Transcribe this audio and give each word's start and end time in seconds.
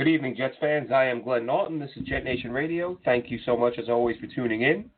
Good 0.00 0.08
evening, 0.08 0.34
Jets 0.34 0.56
fans. 0.58 0.90
I 0.90 1.04
am 1.04 1.22
Glenn 1.22 1.44
Naughton. 1.44 1.78
This 1.78 1.90
is 1.94 2.04
Jet 2.04 2.24
Nation 2.24 2.52
Radio. 2.52 2.98
Thank 3.04 3.30
you 3.30 3.38
so 3.44 3.54
much, 3.54 3.74
as 3.78 3.90
always, 3.90 4.16
for 4.16 4.28
tuning 4.28 4.62
in. 4.62 4.90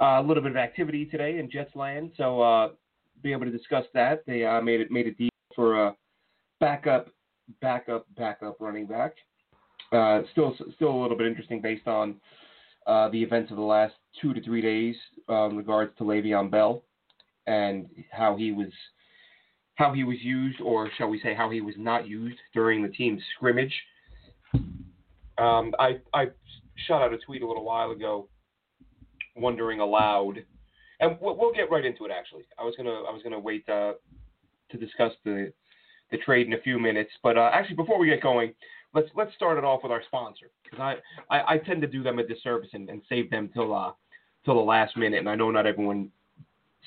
Uh, 0.00 0.20
a 0.20 0.22
little 0.22 0.44
bit 0.44 0.52
of 0.52 0.56
activity 0.56 1.06
today 1.06 1.40
in 1.40 1.50
Jets 1.50 1.74
land, 1.74 2.12
so 2.16 2.40
uh, 2.40 2.68
be 3.24 3.32
able 3.32 3.46
to 3.46 3.50
discuss 3.50 3.84
that. 3.94 4.22
They 4.24 4.44
uh, 4.44 4.60
made 4.60 4.80
it 4.80 4.92
made 4.92 5.08
a 5.08 5.10
deal 5.10 5.30
for 5.56 5.86
a 5.86 5.96
backup, 6.60 7.08
backup, 7.60 8.06
backup 8.16 8.60
running 8.60 8.86
back. 8.86 9.16
Uh, 9.90 10.20
still, 10.30 10.54
still 10.76 10.92
a 10.92 11.02
little 11.02 11.18
bit 11.18 11.26
interesting 11.26 11.60
based 11.60 11.88
on 11.88 12.14
uh, 12.86 13.08
the 13.08 13.20
events 13.20 13.50
of 13.50 13.56
the 13.56 13.62
last 13.64 13.94
two 14.22 14.32
to 14.32 14.40
three 14.40 14.62
days 14.62 14.94
in 15.28 15.56
regards 15.56 15.90
to 15.98 16.04
Le'Veon 16.04 16.48
Bell 16.48 16.84
and 17.48 17.88
how 18.12 18.36
he 18.36 18.52
was 18.52 18.70
how 19.74 19.92
he 19.92 20.04
was 20.04 20.18
used, 20.20 20.60
or 20.60 20.88
shall 20.96 21.08
we 21.08 21.18
say, 21.20 21.34
how 21.34 21.50
he 21.50 21.60
was 21.60 21.74
not 21.76 22.06
used 22.06 22.38
during 22.54 22.84
the 22.84 22.88
team's 22.88 23.20
scrimmage 23.34 23.74
um, 25.38 25.74
I, 25.78 25.98
I 26.12 26.26
shot 26.86 27.02
out 27.02 27.12
a 27.12 27.18
tweet 27.18 27.42
a 27.42 27.46
little 27.46 27.64
while 27.64 27.90
ago, 27.90 28.28
wondering 29.34 29.80
aloud, 29.80 30.44
and 31.00 31.16
we'll, 31.20 31.36
we'll 31.36 31.52
get 31.52 31.70
right 31.70 31.84
into 31.84 32.04
it. 32.04 32.10
Actually, 32.10 32.44
I 32.58 32.64
was 32.64 32.74
gonna 32.76 32.90
I 32.90 33.12
was 33.12 33.22
gonna 33.22 33.38
wait 33.38 33.68
uh, 33.68 33.92
to 34.70 34.76
discuss 34.78 35.12
the 35.24 35.52
the 36.10 36.18
trade 36.18 36.46
in 36.46 36.52
a 36.54 36.60
few 36.60 36.78
minutes, 36.78 37.10
but 37.22 37.36
uh, 37.36 37.50
actually 37.52 37.76
before 37.76 37.98
we 37.98 38.06
get 38.06 38.22
going, 38.22 38.54
let's 38.94 39.08
let's 39.14 39.34
start 39.34 39.58
it 39.58 39.64
off 39.64 39.82
with 39.82 39.92
our 39.92 40.02
sponsor 40.06 40.46
because 40.62 40.80
I, 40.80 41.34
I, 41.34 41.54
I 41.54 41.58
tend 41.58 41.82
to 41.82 41.88
do 41.88 42.02
them 42.02 42.18
a 42.18 42.26
disservice 42.26 42.70
and, 42.72 42.88
and 42.88 43.02
save 43.08 43.30
them 43.30 43.50
till 43.52 43.74
uh 43.74 43.92
till 44.44 44.54
the 44.54 44.60
last 44.60 44.96
minute, 44.96 45.18
and 45.18 45.28
I 45.28 45.34
know 45.34 45.50
not 45.50 45.66
everyone 45.66 46.10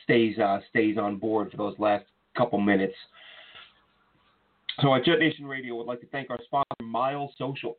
stays 0.04 0.38
uh, 0.40 0.60
stays 0.70 0.98
on 0.98 1.18
board 1.18 1.52
for 1.52 1.58
those 1.58 1.76
last 1.78 2.06
couple 2.36 2.60
minutes. 2.60 2.96
So 4.82 4.96
at 4.96 5.04
Jet 5.04 5.20
Nation 5.20 5.46
Radio, 5.46 5.76
would 5.76 5.88
like 5.88 6.00
to 6.02 6.08
thank 6.08 6.30
our 6.30 6.40
sponsor, 6.46 6.68
Mile 6.82 7.32
Social. 7.38 7.78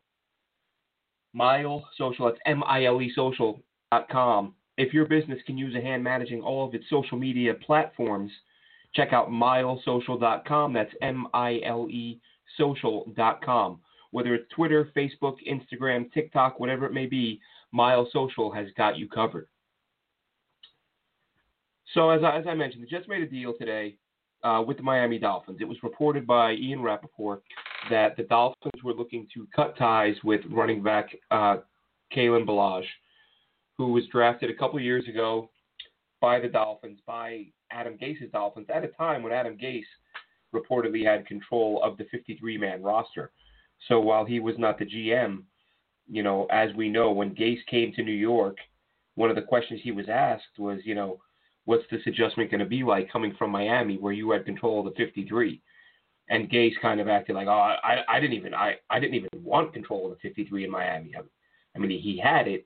Mile 1.32 1.86
Social, 1.96 2.26
that's 2.26 2.40
M-I-L-E 2.46 3.12
social.com. 3.14 4.54
If 4.76 4.94
your 4.94 5.06
business 5.06 5.38
can 5.46 5.58
use 5.58 5.74
a 5.74 5.80
hand 5.80 6.02
managing 6.02 6.40
all 6.42 6.66
of 6.66 6.74
its 6.74 6.88
social 6.88 7.18
media 7.18 7.54
platforms, 7.54 8.32
check 8.94 9.12
out 9.12 9.28
milesocial.com. 9.28 10.72
That's 10.72 10.92
M-I-L-E 11.02 12.20
social.com. 12.56 13.80
Whether 14.10 14.34
it's 14.34 14.52
Twitter, 14.54 14.90
Facebook, 14.96 15.36
Instagram, 15.48 16.12
TikTok, 16.12 16.58
whatever 16.58 16.86
it 16.86 16.92
may 16.92 17.06
be, 17.06 17.40
Mile 17.72 18.08
Social 18.12 18.50
has 18.52 18.66
got 18.76 18.98
you 18.98 19.08
covered. 19.08 19.46
So 21.94 22.10
as 22.10 22.22
I, 22.24 22.38
as 22.38 22.46
I 22.46 22.54
mentioned, 22.54 22.82
the 22.82 22.88
Jets 22.88 23.08
made 23.08 23.22
a 23.22 23.28
deal 23.28 23.54
today 23.56 23.96
uh, 24.42 24.62
with 24.66 24.76
the 24.76 24.82
Miami 24.82 25.18
Dolphins. 25.18 25.58
It 25.60 25.68
was 25.68 25.78
reported 25.82 26.26
by 26.26 26.52
Ian 26.52 26.82
Rapoport 26.82 27.42
that 27.88 28.16
the 28.16 28.24
Dolphins 28.24 28.82
were 28.84 28.92
looking 28.92 29.26
to 29.34 29.46
cut 29.54 29.76
ties 29.78 30.14
with 30.22 30.40
running 30.50 30.82
back 30.82 31.08
uh, 31.30 31.58
Kalen 32.14 32.46
Ballage, 32.46 32.86
who 33.78 33.92
was 33.92 34.04
drafted 34.12 34.50
a 34.50 34.54
couple 34.54 34.78
years 34.80 35.08
ago 35.08 35.48
by 36.20 36.38
the 36.38 36.48
Dolphins, 36.48 36.98
by 37.06 37.46
Adam 37.70 37.96
Gase's 37.96 38.30
Dolphins, 38.32 38.66
at 38.72 38.84
a 38.84 38.88
time 38.88 39.22
when 39.22 39.32
Adam 39.32 39.56
Gase 39.56 39.84
reportedly 40.54 41.04
had 41.04 41.26
control 41.26 41.80
of 41.82 41.96
the 41.96 42.04
53 42.10 42.58
man 42.58 42.82
roster. 42.82 43.30
So 43.88 44.00
while 44.00 44.24
he 44.24 44.40
was 44.40 44.56
not 44.58 44.78
the 44.78 44.84
GM, 44.84 45.44
you 46.08 46.22
know, 46.22 46.46
as 46.50 46.74
we 46.74 46.88
know, 46.88 47.12
when 47.12 47.34
Gase 47.34 47.64
came 47.70 47.92
to 47.94 48.02
New 48.02 48.12
York, 48.12 48.56
one 49.14 49.30
of 49.30 49.36
the 49.36 49.42
questions 49.42 49.80
he 49.82 49.92
was 49.92 50.08
asked 50.08 50.58
was, 50.58 50.80
you 50.84 50.94
know, 50.94 51.18
what's 51.64 51.84
this 51.90 52.02
adjustment 52.06 52.50
going 52.50 52.60
to 52.60 52.66
be 52.66 52.82
like 52.82 53.10
coming 53.10 53.34
from 53.38 53.50
Miami 53.50 53.96
where 53.96 54.12
you 54.12 54.30
had 54.30 54.44
control 54.44 54.80
of 54.80 54.92
the 54.92 55.04
53? 55.04 55.60
And 56.30 56.48
Gase 56.48 56.80
kind 56.80 57.00
of 57.00 57.08
acted 57.08 57.34
like, 57.34 57.48
oh, 57.48 57.74
I, 57.82 58.04
I 58.08 58.20
didn't 58.20 58.36
even, 58.36 58.54
I, 58.54 58.76
I 58.88 59.00
didn't 59.00 59.16
even 59.16 59.28
want 59.42 59.74
control 59.74 60.06
of 60.06 60.12
the 60.12 60.28
53 60.28 60.64
in 60.64 60.70
Miami. 60.70 61.12
I, 61.16 61.20
I 61.74 61.78
mean, 61.78 61.90
he 61.90 62.18
had 62.22 62.46
it 62.46 62.64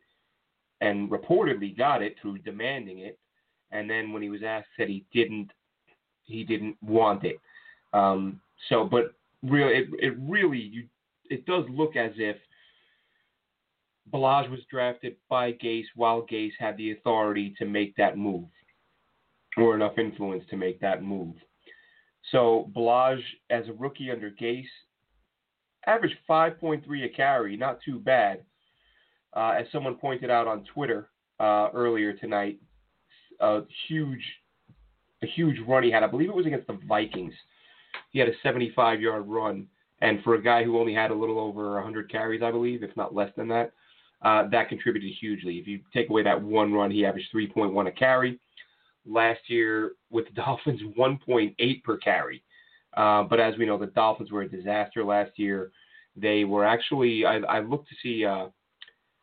and 0.81 1.11
reportedly 1.11 1.77
got 1.77 2.03
it 2.03 2.15
through 2.21 2.39
demanding 2.39 3.01
it. 3.01 3.19
And 3.73 3.89
then 3.89 4.13
when 4.13 4.23
he 4.23 4.29
was 4.29 4.43
asked, 4.47 4.69
said 4.77 4.89
he 4.89 5.07
didn't, 5.13 5.51
he 6.25 6.45
didn't 6.45 6.77
want 6.83 7.25
it. 7.25 7.37
Um, 7.95 8.41
so, 8.69 8.85
but 8.85 9.15
really, 9.43 9.79
it, 9.79 9.89
it 9.99 10.15
really, 10.21 10.61
you, 10.61 10.85
it 11.31 11.47
does 11.47 11.65
look 11.71 11.97
as 11.97 12.13
if 12.17 12.37
Ballage 14.13 14.51
was 14.51 14.61
drafted 14.71 15.17
by 15.31 15.53
Gase 15.53 15.87
while 15.95 16.23
Gase 16.23 16.53
had 16.59 16.77
the 16.77 16.93
authority 16.93 17.55
to 17.59 17.65
make 17.65 17.97
that 17.97 18.19
move 18.19 18.45
or 19.57 19.75
enough 19.75 19.99
influence 19.99 20.45
to 20.51 20.57
make 20.57 20.81
that 20.81 21.03
move. 21.03 21.35
So 22.33 22.71
Ballage, 22.75 23.23
as 23.51 23.69
a 23.69 23.73
rookie 23.73 24.11
under 24.11 24.31
Gase, 24.31 24.65
averaged 25.87 26.17
5.3 26.29 27.05
a 27.05 27.09
carry, 27.09 27.57
not 27.57 27.79
too 27.85 27.99
bad. 27.99 28.43
Uh, 29.35 29.55
as 29.59 29.67
someone 29.73 29.97
pointed 29.97 30.31
out 30.31 30.47
on 30.47 30.65
Twitter 30.73 31.09
uh, 31.41 31.69
earlier 31.75 32.13
tonight, 32.13 32.59
a 33.41 33.63
huge, 33.89 34.23
a 35.23 35.27
huge 35.27 35.57
run 35.67 35.83
he 35.83 35.91
had. 35.91 36.03
I 36.03 36.07
believe 36.07 36.29
it 36.29 36.35
was 36.35 36.47
against 36.47 36.69
the 36.69 36.79
Vikings. 36.89 37.35
He 38.13 38.21
had 38.21 38.29
a 38.29 38.49
75-yard 38.49 39.27
run, 39.27 39.67
and 40.01 40.23
for 40.23 40.35
a 40.35 40.43
guy 40.43 40.63
who 40.63 40.79
only 40.79 40.95
had 40.95 41.11
a 41.11 41.15
little 41.15 41.39
over 41.39 41.75
100 41.75 42.11
carries, 42.11 42.43
I 42.43 42.53
believe, 42.53 42.83
if 42.83 42.97
not 42.97 43.15
less 43.15 43.31
than 43.37 43.49
that, 43.49 43.73
uh, 44.23 44.49
that 44.51 44.69
contributed 44.69 45.11
hugely. 45.21 45.59
If 45.59 45.67
you 45.67 45.81
take 45.93 46.11
away 46.11 46.23
that 46.23 46.41
one 46.41 46.73
run, 46.73 46.91
he 46.91 47.05
averaged 47.05 47.33
3.1 47.35 47.89
a 47.89 47.93
carry 47.93 48.39
last 49.07 49.41
year 49.49 49.93
with 50.11 50.27
the 50.27 50.33
Dolphins 50.43 50.81
1.8 50.99 51.83
per 51.83 51.97
carry. 51.99 52.43
Uh, 52.97 53.25
but 53.25 53.41
as 53.41 53.57
we 53.59 53.67
know, 53.67 53.79
the 53.79 53.87
Dolphins 53.87 54.31
were 54.31 54.43
a 54.43 54.49
disaster 54.49 55.05
last 55.05 55.33
year. 55.37 55.73
They 56.17 56.45
were 56.45 56.65
actually, 56.65 57.25
I, 57.27 57.39
I 57.39 57.61
looked 57.61 57.89
to 57.89 57.95
see 58.03 58.25
uh, 58.25 58.47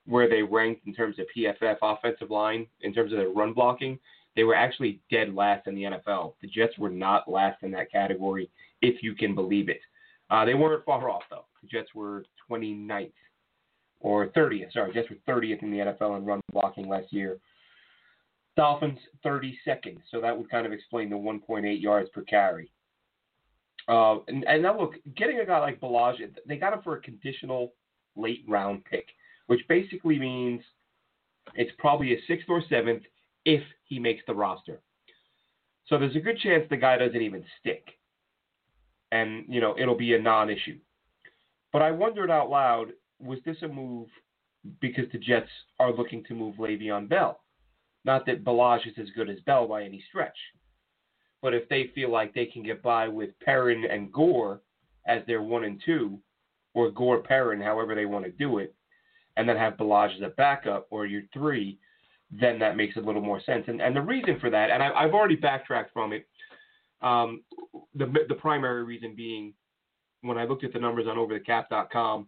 where 0.05 0.29
they 0.29 0.41
ranked 0.41 0.85
in 0.85 0.93
terms 0.93 1.17
of 1.19 1.25
PFF 1.35 1.77
offensive 1.81 2.29
line, 2.29 2.67
in 2.81 2.93
terms 2.93 3.13
of 3.13 3.17
their 3.17 3.29
run 3.29 3.53
blocking. 3.53 3.97
They 4.35 4.43
were 4.43 4.55
actually 4.55 4.99
dead 5.09 5.33
last 5.33 5.67
in 5.67 5.75
the 5.75 5.83
NFL. 5.83 6.33
The 6.41 6.47
Jets 6.47 6.77
were 6.77 6.89
not 6.89 7.29
last 7.29 7.63
in 7.63 7.71
that 7.71 7.91
category, 7.91 8.49
if 8.81 9.03
you 9.03 9.13
can 9.13 9.35
believe 9.35 9.69
it. 9.69 9.81
Uh, 10.29 10.45
they 10.45 10.53
weren't 10.53 10.85
far 10.85 11.09
off, 11.09 11.23
though. 11.29 11.45
The 11.61 11.67
Jets 11.67 11.93
were 11.93 12.23
29th 12.49 13.11
or 13.99 14.27
30th. 14.27 14.73
Sorry, 14.73 14.93
Jets 14.93 15.09
were 15.09 15.33
30th 15.33 15.61
in 15.61 15.71
the 15.71 15.77
NFL 15.77 16.17
in 16.17 16.25
run 16.25 16.41
blocking 16.51 16.87
last 16.87 17.11
year. 17.11 17.37
Dolphins 18.57 18.99
32nd, 19.25 19.97
so 20.09 20.19
that 20.21 20.37
would 20.37 20.49
kind 20.49 20.65
of 20.65 20.73
explain 20.73 21.09
the 21.09 21.15
1.8 21.15 21.81
yards 21.81 22.09
per 22.13 22.21
carry. 22.23 22.71
Uh, 23.87 24.17
and, 24.27 24.45
and, 24.47 24.61
now 24.61 24.79
look, 24.79 24.95
getting 25.15 25.39
a 25.39 25.45
guy 25.45 25.59
like 25.59 25.79
Ballage, 25.79 26.17
they 26.45 26.57
got 26.57 26.73
him 26.73 26.81
for 26.83 26.97
a 26.97 27.01
conditional 27.01 27.73
late 28.15 28.43
round 28.47 28.83
pick, 28.85 29.05
which 29.47 29.61
basically 29.67 30.19
means 30.19 30.61
it's 31.55 31.71
probably 31.77 32.13
a 32.13 32.21
sixth 32.27 32.47
or 32.49 32.61
seventh 32.69 33.03
if 33.45 33.63
he 33.85 33.99
makes 33.99 34.21
the 34.27 34.33
roster. 34.33 34.81
So 35.87 35.97
there's 35.97 36.15
a 36.15 36.19
good 36.19 36.37
chance 36.39 36.63
the 36.69 36.77
guy 36.77 36.97
doesn't 36.97 37.21
even 37.21 37.43
stick, 37.59 37.85
and 39.11 39.45
you 39.47 39.59
know 39.59 39.75
it'll 39.77 39.97
be 39.97 40.13
a 40.13 40.21
non-issue. 40.21 40.77
But 41.73 41.81
I 41.81 41.91
wondered 41.91 42.29
out 42.29 42.49
loud, 42.49 42.93
was 43.19 43.39
this 43.45 43.57
a 43.61 43.67
move 43.67 44.07
because 44.79 45.05
the 45.11 45.17
Jets 45.17 45.49
are 45.79 45.91
looking 45.91 46.23
to 46.25 46.33
move 46.33 46.55
Le'Veon 46.55 47.09
Bell? 47.09 47.41
Not 48.03 48.25
that 48.25 48.43
Ballage 48.43 48.87
is 48.87 48.93
as 48.99 49.09
good 49.15 49.29
as 49.29 49.39
Bell 49.45 49.67
by 49.67 49.83
any 49.83 50.03
stretch. 50.09 50.37
But 51.41 51.53
if 51.53 51.67
they 51.69 51.91
feel 51.93 52.11
like 52.11 52.33
they 52.33 52.45
can 52.45 52.63
get 52.63 52.83
by 52.83 53.07
with 53.07 53.37
Perrin 53.39 53.85
and 53.85 54.11
Gore 54.11 54.61
as 55.07 55.21
their 55.25 55.41
one 55.41 55.63
and 55.63 55.81
two, 55.83 56.19
or 56.73 56.91
Gore 56.91 57.21
Perrin, 57.21 57.61
however 57.61 57.95
they 57.95 58.05
want 58.05 58.25
to 58.25 58.31
do 58.31 58.59
it, 58.59 58.73
and 59.37 59.47
then 59.47 59.57
have 59.57 59.77
Ballage 59.77 60.15
as 60.15 60.21
a 60.21 60.29
backup 60.29 60.87
or 60.89 61.05
your 61.05 61.23
three, 61.33 61.79
then 62.31 62.59
that 62.59 62.77
makes 62.77 62.95
a 62.95 63.01
little 63.01 63.21
more 63.21 63.41
sense. 63.41 63.65
And, 63.67 63.81
and 63.81 63.95
the 63.95 64.01
reason 64.01 64.39
for 64.39 64.49
that, 64.49 64.69
and 64.71 64.81
I, 64.81 65.01
have 65.01 65.13
already 65.13 65.35
backtracked 65.35 65.93
from 65.93 66.13
it, 66.13 66.27
um, 67.01 67.41
the, 67.95 68.11
the 68.27 68.35
primary 68.35 68.83
reason 68.83 69.15
being 69.15 69.53
when 70.21 70.37
I 70.37 70.45
looked 70.45 70.63
at 70.63 70.73
the 70.73 70.79
numbers 70.79 71.07
on 71.07 71.17
overthecap.com 71.17 72.27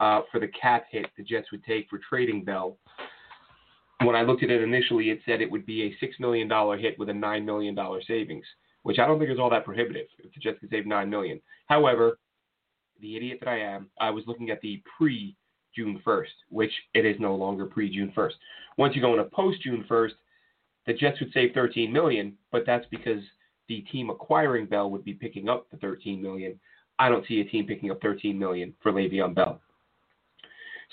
uh, 0.00 0.20
for 0.30 0.38
the 0.38 0.48
cap 0.48 0.84
hit 0.90 1.06
the 1.16 1.24
Jets 1.24 1.50
would 1.50 1.64
take 1.64 1.88
for 1.90 1.98
trading 2.08 2.44
Bell, 2.44 2.78
when 4.02 4.14
I 4.16 4.22
looked 4.22 4.42
at 4.42 4.50
it 4.50 4.62
initially, 4.62 5.10
it 5.10 5.20
said 5.26 5.40
it 5.40 5.50
would 5.50 5.66
be 5.66 5.82
a 5.82 6.04
$6 6.04 6.20
million 6.20 6.48
hit 6.78 6.98
with 6.98 7.08
a 7.08 7.12
$9 7.12 7.44
million 7.44 7.76
savings. 8.06 8.44
which 8.82 8.98
I 8.98 9.06
don't 9.06 9.18
think 9.18 9.30
is 9.30 9.38
all 9.38 9.50
that 9.50 9.64
prohibitive 9.64 10.06
if 10.18 10.32
the 10.32 10.40
Jets 10.40 10.60
could 10.60 10.70
save 10.70 10.86
nine 10.86 11.10
million. 11.10 11.40
However, 11.66 12.18
the 13.00 13.16
idiot 13.16 13.38
that 13.40 13.48
I 13.48 13.58
am, 13.60 13.88
I 14.00 14.10
was 14.10 14.24
looking 14.26 14.50
at 14.50 14.60
the 14.60 14.82
pre 14.96 15.36
June 15.74 16.00
1st, 16.06 16.24
which 16.48 16.72
it 16.94 17.04
is 17.04 17.16
no 17.20 17.34
longer 17.34 17.66
pre 17.66 17.90
June 17.90 18.12
1st. 18.16 18.32
Once 18.76 18.94
you 18.94 19.02
go 19.02 19.12
into 19.12 19.24
post 19.24 19.62
June 19.62 19.84
1st, 19.88 20.12
the 20.86 20.94
Jets 20.94 21.20
would 21.20 21.32
save 21.32 21.52
13 21.52 21.92
million, 21.92 22.34
but 22.50 22.62
that's 22.66 22.86
because 22.90 23.22
the 23.68 23.80
team 23.92 24.10
acquiring 24.10 24.66
Bell 24.66 24.90
would 24.90 25.04
be 25.04 25.12
picking 25.12 25.48
up 25.48 25.68
the 25.70 25.76
13 25.76 26.22
million. 26.22 26.58
I 26.98 27.08
don't 27.08 27.26
see 27.26 27.40
a 27.40 27.44
team 27.44 27.66
picking 27.66 27.90
up 27.90 28.00
13 28.00 28.38
million 28.38 28.74
for 28.82 28.90
Le'Veon 28.90 29.34
Bell. 29.34 29.60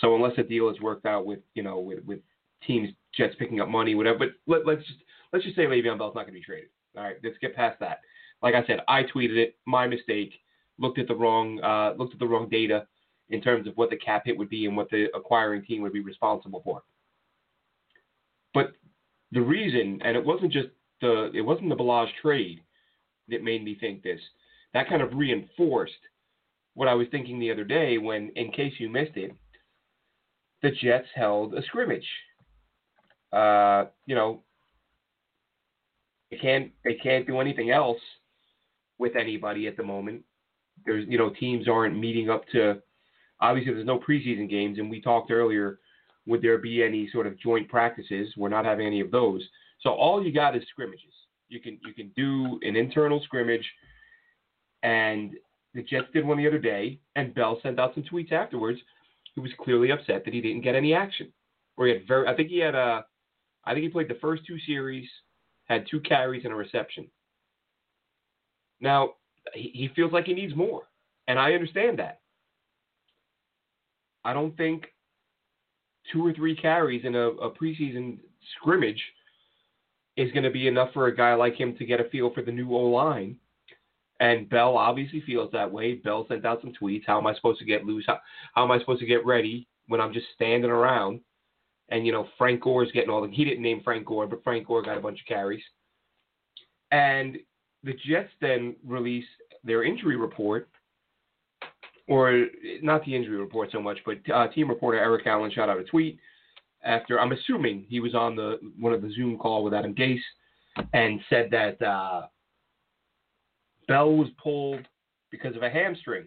So 0.01 0.13
unless 0.15 0.37
a 0.37 0.43
deal 0.43 0.69
is 0.69 0.81
worked 0.81 1.05
out 1.05 1.25
with 1.25 1.39
you 1.53 1.63
know 1.63 1.79
with, 1.79 2.03
with 2.03 2.19
teams 2.65 2.89
Jets 3.15 3.35
picking 3.37 3.61
up 3.61 3.69
money, 3.69 3.95
whatever. 3.95 4.19
But 4.19 4.29
let, 4.47 4.65
let's 4.65 4.85
just 4.85 4.99
let's 5.31 5.45
just 5.45 5.55
say 5.55 5.65
Le'Veon 5.65 5.97
Bell's 5.97 6.15
not 6.15 6.23
going 6.23 6.33
to 6.33 6.39
be 6.39 6.41
traded. 6.41 6.69
All 6.97 7.03
right, 7.03 7.17
let's 7.23 7.37
get 7.39 7.55
past 7.55 7.79
that. 7.79 7.99
Like 8.41 8.55
I 8.55 8.65
said, 8.65 8.79
I 8.87 9.03
tweeted 9.03 9.37
it. 9.37 9.55
My 9.65 9.87
mistake. 9.87 10.33
Looked 10.77 10.99
at 10.99 11.07
the 11.07 11.15
wrong 11.15 11.61
uh, 11.63 11.93
looked 11.97 12.13
at 12.13 12.19
the 12.19 12.27
wrong 12.27 12.49
data 12.49 12.85
in 13.29 13.41
terms 13.41 13.65
of 13.65 13.77
what 13.77 13.89
the 13.89 13.95
cap 13.95 14.23
hit 14.25 14.37
would 14.37 14.49
be 14.49 14.65
and 14.65 14.75
what 14.75 14.89
the 14.89 15.07
acquiring 15.15 15.63
team 15.63 15.81
would 15.81 15.93
be 15.93 16.01
responsible 16.01 16.61
for. 16.65 16.83
But 18.53 18.73
the 19.31 19.41
reason, 19.41 20.01
and 20.03 20.17
it 20.17 20.25
wasn't 20.25 20.51
just 20.51 20.67
the 21.01 21.31
it 21.33 21.41
wasn't 21.41 21.69
the 21.69 21.75
Ballage 21.75 22.09
trade 22.21 22.61
that 23.29 23.43
made 23.43 23.63
me 23.63 23.77
think 23.79 24.03
this. 24.03 24.19
That 24.73 24.89
kind 24.89 25.01
of 25.01 25.13
reinforced 25.13 25.93
what 26.73 26.89
I 26.89 26.93
was 26.93 27.07
thinking 27.09 27.39
the 27.39 27.51
other 27.51 27.63
day 27.63 27.97
when, 27.97 28.31
in 28.35 28.51
case 28.51 28.73
you 28.77 28.89
missed 28.89 29.15
it, 29.15 29.31
the 30.61 30.71
Jets 30.71 31.07
held 31.15 31.53
a 31.53 31.63
scrimmage. 31.63 32.07
Uh, 33.35 33.85
you 34.05 34.15
know, 34.15 34.41
they 36.31 36.37
can't 36.37 36.71
they 36.83 36.95
can't 36.95 37.27
do 37.27 37.39
anything 37.39 37.71
else 37.71 37.99
with 38.97 39.15
anybody 39.15 39.67
at 39.67 39.77
the 39.77 39.83
moment. 39.83 40.23
There's 40.85 41.05
you 41.07 41.17
know 41.17 41.29
teams 41.29 41.67
aren't 41.67 41.97
meeting 41.97 42.29
up 42.29 42.43
to. 42.53 42.81
Obviously, 43.41 43.73
there's 43.73 43.85
no 43.85 43.99
preseason 43.99 44.49
games, 44.49 44.79
and 44.79 44.89
we 44.89 45.01
talked 45.01 45.31
earlier. 45.31 45.79
Would 46.27 46.41
there 46.41 46.57
be 46.57 46.81
any 46.81 47.09
sort 47.11 47.27
of 47.27 47.37
joint 47.39 47.69
practices? 47.69 48.33
We're 48.37 48.49
not 48.49 48.65
having 48.65 48.87
any 48.87 49.01
of 49.01 49.11
those. 49.11 49.43
So 49.81 49.91
all 49.91 50.25
you 50.25 50.31
got 50.31 50.55
is 50.55 50.63
scrimmages. 50.71 51.13
You 51.49 51.59
can 51.59 51.77
you 51.85 51.93
can 51.93 52.11
do 52.15 52.59
an 52.63 52.75
internal 52.75 53.21
scrimmage, 53.23 53.65
and 54.81 55.35
the 55.73 55.83
Jets 55.83 56.07
did 56.13 56.25
one 56.25 56.37
the 56.37 56.47
other 56.47 56.57
day, 56.57 56.99
and 57.17 57.35
Bell 57.35 57.59
sent 57.61 57.79
out 57.79 57.93
some 57.93 58.03
tweets 58.03 58.31
afterwards. 58.31 58.79
He 59.35 59.41
was 59.41 59.51
clearly 59.59 59.91
upset 59.91 60.23
that 60.23 60.33
he 60.33 60.39
didn't 60.39 60.61
get 60.61 60.75
any 60.75 60.93
action. 60.93 61.31
Or 61.75 61.85
he 61.87 61.93
had 61.93 62.07
very, 62.07 62.25
I 62.27 62.33
think 62.33 62.47
he 62.47 62.59
had 62.59 62.73
a, 62.73 63.05
I 63.65 63.73
think 63.73 63.83
he 63.83 63.89
played 63.89 64.09
the 64.09 64.19
first 64.21 64.45
two 64.45 64.59
series, 64.65 65.07
had 65.65 65.85
two 65.89 65.99
carries 66.01 66.43
and 66.43 66.53
a 66.53 66.55
reception. 66.55 67.07
Now 68.79 69.13
he, 69.53 69.71
he 69.73 69.89
feels 69.95 70.11
like 70.11 70.25
he 70.25 70.33
needs 70.33 70.55
more, 70.55 70.83
and 71.27 71.39
I 71.39 71.53
understand 71.53 71.99
that. 71.99 72.19
I 74.23 74.33
don't 74.33 74.55
think 74.57 74.87
two 76.11 76.25
or 76.25 76.33
three 76.33 76.55
carries 76.55 77.05
in 77.05 77.15
a, 77.15 77.29
a 77.29 77.51
preseason 77.51 78.17
scrimmage 78.57 79.01
is 80.17 80.31
going 80.31 80.43
to 80.43 80.51
be 80.51 80.67
enough 80.67 80.93
for 80.93 81.07
a 81.07 81.15
guy 81.15 81.33
like 81.33 81.55
him 81.55 81.75
to 81.77 81.85
get 81.85 81.99
a 81.99 82.05
feel 82.05 82.33
for 82.33 82.41
the 82.41 82.51
new 82.51 82.73
O 82.73 82.79
line. 82.79 83.37
And 84.19 84.49
Bell 84.49 84.77
obviously 84.77 85.21
feels 85.21 85.51
that 85.51 85.71
way. 85.71 85.95
Bell 85.95 86.25
sent 86.29 86.45
out 86.45 86.61
some 86.61 86.73
tweets. 86.81 87.03
How 87.05 87.19
am 87.19 87.27
I 87.27 87.35
supposed 87.35 87.59
to 87.59 87.65
get 87.65 87.85
loose? 87.85 88.05
How, 88.07 88.19
how 88.53 88.63
am 88.63 88.71
I 88.71 88.79
supposed 88.79 89.01
to 89.01 89.05
get 89.05 89.25
ready 89.25 89.67
when 89.87 89.99
I'm 89.99 90.13
just 90.13 90.27
standing 90.33 90.71
around? 90.71 91.19
And 91.89 92.05
you 92.05 92.11
know, 92.11 92.27
Frank 92.37 92.61
Gore's 92.61 92.91
getting 92.91 93.09
all 93.09 93.21
the. 93.21 93.29
He 93.29 93.45
didn't 93.45 93.63
name 93.63 93.81
Frank 93.83 94.05
Gore, 94.05 94.27
but 94.27 94.43
Frank 94.43 94.67
Gore 94.67 94.81
got 94.81 94.97
a 94.97 95.01
bunch 95.01 95.19
of 95.19 95.27
carries. 95.27 95.63
And 96.91 97.37
the 97.83 97.93
Jets 98.07 98.31
then 98.41 98.75
released 98.85 99.27
their 99.63 99.83
injury 99.83 100.15
report, 100.15 100.67
or 102.07 102.45
not 102.81 103.05
the 103.05 103.15
injury 103.15 103.37
report 103.37 103.69
so 103.71 103.81
much, 103.81 103.99
but 104.05 104.17
uh, 104.33 104.47
team 104.47 104.69
reporter 104.69 104.97
Eric 104.97 105.27
Allen 105.27 105.51
shot 105.51 105.69
out 105.69 105.79
a 105.79 105.83
tweet 105.83 106.19
after 106.85 107.19
I'm 107.19 107.31
assuming 107.31 107.85
he 107.89 107.99
was 107.99 108.15
on 108.15 108.35
the 108.35 108.59
one 108.79 108.93
of 108.93 109.01
the 109.01 109.11
Zoom 109.13 109.37
call 109.37 109.63
with 109.63 109.73
Adam 109.73 109.93
Gase 109.93 110.19
and 110.93 111.19
said 111.29 111.49
that 111.51 111.81
uh, 111.81 112.27
Bell 113.87 114.15
was 114.15 114.29
pulled 114.41 114.87
because 115.31 115.55
of 115.55 115.63
a 115.63 115.69
hamstring. 115.69 116.25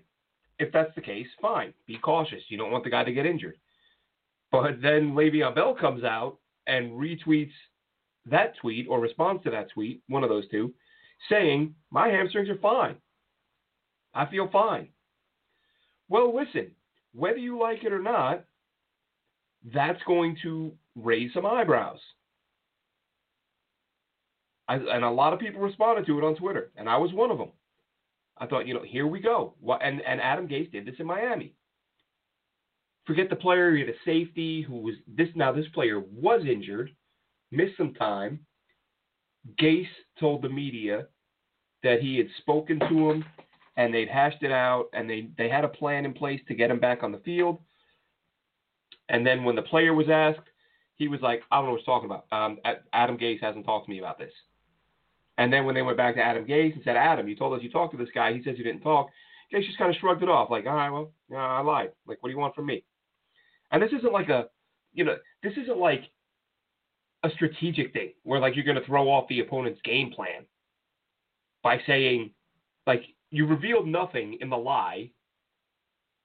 If 0.58 0.72
that's 0.72 0.94
the 0.96 1.00
case, 1.00 1.28
fine. 1.40 1.72
Be 1.87 1.99
cautious. 1.99 2.43
You 2.49 2.58
don't 2.58 2.72
want 2.72 2.84
the 2.84 2.90
guy 2.90 3.04
to 3.04 3.12
get 3.12 3.26
injured. 3.26 3.56
But 4.50 4.81
then 4.83 5.12
Le'Veon 5.12 5.55
Bell 5.55 5.75
comes 5.75 6.05
out 6.05 6.39
and 6.67 6.93
retweets 6.93 7.53
that 8.31 8.56
tweet 8.61 8.87
or 8.89 9.00
responds 9.00 9.43
to 9.45 9.50
that 9.50 9.71
tweet, 9.71 10.03
one 10.09 10.23
of 10.23 10.29
those 10.29 10.49
two, 10.50 10.73
saying, 11.29 11.75
My 11.91 12.09
hamstrings 12.09 12.49
are 12.49 12.59
fine. 12.59 12.97
I 14.15 14.27
feel 14.27 14.49
fine. 14.50 14.89
Well, 16.09 16.35
listen, 16.35 16.71
whether 17.15 17.37
you 17.37 17.59
like 17.59 17.85
it 17.85 17.93
or 17.93 18.03
not, 18.03 18.45
that's 19.75 20.03
going 20.06 20.37
to 20.43 20.73
raise 20.95 21.33
some 21.35 21.47
eyebrows. 21.47 21.99
I, 24.69 24.77
and 24.77 25.05
a 25.05 25.11
lot 25.11 25.33
of 25.33 25.41
people 25.41 25.61
responded 25.61 26.06
to 26.06 26.19
it 26.19 26.25
on 26.25 26.37
Twitter, 26.37 26.71
and 26.77 26.89
I 26.89 26.99
was 26.99 27.12
one 27.12 27.31
of 27.31 27.39
them. 27.39 27.50
I 28.39 28.47
thought, 28.47 28.67
you 28.67 28.75
know, 28.75 28.85
here 28.87 29.06
we 29.06 29.21
go. 29.21 29.55
And, 29.83 30.00
and 30.03 30.21
Adam 30.21 30.47
Gase 30.47 30.71
did 30.71 30.87
this 30.87 30.95
in 30.99 31.06
Miami. 31.06 31.55
Forget 33.08 33.31
the 33.31 33.37
player, 33.37 33.75
he 33.75 33.81
had 33.81 33.88
a 33.88 33.99
safety 34.05 34.60
who 34.60 34.82
was 34.82 34.94
this. 35.08 35.28
Now, 35.34 35.50
this 35.50 35.66
player 35.72 35.99
was 35.99 36.43
injured, 36.46 36.90
missed 37.50 37.76
some 37.78 37.94
time. 37.94 38.40
Gase 39.58 39.87
told 40.20 40.43
the 40.43 40.49
media 40.50 41.06
that 41.82 42.02
he 42.02 42.19
had 42.19 42.26
spoken 42.37 42.78
to 42.81 43.10
him 43.10 43.25
and 43.78 43.94
they'd 43.94 44.10
hashed 44.10 44.43
it 44.43 44.52
out 44.52 44.88
and 44.93 45.08
they, 45.08 45.31
they 45.38 45.49
had 45.49 45.64
a 45.64 45.69
plan 45.69 46.05
in 46.05 46.12
place 46.12 46.40
to 46.49 46.55
get 46.55 46.70
him 46.70 46.78
back 46.78 47.02
on 47.02 47.10
the 47.10 47.19
field. 47.20 47.60
And 49.08 49.26
then 49.26 49.43
when 49.43 49.56
the 49.56 49.62
player 49.62 49.94
was 49.94 50.11
asked, 50.11 50.46
he 50.96 51.08
was 51.08 51.22
like, 51.22 51.40
I 51.50 51.56
don't 51.56 51.64
know 51.64 51.70
what 51.70 51.81
he's 51.81 51.87
talking 51.87 52.11
about. 52.11 52.26
Um, 52.31 52.58
Adam 52.93 53.16
Gase 53.16 53.40
hasn't 53.40 53.64
talked 53.64 53.87
to 53.87 53.90
me 53.90 54.00
about 54.00 54.19
this. 54.19 54.32
And 55.38 55.50
then 55.50 55.64
when 55.64 55.75
they 55.75 55.82
went 55.82 55.96
back 55.96 56.16
to 56.16 56.22
Adam 56.22 56.44
Gase 56.44 56.75
and 56.75 56.82
said, 56.84 56.96
Adam, 56.96 57.26
you 57.26 57.37
told 57.37 57.54
us 57.54 57.62
you 57.62 57.70
talked 57.70 57.93
to 57.93 57.99
this 57.99 58.12
guy. 58.14 58.34
He 58.34 58.43
says 58.43 58.58
you 58.58 58.64
didn't 58.64 58.82
talk. 58.82 59.08
Gase 59.50 59.64
just 59.64 59.78
kind 59.78 59.88
of 59.88 59.96
shrugged 59.99 60.22
it 60.22 60.28
off, 60.28 60.50
like, 60.50 60.66
all 60.66 60.75
right, 60.75 60.90
well, 60.90 61.11
yeah, 61.31 61.38
I 61.38 61.61
lied. 61.61 61.93
Like, 62.06 62.19
what 62.20 62.28
do 62.28 62.34
you 62.34 62.38
want 62.38 62.54
from 62.54 62.66
me? 62.66 62.84
And 63.70 63.82
this 63.82 63.93
isn't 63.93 64.12
like 64.12 64.29
a, 64.29 64.47
you 64.94 65.05
know, 65.05 65.17
this 65.43 65.53
isn't 65.62 65.79
like 65.79 66.05
a 67.25 67.31
strategic 67.31 67.93
thing 67.93 68.12
where 68.23 68.41
like 68.41 68.55
you're 68.56 68.65
going 68.65 68.81
to 68.81 68.87
throw 68.87 69.09
off 69.09 69.29
the 69.29 69.41
opponent's 69.41 69.81
game 69.85 70.11
plan 70.11 70.44
by 71.62 71.81
saying, 71.87 72.31
like, 72.87 73.03
you 73.31 73.47
revealed 73.47 73.87
nothing 73.87 74.38
in 74.41 74.49
the 74.49 74.56
lie 74.56 75.11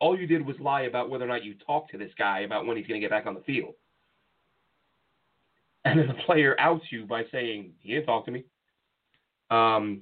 all 0.04 0.20
you 0.20 0.28
did 0.28 0.46
was 0.46 0.58
lie 0.60 0.82
about 0.82 1.10
whether 1.10 1.24
or 1.24 1.30
not 1.30 1.46
you 1.46 1.56
talked 1.66 1.92
to 1.92 1.98
this 1.98 2.12
guy 2.18 2.42
about 2.42 2.66
when 2.66 2.76
he's 2.76 2.86
going 2.86 3.00
to 3.00 3.06
get 3.06 3.10
back 3.10 3.26
on 3.26 3.36
the 3.36 3.42
field. 3.42 3.74
And 5.86 5.98
then 5.98 6.08
the 6.08 6.24
player 6.26 6.60
outs 6.60 6.84
you 6.90 7.06
by 7.06 7.24
saying, 7.32 7.72
he 7.80 7.94
didn't 7.94 8.06
talk 8.06 8.26
to 8.26 8.32
me. 8.32 8.44
Um, 9.50 10.02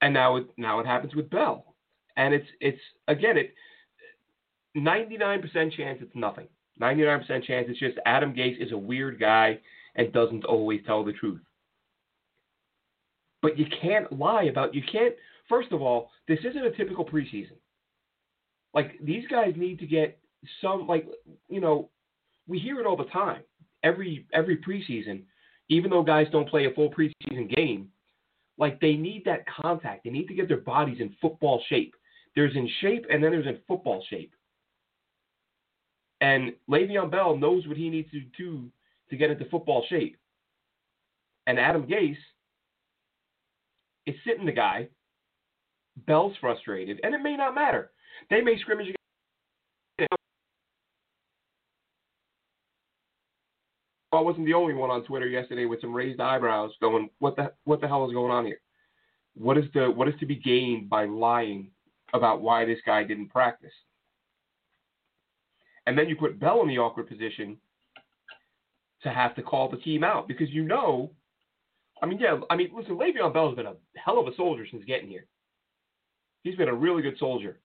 and 0.00 0.14
now 0.14 0.36
it, 0.36 0.46
now 0.56 0.78
it 0.78 0.86
happens 0.86 1.16
with 1.16 1.28
Bell. 1.28 1.74
And 2.16 2.32
it's, 2.32 2.46
it's 2.60 2.80
again, 3.08 3.36
it 3.36 3.52
99% 4.84 5.72
chance 5.76 5.98
it's 6.00 6.14
nothing. 6.14 6.48
99% 6.80 7.44
chance 7.44 7.66
it's 7.68 7.78
just 7.78 7.98
Adam 8.06 8.32
Gase 8.34 8.62
is 8.62 8.72
a 8.72 8.78
weird 8.78 9.18
guy 9.18 9.58
and 9.96 10.12
doesn't 10.12 10.44
always 10.44 10.80
tell 10.86 11.04
the 11.04 11.12
truth. 11.12 11.40
But 13.42 13.58
you 13.58 13.66
can't 13.82 14.12
lie 14.18 14.44
about, 14.44 14.74
you 14.74 14.82
can't, 14.90 15.14
first 15.48 15.72
of 15.72 15.82
all, 15.82 16.10
this 16.26 16.40
isn't 16.40 16.64
a 16.64 16.72
typical 16.72 17.04
preseason. 17.04 17.56
Like 18.74 18.98
these 19.02 19.24
guys 19.30 19.54
need 19.56 19.78
to 19.80 19.86
get 19.86 20.18
some 20.60 20.86
like 20.86 21.06
you 21.48 21.60
know, 21.60 21.90
we 22.46 22.58
hear 22.58 22.80
it 22.80 22.86
all 22.86 22.96
the 22.96 23.04
time. 23.04 23.42
Every 23.82 24.26
every 24.32 24.58
preseason, 24.58 25.22
even 25.68 25.90
though 25.90 26.02
guys 26.02 26.26
don't 26.30 26.48
play 26.48 26.66
a 26.66 26.74
full 26.74 26.90
preseason 26.90 27.54
game, 27.54 27.88
like 28.58 28.80
they 28.80 28.94
need 28.94 29.24
that 29.24 29.44
contact. 29.46 30.04
They 30.04 30.10
need 30.10 30.28
to 30.28 30.34
get 30.34 30.48
their 30.48 30.58
bodies 30.58 30.98
in 31.00 31.14
football 31.20 31.62
shape. 31.68 31.94
There's 32.34 32.54
in 32.56 32.68
shape 32.80 33.06
and 33.10 33.22
then 33.22 33.30
there's 33.30 33.46
in 33.46 33.58
football 33.66 34.04
shape. 34.10 34.32
And 36.20 36.52
Le'Veon 36.68 37.10
Bell 37.10 37.36
knows 37.36 37.66
what 37.66 37.76
he 37.76 37.88
needs 37.88 38.10
to 38.10 38.20
do 38.36 38.70
to 39.10 39.16
get 39.16 39.30
into 39.30 39.44
football 39.46 39.84
shape. 39.88 40.16
And 41.46 41.58
Adam 41.58 41.86
Gase 41.86 42.16
is 44.06 44.14
sitting 44.26 44.46
the 44.46 44.52
guy. 44.52 44.88
Bell's 46.06 46.36
frustrated, 46.40 47.00
and 47.02 47.14
it 47.14 47.18
may 47.18 47.36
not 47.36 47.54
matter. 47.54 47.90
They 48.30 48.40
may 48.40 48.58
scrimmage. 48.58 48.94
I 54.10 54.20
wasn't 54.20 54.46
the 54.46 54.54
only 54.54 54.74
one 54.74 54.90
on 54.90 55.04
Twitter 55.04 55.26
yesterday 55.26 55.66
with 55.66 55.80
some 55.80 55.92
raised 55.92 56.20
eyebrows, 56.20 56.72
going, 56.80 57.10
"What 57.18 57.36
the 57.36 57.52
what 57.64 57.80
the 57.80 57.88
hell 57.88 58.06
is 58.06 58.12
going 58.12 58.32
on 58.32 58.46
here? 58.46 58.60
What 59.34 59.58
is 59.58 59.70
the 59.72 59.90
what 59.90 60.08
is 60.08 60.18
to 60.20 60.26
be 60.26 60.36
gained 60.36 60.88
by 60.88 61.04
lying 61.04 61.70
about 62.14 62.40
why 62.40 62.64
this 62.64 62.80
guy 62.86 63.04
didn't 63.04 63.28
practice?" 63.28 63.74
And 65.88 65.98
then 65.98 66.08
you 66.08 66.16
put 66.16 66.38
Bell 66.38 66.62
in 66.62 66.68
the 66.68 66.78
awkward 66.78 67.08
position 67.08 67.56
to 69.02 69.10
have 69.10 69.34
to 69.36 69.42
call 69.42 69.68
the 69.68 69.78
team 69.78 70.04
out 70.04 70.28
because 70.28 70.50
you 70.50 70.62
know 70.62 71.10
I 72.02 72.06
mean, 72.06 72.18
yeah, 72.18 72.38
I 72.50 72.56
mean, 72.56 72.70
listen, 72.74 72.96
Le'Veon 72.96 73.32
Bell 73.32 73.48
has 73.48 73.56
been 73.56 73.66
a 73.66 73.74
hell 73.96 74.18
of 74.18 74.26
a 74.26 74.36
soldier 74.36 74.66
since 74.70 74.84
getting 74.84 75.08
here. 75.08 75.26
He's 76.42 76.54
been 76.54 76.68
a 76.68 76.74
really 76.74 77.02
good 77.02 77.18
soldier. 77.18 77.58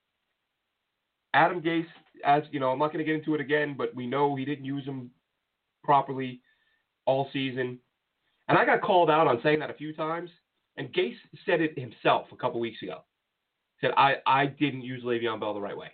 Adam 1.33 1.61
Gase, 1.61 1.85
as 2.25 2.43
you 2.51 2.59
know, 2.59 2.71
I'm 2.71 2.79
not 2.79 2.91
going 2.91 3.05
to 3.05 3.11
get 3.11 3.15
into 3.19 3.35
it 3.35 3.41
again, 3.41 3.75
but 3.77 3.93
we 3.95 4.07
know 4.07 4.35
he 4.35 4.45
didn't 4.45 4.65
use 4.65 4.85
him 4.85 5.11
properly 5.83 6.41
all 7.05 7.29
season. 7.33 7.79
And 8.47 8.57
I 8.57 8.65
got 8.65 8.81
called 8.81 9.09
out 9.09 9.27
on 9.27 9.39
saying 9.43 9.59
that 9.59 9.69
a 9.69 9.75
few 9.75 9.93
times. 9.93 10.29
And 10.77 10.91
Gase 10.93 11.15
said 11.45 11.61
it 11.61 11.77
himself 11.77 12.27
a 12.31 12.35
couple 12.35 12.59
weeks 12.59 12.81
ago. 12.81 13.03
He 13.79 13.87
said, 13.87 13.93
I, 13.95 14.15
I 14.25 14.47
didn't 14.47 14.81
use 14.81 15.03
Le'Veon 15.03 15.39
Bell 15.39 15.53
the 15.53 15.61
right 15.61 15.77
way. 15.77 15.91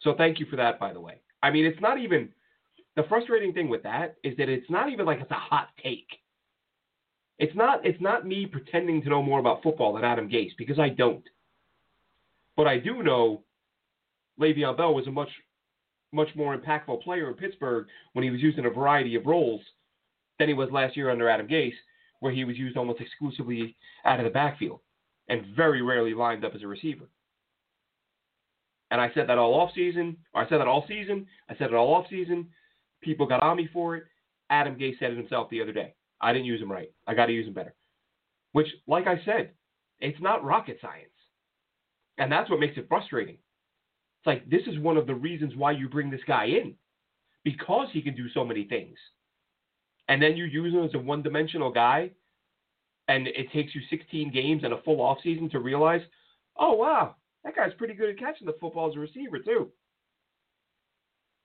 So 0.00 0.14
thank 0.16 0.38
you 0.38 0.46
for 0.46 0.56
that, 0.56 0.78
by 0.78 0.92
the 0.92 1.00
way. 1.00 1.20
I 1.42 1.50
mean, 1.50 1.64
it's 1.64 1.80
not 1.80 1.98
even 1.98 2.28
the 2.96 3.04
frustrating 3.04 3.52
thing 3.52 3.68
with 3.68 3.82
that 3.84 4.16
is 4.24 4.36
that 4.38 4.48
it's 4.48 4.68
not 4.68 4.90
even 4.90 5.06
like 5.06 5.20
it's 5.20 5.30
a 5.30 5.34
hot 5.34 5.68
take. 5.82 6.08
It's 7.38 7.54
not 7.54 7.86
it's 7.86 8.00
not 8.00 8.26
me 8.26 8.46
pretending 8.46 9.02
to 9.02 9.08
know 9.08 9.22
more 9.22 9.38
about 9.38 9.62
football 9.62 9.94
than 9.94 10.04
Adam 10.04 10.28
Gase 10.28 10.56
because 10.58 10.78
I 10.78 10.88
don't. 10.88 11.22
But 12.56 12.66
I 12.66 12.78
do 12.78 13.02
know 13.02 13.44
Le'Veon 14.40 14.76
Bell 14.76 14.94
was 14.94 15.06
a 15.06 15.12
much 15.12 15.28
much 16.12 16.28
more 16.34 16.56
impactful 16.56 17.02
player 17.02 17.28
in 17.28 17.34
Pittsburgh 17.34 17.86
when 18.14 18.24
he 18.24 18.30
was 18.30 18.40
used 18.40 18.58
in 18.58 18.66
a 18.66 18.70
variety 18.70 19.14
of 19.14 19.26
roles 19.26 19.60
than 20.38 20.48
he 20.48 20.54
was 20.54 20.70
last 20.72 20.96
year 20.96 21.10
under 21.10 21.28
Adam 21.28 21.46
Gase, 21.46 21.74
where 22.20 22.32
he 22.32 22.44
was 22.44 22.56
used 22.56 22.76
almost 22.76 23.00
exclusively 23.00 23.76
out 24.04 24.18
of 24.18 24.24
the 24.24 24.30
backfield 24.30 24.80
and 25.28 25.44
very 25.54 25.82
rarely 25.82 26.14
lined 26.14 26.44
up 26.44 26.54
as 26.54 26.62
a 26.62 26.66
receiver. 26.66 27.04
And 28.90 29.00
I 29.00 29.10
said 29.14 29.28
that 29.28 29.38
all 29.38 29.54
off 29.54 29.70
season. 29.74 30.16
I 30.34 30.48
said 30.48 30.60
that 30.60 30.68
all 30.68 30.84
season. 30.88 31.26
I 31.48 31.56
said 31.56 31.68
it 31.68 31.74
all 31.74 31.94
off 31.94 32.06
season. 32.08 32.48
People 33.02 33.26
got 33.26 33.42
on 33.42 33.56
me 33.56 33.68
for 33.72 33.96
it. 33.96 34.04
Adam 34.50 34.76
Gase 34.76 34.98
said 34.98 35.12
it 35.12 35.18
himself 35.18 35.50
the 35.50 35.60
other 35.60 35.72
day. 35.72 35.94
I 36.20 36.32
didn't 36.32 36.46
use 36.46 36.60
him 36.60 36.72
right. 36.72 36.90
I 37.06 37.14
got 37.14 37.26
to 37.26 37.32
use 37.32 37.46
him 37.46 37.52
better. 37.52 37.74
Which, 38.52 38.68
like 38.86 39.06
I 39.06 39.20
said, 39.24 39.50
it's 40.00 40.20
not 40.20 40.44
rocket 40.44 40.78
science. 40.80 41.10
And 42.16 42.32
that's 42.32 42.50
what 42.50 42.60
makes 42.60 42.76
it 42.76 42.88
frustrating. 42.88 43.36
It's 43.36 44.26
like 44.26 44.48
this 44.48 44.62
is 44.66 44.78
one 44.78 44.96
of 44.96 45.06
the 45.06 45.14
reasons 45.14 45.54
why 45.54 45.72
you 45.72 45.88
bring 45.88 46.10
this 46.10 46.20
guy 46.26 46.46
in 46.46 46.74
because 47.44 47.88
he 47.92 48.02
can 48.02 48.16
do 48.16 48.28
so 48.30 48.44
many 48.44 48.64
things. 48.64 48.96
And 50.08 50.20
then 50.20 50.36
you 50.36 50.44
use 50.44 50.72
him 50.72 50.84
as 50.84 50.94
a 50.94 50.98
one 50.98 51.22
dimensional 51.22 51.70
guy, 51.70 52.10
and 53.08 53.28
it 53.28 53.52
takes 53.52 53.74
you 53.74 53.80
16 53.90 54.32
games 54.32 54.64
and 54.64 54.72
a 54.72 54.82
full 54.82 54.98
offseason 54.98 55.50
to 55.52 55.58
realize, 55.58 56.00
oh, 56.58 56.72
wow, 56.72 57.14
that 57.48 57.56
guy's 57.56 57.74
pretty 57.78 57.94
good 57.94 58.10
at 58.10 58.18
catching 58.18 58.46
the 58.46 58.56
football 58.60 58.90
as 58.90 58.96
a 58.96 59.00
receiver, 59.00 59.38
too. 59.38 59.70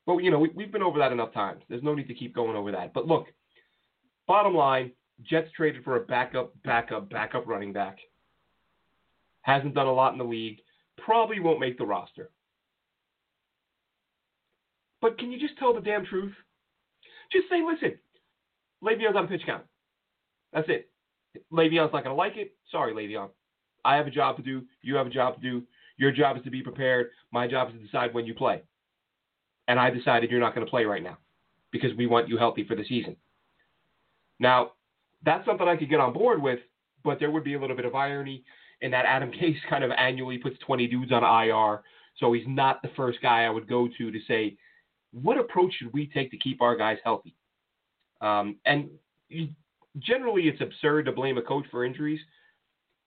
But, 0.06 0.18
you 0.18 0.32
know, 0.32 0.40
we, 0.40 0.50
we've 0.54 0.72
been 0.72 0.84
over 0.84 1.00
that 1.00 1.14
enough 1.14 1.34
times. 1.34 1.64
There's 1.70 1.84
no 1.84 1.96
need 1.96 2.10
to 2.10 2.14
keep 2.14 2.36
going 2.36 2.58
over 2.58 2.72
that. 2.74 2.94
But 2.94 3.08
look, 3.08 3.28
Bottom 4.28 4.56
line, 4.56 4.92
Jets 5.22 5.50
traded 5.56 5.84
for 5.84 5.98
a 5.98 6.02
backup, 6.02 6.54
backup, 6.64 7.10
backup 7.10 7.48
running 7.48 7.74
back. 7.74 7.98
Hasn't 9.42 9.76
done 9.76 9.88
a 9.88 9.94
lot 9.94 10.14
in 10.14 10.18
the 10.18 10.24
league. 10.24 10.60
Probably 10.98 11.40
won't 11.40 11.60
make 11.60 11.78
the 11.78 11.86
roster. 11.86 12.30
But 15.02 15.18
can 15.18 15.32
you 15.32 15.40
just 15.40 15.58
tell 15.58 15.74
the 15.74 15.82
damn 15.82 16.06
truth? 16.06 16.34
Just 17.32 17.50
say, 17.50 17.62
listen, 17.62 17.98
Le'Veon's 18.82 19.18
on 19.18 19.28
pitch 19.28 19.42
count. 19.46 19.64
That's 20.54 20.70
it. 20.70 20.90
Le'Veon's 21.52 21.92
not 21.92 22.04
going 22.04 22.06
to 22.06 22.14
like 22.14 22.38
it. 22.38 22.56
Sorry, 22.72 22.94
Le'Veon. 22.94 23.30
I 23.84 23.98
have 23.98 24.08
a 24.08 24.12
job 24.12 24.38
to 24.38 24.44
do. 24.44 24.62
You 24.82 24.96
have 24.96 25.08
a 25.08 25.10
job 25.10 25.36
to 25.36 25.42
do. 25.42 25.64
Your 25.98 26.12
job 26.12 26.38
is 26.38 26.44
to 26.44 26.50
be 26.50 26.62
prepared. 26.62 27.10
My 27.32 27.48
job 27.48 27.70
is 27.70 27.76
to 27.76 27.80
decide 27.80 28.14
when 28.14 28.26
you 28.26 28.34
play. 28.34 28.64
And 29.68 29.80
I 29.80 29.90
decided 29.90 30.30
you're 30.30 30.40
not 30.40 30.56
going 30.56 30.66
to 30.66 30.70
play 30.70 30.86
right 30.86 31.04
now 31.04 31.18
because 31.72 31.92
we 31.98 32.08
want 32.08 32.28
you 32.28 32.38
healthy 32.38 32.66
for 32.66 32.76
the 32.76 32.84
season. 32.86 33.16
Now, 34.40 34.72
that's 35.24 35.46
something 35.46 35.68
I 35.68 35.78
could 35.78 35.90
get 35.90 36.00
on 36.00 36.14
board 36.14 36.42
with, 36.42 36.60
but 37.04 37.20
there 37.20 37.32
would 37.32 37.44
be 37.44 37.54
a 37.54 37.60
little 37.60 37.76
bit 37.76 37.86
of 37.86 37.96
irony 37.96 38.44
in 38.82 38.92
that 38.92 39.06
Adam 39.06 39.32
Gase 39.42 39.58
kind 39.70 39.84
of 39.84 39.92
annually 39.92 40.38
puts 40.38 40.58
20 40.60 40.88
dudes 40.88 41.12
on 41.12 41.24
IR. 41.24 41.82
So 42.20 42.34
he's 42.34 42.46
not 42.48 42.82
the 42.82 42.90
first 42.96 43.20
guy 43.22 43.44
I 43.44 43.50
would 43.50 43.68
go 43.68 43.88
to 43.98 44.12
to 44.12 44.20
say, 44.28 44.58
what 45.12 45.38
approach 45.38 45.74
should 45.78 45.94
we 45.94 46.08
take 46.08 46.32
to 46.32 46.38
keep 46.38 46.62
our 46.62 46.76
guys 46.76 46.98
healthy? 47.04 47.36
Um, 48.22 48.58
and 48.66 48.90
generally, 50.00 50.44
it's 50.44 50.62
absurd 50.62 51.06
to 51.06 51.12
blame 51.12 51.38
a 51.38 51.42
coach 51.42 51.66
for 51.72 51.86
injuries. 51.86 52.20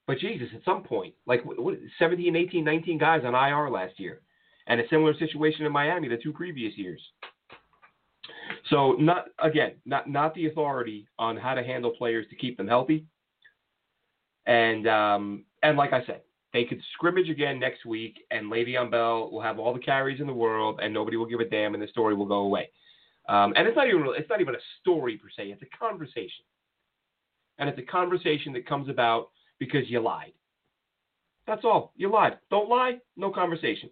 But 0.07 0.19
Jesus, 0.19 0.49
at 0.55 0.65
some 0.65 0.83
point, 0.83 1.15
like 1.27 1.45
what, 1.45 1.77
17, 1.99 2.37
18, 2.37 2.65
19 2.65 2.99
guys 2.99 3.23
on 3.25 3.35
IR 3.35 3.71
last 3.71 3.99
year, 3.99 4.21
and 4.69 4.81
a 4.81 4.89
similar 4.89 5.15
situation 5.15 5.67
in 5.67 5.73
Miami 5.73 6.09
the 6.09 6.17
two 6.17 6.33
previous 6.33 6.77
years. 6.77 7.01
So 8.71 8.93
not 8.93 9.27
again, 9.41 9.73
not 9.85 10.09
not 10.09 10.35
the 10.35 10.47
authority 10.47 11.07
on 11.19 11.37
how 11.37 11.55
to 11.55 11.63
handle 11.63 11.91
players 11.91 12.27
to 12.31 12.37
keep 12.37 12.57
them 12.57 12.69
healthy. 12.69 13.07
And 14.47 14.87
um, 14.89 15.45
and 15.63 15.77
like 15.77 15.93
I 15.93 16.05
said, 16.07 16.23
they 16.53 16.65
could 16.65 16.81
scrimmage 16.95 17.29
again 17.29 17.59
next 17.59 17.85
week, 17.85 18.19
and 18.31 18.51
Le'Veon 18.51 18.91
Bell 18.91 19.31
will 19.31 19.43
have 19.43 19.59
all 19.59 19.73
the 19.75 19.81
carries 19.81 20.21
in 20.21 20.27
the 20.27 20.33
world, 20.33 20.81
and 20.83 20.93
nobody 20.93 21.17
will 21.17 21.27
give 21.27 21.41
a 21.41 21.45
damn, 21.45 21.75
and 21.75 21.83
the 21.83 21.89
story 21.89 22.15
will 22.15 22.27
go 22.27 22.41
away. 22.41 22.71
Um, 23.29 23.53
and 23.57 23.67
it's 23.67 23.77
not 23.77 23.89
even 23.89 24.05
it's 24.17 24.31
not 24.31 24.41
even 24.41 24.55
a 24.55 24.65
story 24.81 25.17
per 25.17 25.29
se; 25.37 25.51
it's 25.51 25.63
a 25.63 25.77
conversation, 25.77 26.45
and 27.59 27.69
it's 27.69 27.79
a 27.79 27.83
conversation 27.83 28.53
that 28.53 28.67
comes 28.67 28.89
about 28.89 29.31
because 29.59 29.89
you 29.89 30.01
lied. 30.01 30.33
That's 31.47 31.65
all. 31.65 31.93
You 31.97 32.11
lied. 32.11 32.39
Don't 32.51 32.69
lie. 32.69 32.99
No 33.17 33.31
conversation. 33.31 33.91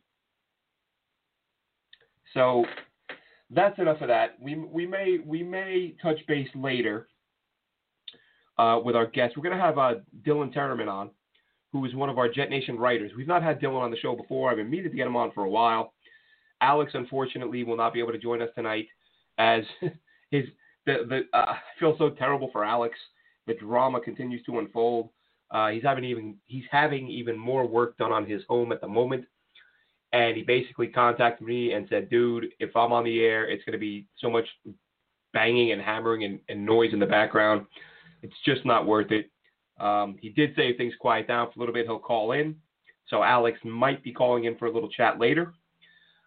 So 2.33 2.65
that's 3.51 3.79
enough 3.79 4.01
of 4.01 4.09
that. 4.09 4.37
We 4.41 4.57
we 4.57 4.87
may 4.87 5.19
we 5.25 5.43
may 5.43 5.95
touch 6.03 6.19
base 6.27 6.49
later 6.55 7.09
uh, 8.59 8.81
with 8.85 8.97
our 8.97 9.07
guests. 9.07 9.37
We're 9.37 9.45
going 9.45 9.57
to 9.57 9.63
have 9.63 9.79
uh, 9.79 9.95
Dylan 10.27 10.55
Tereman 10.55 10.89
on, 10.89 11.11
who 11.73 11.85
is 11.85 11.95
one 11.95 12.09
of 12.09 12.19
our 12.19 12.29
Jet 12.29 12.51
Nation 12.51 12.77
writers. 12.77 13.13
We've 13.17 13.29
not 13.29 13.43
had 13.43 13.61
Dylan 13.61 13.81
on 13.83 13.91
the 13.91 13.97
show 13.97 14.17
before. 14.17 14.51
I've 14.51 14.57
been 14.57 14.71
meaning 14.71 14.91
to 14.91 14.97
get 14.97 15.07
him 15.07 15.17
on 15.17 15.33
for 15.33 15.45
a 15.45 15.51
while. 15.51 15.95
Alex, 16.61 16.93
unfortunately, 16.95 17.63
will 17.63 17.77
not 17.77 17.93
be 17.93 18.01
able 18.01 18.13
to 18.13 18.19
join 18.19 18.43
us 18.43 18.49
tonight, 18.55 18.87
as 19.39 19.63
his 20.31 20.45
the 20.87 20.99
the 21.09 21.39
uh, 21.39 21.53
I 21.53 21.59
feel 21.79 21.95
so 21.99 22.11
terrible 22.11 22.51
for 22.53 22.65
Alex. 22.65 22.99
The 23.47 23.55
drama 23.55 24.01
continues 24.01 24.43
to 24.47 24.59
unfold. 24.59 25.11
Uh, 25.51 25.69
he's 25.69 25.83
having 25.83 26.05
even 26.05 26.37
he's 26.47 26.65
having 26.71 27.09
even 27.09 27.39
more 27.39 27.67
work 27.67 27.97
done 27.99 28.13
on 28.13 28.27
his 28.27 28.43
home 28.49 28.73
at 28.73 28.81
the 28.81 28.89
moment 28.89 29.25
and 30.15 30.37
he 30.37 30.45
basically 30.45 30.87
contacted 30.87 31.47
me 31.47 31.73
and 31.73 31.89
said, 31.91 32.09
dude, 32.09 32.47
if 32.61 32.77
I'm 32.77 32.93
on 32.93 33.03
the 33.03 33.21
air, 33.25 33.51
it's 33.51 33.65
going 33.65 33.73
to 33.73 33.79
be 33.79 34.07
so 34.17 34.31
much 34.31 34.47
banging 35.33 35.73
and 35.73 35.83
hammering 35.83 36.23
and, 36.23 36.39
and, 36.49 36.65
noise 36.65 36.93
in 36.93 37.01
the 37.01 37.07
background. 37.07 37.67
It's 38.23 38.37
just 38.47 38.65
not 38.65 38.87
worth 38.87 39.11
it. 39.11 39.29
Um, 39.81 40.17
he 40.23 40.29
did 40.29 40.55
say 40.55 40.77
things 40.77 40.95
quiet 41.01 41.27
down 41.27 41.49
for 41.49 41.59
a 41.59 41.61
little 41.61 41.75
bit, 41.75 41.87
he'll 41.87 41.99
call 41.99 42.31
in. 42.31 42.55
So 43.09 43.25
Alex 43.25 43.59
might 43.65 44.05
be 44.05 44.13
calling 44.13 44.45
in 44.45 44.57
for 44.57 44.67
a 44.67 44.73
little 44.73 44.89
chat 44.89 45.19
later. 45.19 45.53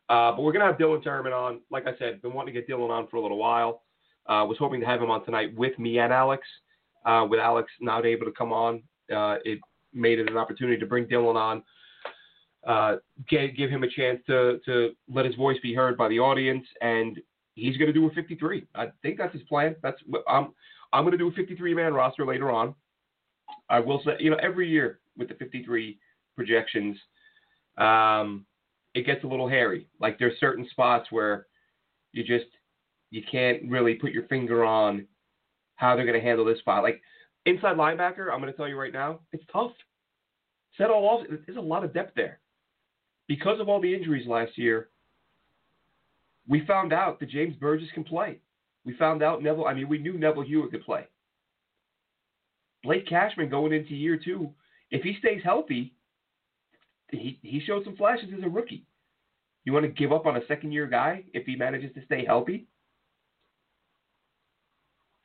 Uh, 0.09 0.33
but 0.33 0.41
we're 0.41 0.51
going 0.51 0.65
to 0.65 0.67
have 0.69 0.77
Dylan 0.77 1.01
Tereman 1.01 1.31
on. 1.31 1.61
Like 1.71 1.87
I 1.87 1.97
said, 1.97 2.21
been 2.21 2.33
wanting 2.33 2.53
to 2.53 2.61
get 2.61 2.69
Dylan 2.69 2.89
on 2.89 3.07
for 3.07 3.15
a 3.15 3.21
little 3.21 3.37
while. 3.37 3.83
Uh, 4.27 4.43
was 4.45 4.57
hoping 4.59 4.81
to 4.81 4.85
have 4.85 5.01
him 5.01 5.09
on 5.09 5.23
tonight 5.23 5.55
with 5.55 5.79
me 5.79 5.99
and 5.99 6.11
Alex. 6.11 6.45
Uh, 7.05 7.25
with 7.29 7.39
Alex 7.39 7.71
not 7.79 8.05
able 8.05 8.25
to 8.25 8.33
come 8.33 8.51
on, 8.51 8.83
uh, 9.15 9.37
it 9.43 9.59
made 9.93 10.19
it 10.19 10.29
an 10.29 10.37
opportunity 10.37 10.77
to 10.79 10.85
bring 10.85 11.05
Dylan 11.05 11.35
on 11.35 11.63
uh, 12.67 12.97
get, 13.29 13.55
give 13.55 13.69
him 13.69 13.83
a 13.83 13.89
chance 13.89 14.19
to, 14.27 14.59
to 14.65 14.91
let 15.09 15.25
his 15.25 15.35
voice 15.35 15.57
be 15.63 15.73
heard 15.73 15.97
by 15.97 16.09
the 16.09 16.19
audience, 16.19 16.65
and 16.81 17.17
he's 17.55 17.77
going 17.77 17.87
to 17.87 17.93
do 17.93 18.07
a 18.07 18.11
53. 18.11 18.67
I 18.75 18.87
think 19.01 19.17
that's 19.17 19.33
his 19.33 19.43
plan. 19.43 19.75
That's 19.81 19.97
I'm 20.27 20.53
I'm 20.93 21.03
going 21.03 21.13
to 21.13 21.17
do 21.17 21.29
a 21.29 21.31
53 21.31 21.73
man 21.73 21.93
roster 21.93 22.25
later 22.25 22.51
on. 22.51 22.75
I 23.69 23.79
will 23.79 24.01
say, 24.05 24.11
you 24.19 24.29
know, 24.29 24.37
every 24.41 24.69
year 24.69 24.99
with 25.17 25.29
the 25.29 25.35
53 25.35 25.97
projections, 26.35 26.97
um, 27.77 28.45
it 28.93 29.05
gets 29.05 29.23
a 29.23 29.27
little 29.27 29.47
hairy. 29.47 29.87
Like 29.99 30.19
there's 30.19 30.39
certain 30.39 30.67
spots 30.69 31.07
where 31.09 31.47
you 32.11 32.23
just 32.23 32.51
you 33.11 33.21
can't 33.29 33.69
really 33.69 33.95
put 33.95 34.11
your 34.11 34.27
finger 34.27 34.65
on 34.65 35.07
how 35.75 35.95
they're 35.95 36.05
going 36.05 36.19
to 36.19 36.25
handle 36.25 36.45
this 36.45 36.59
spot. 36.59 36.83
Like 36.83 37.01
inside 37.47 37.77
linebacker, 37.77 38.31
I'm 38.31 38.39
going 38.39 38.51
to 38.51 38.57
tell 38.57 38.67
you 38.67 38.79
right 38.79 38.93
now, 38.93 39.19
it's 39.31 39.43
tough. 39.51 39.71
Set 40.77 40.89
all 40.89 41.05
off. 41.05 41.25
There's 41.45 41.57
a 41.57 41.61
lot 41.61 41.83
of 41.83 41.93
depth 41.93 42.13
there 42.15 42.39
because 43.27 43.59
of 43.59 43.69
all 43.69 43.81
the 43.81 43.93
injuries 43.93 44.27
last 44.27 44.57
year, 44.57 44.89
we 46.47 46.65
found 46.65 46.93
out 46.93 47.19
that 47.19 47.29
James 47.29 47.55
Burgess 47.55 47.89
can 47.93 48.03
play. 48.03 48.39
We 48.85 48.93
found 48.95 49.21
out 49.21 49.43
Neville, 49.43 49.65
I 49.65 49.73
mean, 49.73 49.89
we 49.89 49.97
knew 49.97 50.17
Neville 50.17 50.43
Hewitt 50.43 50.71
could 50.71 50.85
play. 50.85 51.05
Blake 52.83 53.07
Cashman 53.07 53.49
going 53.49 53.73
into 53.73 53.95
year 53.95 54.17
two, 54.23 54.49
if 54.91 55.03
he 55.03 55.17
stays 55.19 55.41
healthy, 55.43 55.93
he, 57.11 57.37
he 57.41 57.59
showed 57.59 57.83
some 57.83 57.97
flashes 57.97 58.29
as 58.37 58.43
a 58.43 58.49
rookie. 58.49 58.85
You 59.65 59.73
want 59.73 59.83
to 59.83 59.91
give 59.91 60.13
up 60.13 60.25
on 60.25 60.37
a 60.37 60.45
second 60.47 60.71
year 60.71 60.87
guy 60.87 61.25
if 61.33 61.45
he 61.45 61.57
manages 61.57 61.93
to 61.95 62.05
stay 62.05 62.23
healthy? 62.25 62.67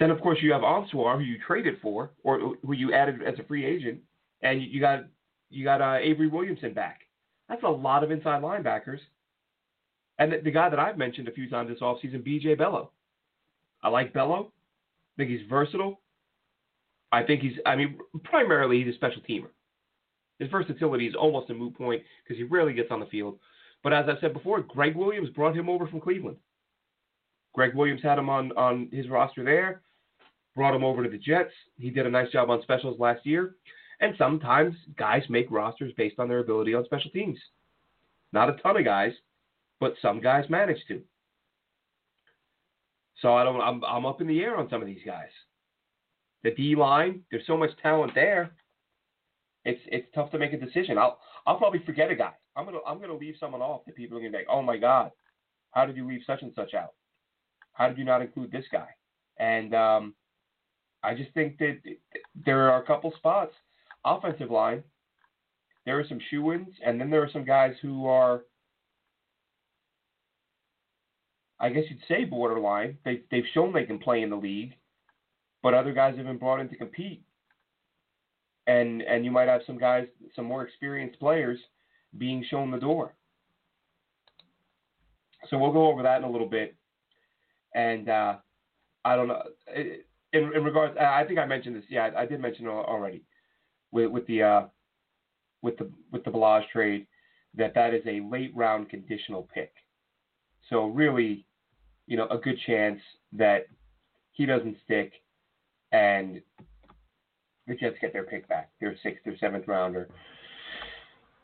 Then, 0.02 0.11
of 0.11 0.21
course, 0.21 0.38
you 0.42 0.52
have 0.52 0.62
Onwuasor, 0.62 1.18
who 1.18 1.23
you 1.23 1.38
traded 1.47 1.76
for, 1.80 2.11
or 2.25 2.56
who 2.66 2.73
you 2.73 2.92
added 2.92 3.23
as 3.23 3.38
a 3.38 3.44
free 3.44 3.64
agent, 3.64 4.00
and 4.42 4.61
you 4.61 4.80
got 4.80 5.04
you 5.49 5.62
got 5.62 5.80
uh, 5.80 5.99
Avery 6.02 6.26
Williamson 6.26 6.75
back. 6.75 7.02
That's 7.49 7.62
a 7.62 7.68
lot 7.68 8.02
of 8.02 8.11
inside 8.11 8.42
linebackers. 8.42 8.99
And 10.18 10.32
the, 10.32 10.40
the 10.40 10.50
guy 10.50 10.71
that 10.71 10.80
I've 10.80 10.99
mentioned 10.99 11.28
a 11.28 11.30
few 11.32 11.49
times 11.49 11.71
this 11.71 11.78
offseason, 11.78 12.26
BJ 12.26 12.59
Bello. 12.59 12.90
I 13.80 13.90
like 13.90 14.12
Bello. 14.12 14.50
I 14.50 15.12
think 15.18 15.30
he's 15.30 15.49
versatile. 15.49 16.00
I 17.12 17.23
think 17.23 17.40
he's. 17.40 17.59
I 17.64 17.76
mean, 17.76 17.97
primarily 18.25 18.82
he's 18.82 18.92
a 18.92 18.97
special 18.97 19.23
teamer. 19.23 19.50
His 20.40 20.50
versatility 20.50 21.06
is 21.06 21.14
almost 21.14 21.49
a 21.50 21.54
moot 21.54 21.78
point 21.78 22.02
because 22.25 22.38
he 22.38 22.42
rarely 22.42 22.73
gets 22.73 22.90
on 22.90 22.99
the 22.99 23.06
field. 23.06 23.38
But 23.85 23.92
as 23.92 24.06
I 24.09 24.21
said 24.21 24.32
before, 24.32 24.62
Gregg 24.62 24.97
Williams 24.97 25.30
brought 25.30 25.56
him 25.56 25.68
over 25.68 25.87
from 25.87 26.00
Cleveland. 26.00 26.38
Gregg 27.54 27.76
Williams 27.76 28.02
had 28.02 28.18
him 28.18 28.28
on 28.28 28.50
on 28.56 28.88
his 28.90 29.09
roster 29.09 29.44
there, 29.44 29.82
brought 30.54 30.75
him 30.75 30.85
over 30.85 31.02
to 31.02 31.09
the 31.09 31.18
Jets. 31.18 31.52
He 31.78 31.90
did 31.90 32.06
a 32.06 32.11
nice 32.11 32.30
job 32.30 32.50
on 32.50 32.62
specials 32.62 32.99
last 32.99 33.25
year. 33.25 33.56
And 34.00 34.14
sometimes 34.18 34.75
guys 34.97 35.23
make 35.28 35.50
rosters 35.50 35.92
based 35.97 36.18
on 36.18 36.28
their 36.28 36.40
ability 36.40 36.75
on 36.75 36.85
special 36.85 37.11
teams. 37.11 37.38
Not 38.32 38.49
a 38.49 38.54
ton 38.54 38.76
of 38.76 38.85
guys, 38.85 39.12
but 39.78 39.94
some 40.02 40.21
guys 40.21 40.49
manage 40.49 40.85
to. 40.88 41.02
So 43.21 43.35
I 43.35 43.44
don't. 43.44 43.61
I'm 43.61 43.85
I'm 43.85 44.04
up 44.04 44.21
in 44.21 44.26
the 44.26 44.40
air 44.40 44.56
on 44.56 44.68
some 44.68 44.80
of 44.80 44.88
these 44.88 45.02
guys. 45.06 45.28
The 46.42 46.50
D 46.50 46.75
line, 46.75 47.23
there's 47.30 47.47
so 47.47 47.56
much 47.56 47.71
talent 47.80 48.12
there. 48.14 48.50
It's 49.64 49.80
it's 49.87 50.09
tough 50.12 50.32
to 50.32 50.38
make 50.38 50.52
a 50.52 50.59
decision. 50.59 50.99
I'll 50.99 51.21
I'll 51.47 51.59
probably 51.59 51.82
forget 51.87 52.11
a 52.11 52.16
guy. 52.16 52.32
I'm 52.56 52.64
gonna 52.64 52.78
I'm 52.87 53.00
gonna 53.00 53.14
leave 53.14 53.37
someone 53.38 53.62
off 53.62 53.85
that 53.87 53.94
people 53.94 54.16
are 54.18 54.21
gonna 54.21 54.32
be 54.32 54.38
like, 54.38 54.47
oh 54.50 54.62
my 54.62 54.76
god, 54.76 55.12
how 55.71 55.87
did 55.87 55.97
you 55.97 56.06
leave 56.06 56.23
such 56.26 56.42
and 56.42 56.52
such 56.56 56.75
out? 56.75 56.94
How 57.75 57.88
did 57.88 57.97
you 57.97 58.04
not 58.04 58.23
include 58.23 58.50
this 58.50 58.64
guy? 58.73 58.88
And 59.38 59.73
um, 59.75 60.14
I 61.02 61.14
just 61.14 61.32
think 61.32 61.59
that 61.59 61.78
there 62.47 62.71
are 62.71 62.82
a 62.82 62.87
couple 62.87 63.12
spots, 63.16 63.52
offensive 64.04 64.50
line. 64.50 64.82
There 65.85 65.99
are 65.99 66.06
some 66.09 66.21
shoe-ins, 66.30 66.75
and 66.85 67.00
then 67.00 67.11
there 67.11 67.23
are 67.23 67.30
some 67.32 67.44
guys 67.44 67.75
who 67.82 68.06
are, 68.06 68.42
I 71.59 71.71
guess 71.71 71.85
you'd 71.88 71.99
say, 72.06 72.25
borderline. 72.25 72.99
They 73.04 73.23
they've 73.30 73.44
shown 73.52 73.73
they 73.73 73.85
can 73.85 73.99
play 73.99 74.23
in 74.23 74.30
the 74.30 74.37
league, 74.37 74.75
but 75.62 75.75
other 75.75 75.92
guys 75.92 76.16
have 76.16 76.26
been 76.26 76.38
brought 76.38 76.61
in 76.61 76.68
to 76.68 76.76
compete. 76.76 77.25
And 78.68 79.02
and 79.02 79.25
you 79.25 79.32
might 79.32 79.49
have 79.49 79.62
some 79.66 79.78
guys, 79.78 80.06
some 80.37 80.44
more 80.44 80.62
experienced 80.62 81.18
players, 81.18 81.59
being 82.16 82.44
shown 82.49 82.71
the 82.71 82.78
door. 82.78 83.14
So 85.50 85.59
we'll 85.59 85.73
go 85.73 85.88
over 85.88 86.04
that 86.04 86.18
in 86.18 86.25
a 86.25 86.30
little 86.30 86.49
bit. 86.49 86.76
And 87.75 88.09
uh, 88.09 88.37
I 89.04 89.16
don't 89.16 89.26
know. 89.26 89.42
In, 90.33 90.51
in 90.55 90.65
regards, 90.65 90.97
I 90.99 91.25
think 91.25 91.39
I 91.39 91.47
mentioned 91.47 91.77
this. 91.77 91.85
Yeah, 91.89 92.11
I, 92.17 92.25
did 92.25 92.41
mention 92.41 92.67
it 92.67 92.71
already 92.71 93.23
with, 93.91 94.11
with 94.11 94.27
the 94.27 94.43
uh, 94.43 94.62
with 95.61 95.77
the 95.79 95.91
with 96.11 96.25
the 96.25 96.31
Ballage 96.31 96.69
trade 96.73 97.07
that 97.55 97.75
that 97.75 97.95
is 97.95 98.03
a 98.07 98.21
late 98.21 98.53
round 98.55 98.89
conditional 98.89 99.49
pick. 99.55 99.73
So 100.71 100.87
really, 100.87 101.45
you 102.07 102.17
know, 102.17 102.27
a 102.29 102.39
good 102.39 102.59
chance 102.67 103.01
that 103.35 103.67
he 104.33 104.47
doesn't 104.47 104.77
stick 104.85 105.12
and 105.93 106.41
the 107.67 107.75
Jets 107.75 107.97
get 108.01 108.12
their 108.12 108.25
pick 108.25 108.49
back, 108.49 108.71
their 108.81 108.97
sixth 109.03 109.27
or 109.27 109.37
seventh 109.39 109.69
rounder, 109.69 110.09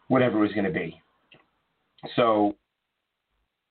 whatever 0.09 0.38
it 0.38 0.40
was 0.40 0.52
going 0.52 0.64
to 0.64 0.71
be. 0.71 1.00
So 2.16 2.57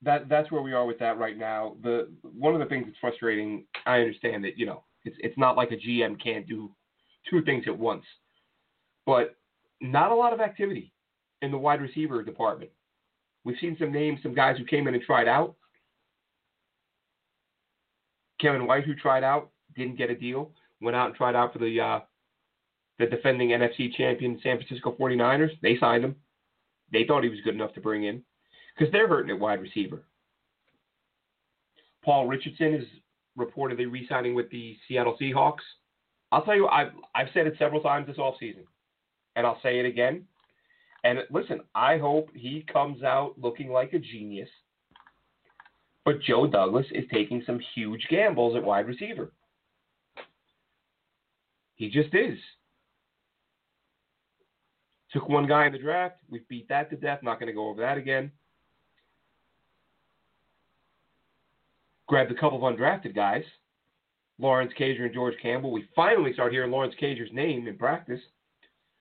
that 0.02 0.28
that's 0.28 0.50
where 0.50 0.62
we 0.62 0.72
are 0.72 0.86
with 0.86 0.98
that 1.00 1.18
right 1.18 1.36
now. 1.36 1.76
The 1.82 2.08
one 2.22 2.54
of 2.54 2.60
the 2.60 2.66
things 2.66 2.84
that's 2.86 2.98
frustrating, 3.00 3.64
I 3.84 3.98
understand 3.98 4.44
that 4.44 4.56
you 4.56 4.66
know 4.66 4.84
it's 5.04 5.16
it's 5.20 5.38
not 5.38 5.56
like 5.56 5.70
a 5.70 5.76
GM 5.76 6.22
can't 6.22 6.46
do 6.46 6.70
two 7.28 7.42
things 7.42 7.64
at 7.66 7.78
once, 7.78 8.04
but 9.06 9.36
not 9.80 10.12
a 10.12 10.14
lot 10.14 10.32
of 10.32 10.40
activity 10.40 10.92
in 11.42 11.50
the 11.50 11.58
wide 11.58 11.80
receiver 11.80 12.22
department. 12.22 12.70
We've 13.44 13.58
seen 13.60 13.76
some 13.78 13.92
names, 13.92 14.20
some 14.22 14.34
guys 14.34 14.58
who 14.58 14.64
came 14.64 14.88
in 14.88 14.94
and 14.94 15.02
tried 15.02 15.28
out. 15.28 15.54
Kevin 18.40 18.66
White, 18.66 18.84
who 18.84 18.94
tried 18.94 19.24
out, 19.24 19.50
didn't 19.74 19.98
get 19.98 20.10
a 20.10 20.14
deal 20.14 20.52
went 20.80 20.96
out 20.96 21.06
and 21.06 21.14
tried 21.14 21.36
out 21.36 21.52
for 21.52 21.58
the 21.58 21.80
uh, 21.80 22.00
the 22.98 23.06
defending 23.06 23.50
NFC 23.50 23.92
champion 23.94 24.40
San 24.42 24.56
Francisco 24.56 24.96
49ers. 24.98 25.50
They 25.62 25.78
signed 25.78 26.04
him. 26.04 26.16
They 26.92 27.04
thought 27.04 27.22
he 27.22 27.30
was 27.30 27.40
good 27.44 27.54
enough 27.54 27.74
to 27.74 27.80
bring 27.80 28.04
in 28.04 28.22
because 28.76 28.90
they're 28.92 29.08
hurting 29.08 29.30
at 29.30 29.40
wide 29.40 29.60
receiver. 29.60 30.02
Paul 32.04 32.26
Richardson 32.26 32.74
is 32.74 32.84
reportedly 33.38 33.90
re-signing 33.90 34.34
with 34.34 34.50
the 34.50 34.76
Seattle 34.86 35.16
Seahawks. 35.20 35.64
I'll 36.32 36.44
tell 36.44 36.56
you, 36.56 36.66
I've, 36.68 36.92
I've 37.14 37.28
said 37.32 37.46
it 37.46 37.54
several 37.58 37.80
times 37.80 38.06
this 38.06 38.16
offseason, 38.16 38.64
and 39.36 39.46
I'll 39.46 39.60
say 39.62 39.78
it 39.78 39.86
again. 39.86 40.24
And 41.04 41.20
listen, 41.30 41.60
I 41.74 41.98
hope 41.98 42.28
he 42.34 42.66
comes 42.70 43.02
out 43.02 43.34
looking 43.38 43.70
like 43.70 43.92
a 43.92 43.98
genius. 43.98 44.48
But 46.04 46.20
Joe 46.22 46.46
Douglas 46.46 46.86
is 46.92 47.04
taking 47.12 47.42
some 47.46 47.60
huge 47.74 48.06
gambles 48.10 48.56
at 48.56 48.64
wide 48.64 48.86
receiver. 48.86 49.32
He 51.76 51.88
just 51.88 52.14
is. 52.14 52.38
Took 55.12 55.28
one 55.28 55.46
guy 55.46 55.66
in 55.66 55.72
the 55.72 55.78
draft. 55.78 56.16
We 56.28 56.42
beat 56.48 56.68
that 56.68 56.90
to 56.90 56.96
death. 56.96 57.20
Not 57.22 57.38
going 57.38 57.46
to 57.46 57.52
go 57.52 57.68
over 57.68 57.80
that 57.80 57.96
again. 57.96 58.32
Grabbed 62.08 62.32
a 62.32 62.34
couple 62.34 62.66
of 62.66 62.74
undrafted 62.74 63.14
guys. 63.14 63.44
Lawrence 64.38 64.72
Cager 64.78 65.02
and 65.02 65.14
George 65.14 65.34
Campbell. 65.42 65.72
We 65.72 65.88
finally 65.94 66.32
start 66.32 66.52
hearing 66.52 66.70
Lawrence 66.70 66.94
Cager's 67.00 67.32
name 67.32 67.68
in 67.68 67.76
practice. 67.76 68.20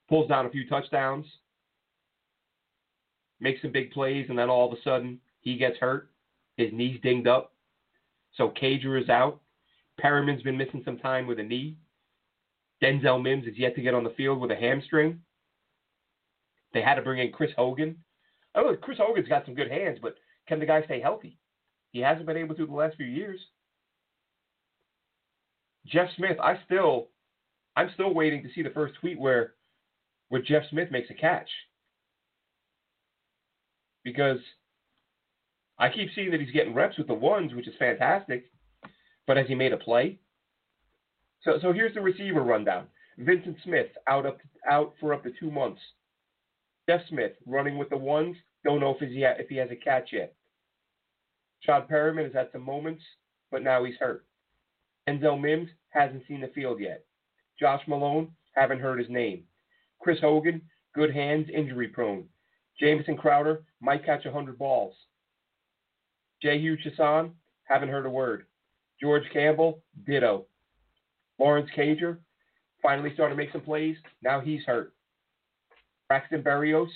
Pulls 0.10 0.28
down 0.28 0.46
a 0.46 0.50
few 0.50 0.68
touchdowns. 0.68 1.26
Makes 3.40 3.62
some 3.62 3.72
big 3.72 3.92
plays, 3.92 4.26
and 4.30 4.38
then 4.38 4.50
all 4.50 4.72
of 4.72 4.78
a 4.78 4.82
sudden 4.82 5.20
he 5.42 5.58
gets 5.58 5.78
hurt. 5.78 6.10
His 6.58 6.74
knee's 6.74 7.00
dinged 7.02 7.28
up. 7.28 7.54
So 8.36 8.50
Cager 8.62 9.02
is 9.02 9.10
out. 9.10 9.40
Perriman's 10.00 10.44
been 10.44 10.58
missing 10.58 10.82
some 10.84 10.98
time 10.98 11.28
with 11.28 11.40
a 11.40 11.44
knee. 11.44 11.78
Denzel 12.84 13.22
Mims 13.22 13.48
is 13.48 13.58
yet 13.58 13.76
to 13.76 13.82
get 13.82 13.94
on 13.94 14.04
the 14.04 14.12
field 14.12 14.40
with 14.40 14.52
a 14.52 14.56
hamstring. 14.56 15.20
They 16.74 16.82
had 16.82 16.96
to 16.96 17.02
bring 17.02 17.20
in 17.20 17.32
Chris 17.32 17.52
Hogan. 17.56 17.96
Oh, 18.54 18.76
Chris 18.80 18.98
Hogan's 18.98 19.30
got 19.30 19.46
some 19.46 19.56
good 19.56 19.72
hands, 19.72 20.00
but 20.02 20.16
can 20.48 20.60
the 20.60 20.66
guy 20.66 20.84
stay 20.84 21.00
healthy? 21.00 21.38
He 21.92 22.00
hasn't 22.00 22.26
been 22.26 22.38
able 22.38 22.56
to 22.56 22.64
in 22.64 22.70
the 22.70 22.76
last 22.76 22.98
few 22.98 23.06
years. 23.06 23.40
Jeff 25.86 26.10
Smith, 26.18 26.38
I 26.42 26.60
still, 26.66 27.08
I'm 27.76 27.90
still 27.94 28.14
waiting 28.14 28.44
to 28.44 28.50
see 28.54 28.62
the 28.62 28.70
first 28.72 28.96
tweet 29.00 29.20
where, 29.20 29.54
where 30.30 30.42
Jeff 30.42 30.64
Smith 30.70 30.92
makes 30.92 31.10
a 31.10 31.14
catch. 31.14 31.50
Because 34.04 34.40
I 35.80 35.90
keep 35.90 36.10
seeing 36.16 36.32
that 36.32 36.40
he's 36.40 36.52
getting 36.52 36.74
reps 36.74 36.98
with 36.98 37.08
the 37.08 37.14
ones, 37.14 37.54
which 37.54 37.68
is 37.68 37.76
fantastic. 37.80 38.46
But 39.26 39.38
has 39.38 39.48
he 39.48 39.56
made 39.56 39.74
a 39.74 39.78
play? 39.78 40.20
So, 41.44 41.60
so 41.62 41.72
here's 41.72 41.94
the 41.94 42.02
receiver 42.02 42.42
rundown. 42.42 42.88
Vincent 43.18 43.58
Smith 43.64 43.88
out 44.08 44.26
up 44.26 44.38
out 44.70 44.94
for 45.00 45.14
up 45.14 45.24
to 45.24 45.32
two 45.40 45.52
months. 45.52 45.82
Jeff 46.90 47.02
Smith 47.10 47.34
running 47.46 47.78
with 47.78 47.90
the 47.90 47.98
ones. 47.98 48.36
Don't 48.64 48.80
know 48.80 48.96
if 48.98 49.00
he 49.00 49.24
if 49.24 49.50
he 49.50 49.58
has 49.58 49.70
a 49.72 49.76
catch 49.76 50.10
yet. 50.14 50.36
Shad 51.62 51.88
Perriman 51.90 52.30
is 52.30 52.36
at 52.36 52.52
some 52.52 52.64
moments, 52.64 53.04
but 53.52 53.64
now 53.64 53.84
he's 53.84 53.96
hurt. 54.00 54.26
Denzel 55.08 55.40
Mims 55.40 55.70
hasn't 55.90 56.24
seen 56.28 56.42
the 56.42 56.48
field 56.48 56.80
yet. 56.80 57.06
Josh 57.60 57.82
Malone 57.88 58.32
haven't 58.54 58.80
heard 58.80 59.00
his 59.00 59.10
name. 59.10 59.44
Chris 60.00 60.20
Hogan 60.20 60.62
good 60.98 61.14
hands, 61.14 61.48
injury 61.54 61.88
prone. 61.88 62.26
Jamison 62.80 63.16
Crowder 63.16 63.64
might 63.80 64.04
catch 64.04 64.26
a 64.26 64.32
hundred 64.32 64.58
balls. 64.58 64.96
Jehu 66.42 66.76
Chesson 66.78 67.32
haven't 67.66 67.90
heard 67.90 68.08
a 68.08 68.10
word. 68.10 68.46
George 69.00 69.24
Campbell 69.32 69.82
ditto. 70.06 70.46
Lawrence 71.40 71.70
Cager 71.78 72.18
finally 72.82 73.14
started 73.14 73.36
to 73.36 73.38
make 73.38 73.52
some 73.52 73.62
plays. 73.62 73.96
Now 74.24 74.40
he's 74.40 74.64
hurt. 74.66 74.94
Braxton 76.08 76.42
Berrios, 76.42 76.90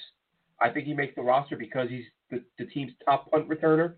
I 0.60 0.70
think 0.70 0.88
he 0.88 0.94
makes 0.94 1.16
the 1.16 1.22
roster 1.22 1.56
because 1.56 1.90
he's 1.90 2.06
the, 2.32 2.44
the 2.58 2.66
team's 2.66 2.94
top 3.06 3.30
punt 3.30 3.48
returner. 3.48 3.96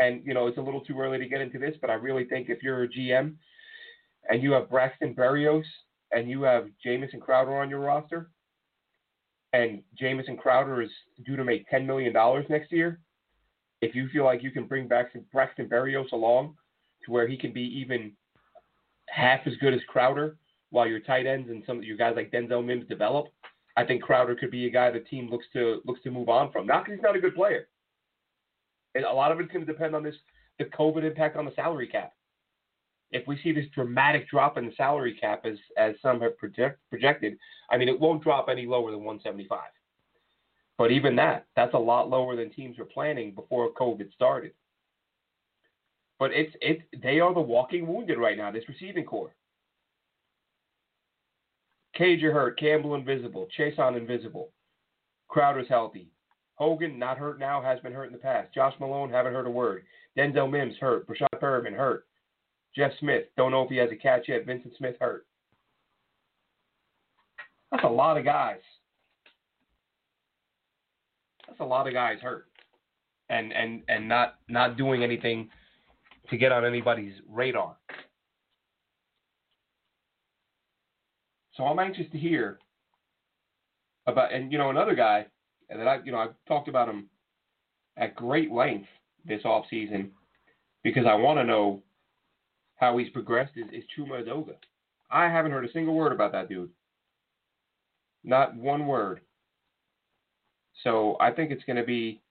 And, 0.00 0.24
you 0.24 0.32
know, 0.32 0.46
it's 0.46 0.56
a 0.56 0.62
little 0.62 0.80
too 0.80 0.98
early 0.98 1.18
to 1.18 1.28
get 1.28 1.42
into 1.42 1.58
this, 1.58 1.74
but 1.80 1.90
I 1.90 1.94
really 1.94 2.24
think 2.24 2.48
if 2.48 2.62
you're 2.62 2.84
a 2.84 2.88
GM 2.88 3.34
and 4.30 4.42
you 4.42 4.52
have 4.52 4.70
Braxton 4.70 5.14
Berrios 5.14 5.64
and 6.10 6.28
you 6.28 6.42
have 6.42 6.68
Jamison 6.82 7.20
Crowder 7.20 7.56
on 7.56 7.68
your 7.68 7.80
roster, 7.80 8.30
and 9.52 9.82
Jamison 9.98 10.36
Crowder 10.36 10.80
is 10.80 10.90
due 11.26 11.36
to 11.36 11.44
make 11.44 11.68
$10 11.70 11.84
million 11.84 12.14
next 12.48 12.72
year, 12.72 13.00
if 13.82 13.94
you 13.94 14.08
feel 14.08 14.24
like 14.24 14.42
you 14.42 14.50
can 14.50 14.66
bring 14.66 14.88
Braxton, 14.88 15.24
Braxton 15.32 15.68
Berrios 15.68 16.12
along 16.12 16.54
to 17.04 17.12
where 17.12 17.28
he 17.28 17.36
can 17.36 17.52
be 17.52 17.62
even 17.62 18.12
half 19.08 19.40
as 19.46 19.54
good 19.60 19.74
as 19.74 19.80
Crowder, 19.86 20.36
while 20.70 20.86
your 20.86 21.00
tight 21.00 21.26
ends 21.26 21.50
and 21.50 21.62
some 21.66 21.78
of 21.78 21.84
your 21.84 21.96
guys 21.96 22.14
like 22.16 22.30
Denzel 22.30 22.64
Mims 22.64 22.88
develop, 22.88 23.26
I 23.76 23.84
think 23.84 24.02
Crowder 24.02 24.34
could 24.34 24.50
be 24.50 24.66
a 24.66 24.70
guy 24.70 24.90
the 24.90 25.00
team 25.00 25.28
looks 25.28 25.46
to 25.52 25.80
looks 25.84 26.02
to 26.02 26.10
move 26.10 26.28
on 26.28 26.52
from. 26.52 26.66
Not 26.66 26.84
because 26.84 26.98
he's 26.98 27.02
not 27.02 27.16
a 27.16 27.20
good 27.20 27.34
player. 27.34 27.66
And 28.94 29.04
a 29.04 29.12
lot 29.12 29.32
of 29.32 29.40
it's 29.40 29.52
going 29.52 29.64
to 29.64 29.72
depend 29.72 29.94
on 29.94 30.02
this 30.02 30.16
the 30.58 30.64
COVID 30.66 31.04
impact 31.04 31.36
on 31.36 31.44
the 31.46 31.54
salary 31.54 31.86
cap. 31.86 32.12
If 33.12 33.26
we 33.26 33.40
see 33.42 33.52
this 33.52 33.66
dramatic 33.74 34.28
drop 34.28 34.56
in 34.58 34.66
the 34.66 34.74
salary 34.76 35.16
cap 35.20 35.44
as 35.44 35.56
as 35.76 35.94
some 36.02 36.20
have 36.20 36.38
project, 36.38 36.78
projected, 36.90 37.36
I 37.70 37.76
mean 37.76 37.88
it 37.88 37.98
won't 37.98 38.22
drop 38.22 38.48
any 38.48 38.66
lower 38.66 38.90
than 38.90 39.04
175. 39.04 39.60
But 40.78 40.92
even 40.92 41.16
that, 41.16 41.46
that's 41.56 41.74
a 41.74 41.78
lot 41.78 42.08
lower 42.08 42.36
than 42.36 42.50
teams 42.50 42.78
were 42.78 42.86
planning 42.86 43.34
before 43.34 43.72
COVID 43.72 44.12
started. 44.14 44.52
But 46.18 46.32
it's 46.32 46.54
it 46.60 46.80
they 47.02 47.20
are 47.20 47.34
the 47.34 47.40
walking 47.40 47.86
wounded 47.86 48.18
right 48.18 48.36
now. 48.36 48.50
This 48.50 48.68
receiving 48.68 49.04
corps. 49.04 49.34
Cager 51.98 52.32
hurt. 52.32 52.58
Campbell 52.58 52.94
invisible. 52.94 53.48
Chesson 53.56 53.96
invisible. 53.96 54.52
Crowder's 55.28 55.68
healthy. 55.68 56.08
Hogan 56.60 56.98
not 56.98 57.16
hurt 57.16 57.38
now, 57.38 57.62
has 57.62 57.80
been 57.80 57.94
hurt 57.94 58.08
in 58.08 58.12
the 58.12 58.18
past. 58.18 58.52
Josh 58.54 58.74
Malone 58.78 59.10
haven't 59.10 59.32
heard 59.32 59.46
a 59.46 59.50
word. 59.50 59.82
Denzel 60.16 60.50
Mims 60.50 60.74
hurt. 60.78 61.08
Breshad 61.08 61.40
Perriman 61.40 61.74
hurt. 61.74 62.06
Jeff 62.76 62.92
Smith 63.00 63.24
don't 63.38 63.50
know 63.50 63.62
if 63.62 63.70
he 63.70 63.78
has 63.78 63.88
a 63.90 63.96
catch 63.96 64.28
yet. 64.28 64.44
Vincent 64.44 64.74
Smith 64.76 64.96
hurt. 65.00 65.24
That's 67.70 67.84
a 67.84 67.88
lot 67.88 68.18
of 68.18 68.26
guys. 68.26 68.60
That's 71.48 71.60
a 71.60 71.64
lot 71.64 71.86
of 71.86 71.94
guys 71.94 72.18
hurt, 72.20 72.46
and 73.30 73.52
and 73.52 73.82
and 73.88 74.06
not 74.06 74.34
not 74.48 74.76
doing 74.76 75.02
anything 75.02 75.48
to 76.28 76.36
get 76.36 76.52
on 76.52 76.66
anybody's 76.66 77.14
radar. 77.28 77.76
So 81.54 81.64
I'm 81.64 81.78
anxious 81.78 82.06
to 82.12 82.18
hear 82.18 82.58
about, 84.06 84.32
and 84.32 84.52
you 84.52 84.58
know, 84.58 84.70
another 84.70 84.94
guy 84.94 85.26
that 85.78 85.88
I, 85.88 85.98
you 86.04 86.12
know, 86.12 86.18
I've 86.18 86.34
talked 86.48 86.68
about 86.68 86.88
him 86.88 87.08
at 87.96 88.16
great 88.16 88.50
length 88.50 88.88
this 89.24 89.44
off 89.44 89.66
season 89.70 90.10
because 90.82 91.04
I 91.06 91.14
want 91.14 91.38
to 91.38 91.44
know 91.44 91.82
how 92.76 92.96
he's 92.98 93.10
progressed 93.10 93.52
is, 93.56 93.66
is 93.72 93.84
Chuma 93.96 94.24
Edoga. 94.24 94.54
I 95.10 95.24
haven't 95.24 95.52
heard 95.52 95.64
a 95.64 95.72
single 95.72 95.94
word 95.94 96.12
about 96.12 96.32
that 96.32 96.48
dude. 96.48 96.70
Not 98.24 98.56
one 98.56 98.86
word. 98.86 99.20
So 100.82 101.16
I 101.20 101.30
think 101.30 101.50
it's 101.50 101.64
going 101.64 101.76
to 101.76 101.84
be, 101.84 102.22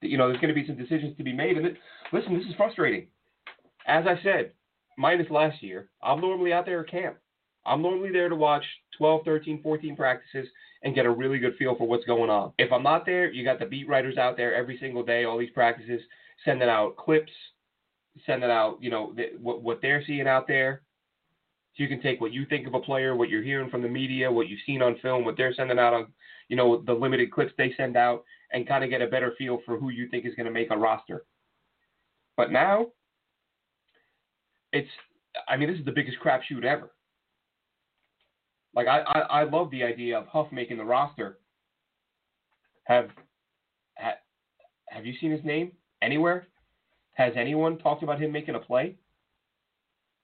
you 0.00 0.16
know, 0.16 0.28
there's 0.28 0.40
going 0.40 0.54
to 0.54 0.60
be 0.60 0.66
some 0.66 0.76
decisions 0.76 1.16
to 1.16 1.24
be 1.24 1.32
made. 1.32 1.56
And 1.56 1.66
it, 1.66 1.76
listen, 2.12 2.36
this 2.36 2.46
is 2.46 2.54
frustrating. 2.56 3.08
As 3.86 4.04
I 4.06 4.20
said, 4.22 4.52
minus 4.96 5.30
last 5.30 5.62
year, 5.62 5.88
I'm 6.02 6.20
normally 6.20 6.52
out 6.52 6.66
there 6.66 6.80
at 6.80 6.90
camp. 6.90 7.16
I'm 7.64 7.82
normally 7.82 8.10
there 8.10 8.28
to 8.28 8.36
watch 8.36 8.64
12, 8.98 9.24
13, 9.24 9.62
14 9.62 9.96
practices 9.96 10.48
and 10.82 10.94
get 10.94 11.06
a 11.06 11.10
really 11.10 11.38
good 11.38 11.56
feel 11.56 11.76
for 11.76 11.86
what's 11.86 12.04
going 12.04 12.30
on. 12.30 12.52
If 12.58 12.72
I'm 12.72 12.82
not 12.82 13.06
there, 13.06 13.30
you 13.30 13.44
got 13.44 13.58
the 13.58 13.66
beat 13.66 13.88
writers 13.88 14.18
out 14.18 14.36
there 14.36 14.54
every 14.54 14.78
single 14.78 15.04
day, 15.04 15.24
all 15.24 15.38
these 15.38 15.50
practices, 15.50 16.00
sending 16.44 16.68
out 16.68 16.96
clips, 16.96 17.30
sending 18.26 18.50
out, 18.50 18.78
you 18.80 18.90
know, 18.90 19.12
the, 19.16 19.30
what, 19.40 19.62
what 19.62 19.80
they're 19.80 20.02
seeing 20.06 20.26
out 20.26 20.48
there. 20.48 20.82
So 21.76 21.82
you 21.82 21.88
can 21.88 22.02
take 22.02 22.20
what 22.20 22.32
you 22.32 22.44
think 22.46 22.66
of 22.66 22.74
a 22.74 22.80
player, 22.80 23.16
what 23.16 23.30
you're 23.30 23.42
hearing 23.42 23.70
from 23.70 23.82
the 23.82 23.88
media, 23.88 24.30
what 24.30 24.48
you've 24.48 24.60
seen 24.66 24.82
on 24.82 24.98
film, 25.00 25.24
what 25.24 25.36
they're 25.36 25.54
sending 25.54 25.78
out 25.78 25.94
on, 25.94 26.08
you 26.48 26.56
know, 26.56 26.82
the 26.84 26.92
limited 26.92 27.32
clips 27.32 27.52
they 27.56 27.72
send 27.76 27.96
out, 27.96 28.24
and 28.52 28.68
kind 28.68 28.84
of 28.84 28.90
get 28.90 29.00
a 29.00 29.06
better 29.06 29.34
feel 29.38 29.60
for 29.64 29.78
who 29.78 29.88
you 29.88 30.08
think 30.08 30.26
is 30.26 30.34
going 30.34 30.46
to 30.46 30.52
make 30.52 30.70
a 30.70 30.76
roster. 30.76 31.24
But 32.36 32.50
now, 32.50 32.88
it's, 34.72 34.88
I 35.48 35.56
mean, 35.56 35.70
this 35.70 35.78
is 35.78 35.84
the 35.84 35.92
biggest 35.92 36.18
crapshoot 36.22 36.64
ever. 36.64 36.90
Like 38.74 38.86
I, 38.86 39.00
I, 39.00 39.18
I 39.20 39.44
love 39.44 39.70
the 39.70 39.82
idea 39.82 40.18
of 40.18 40.26
Huff 40.26 40.48
making 40.50 40.78
the 40.78 40.84
roster. 40.84 41.38
Have, 42.84 43.10
ha, 43.98 44.12
have 44.88 45.06
you 45.06 45.14
seen 45.20 45.30
his 45.30 45.44
name 45.44 45.72
anywhere? 46.00 46.46
Has 47.14 47.34
anyone 47.36 47.78
talked 47.78 48.02
about 48.02 48.20
him 48.20 48.32
making 48.32 48.54
a 48.54 48.58
play? 48.58 48.96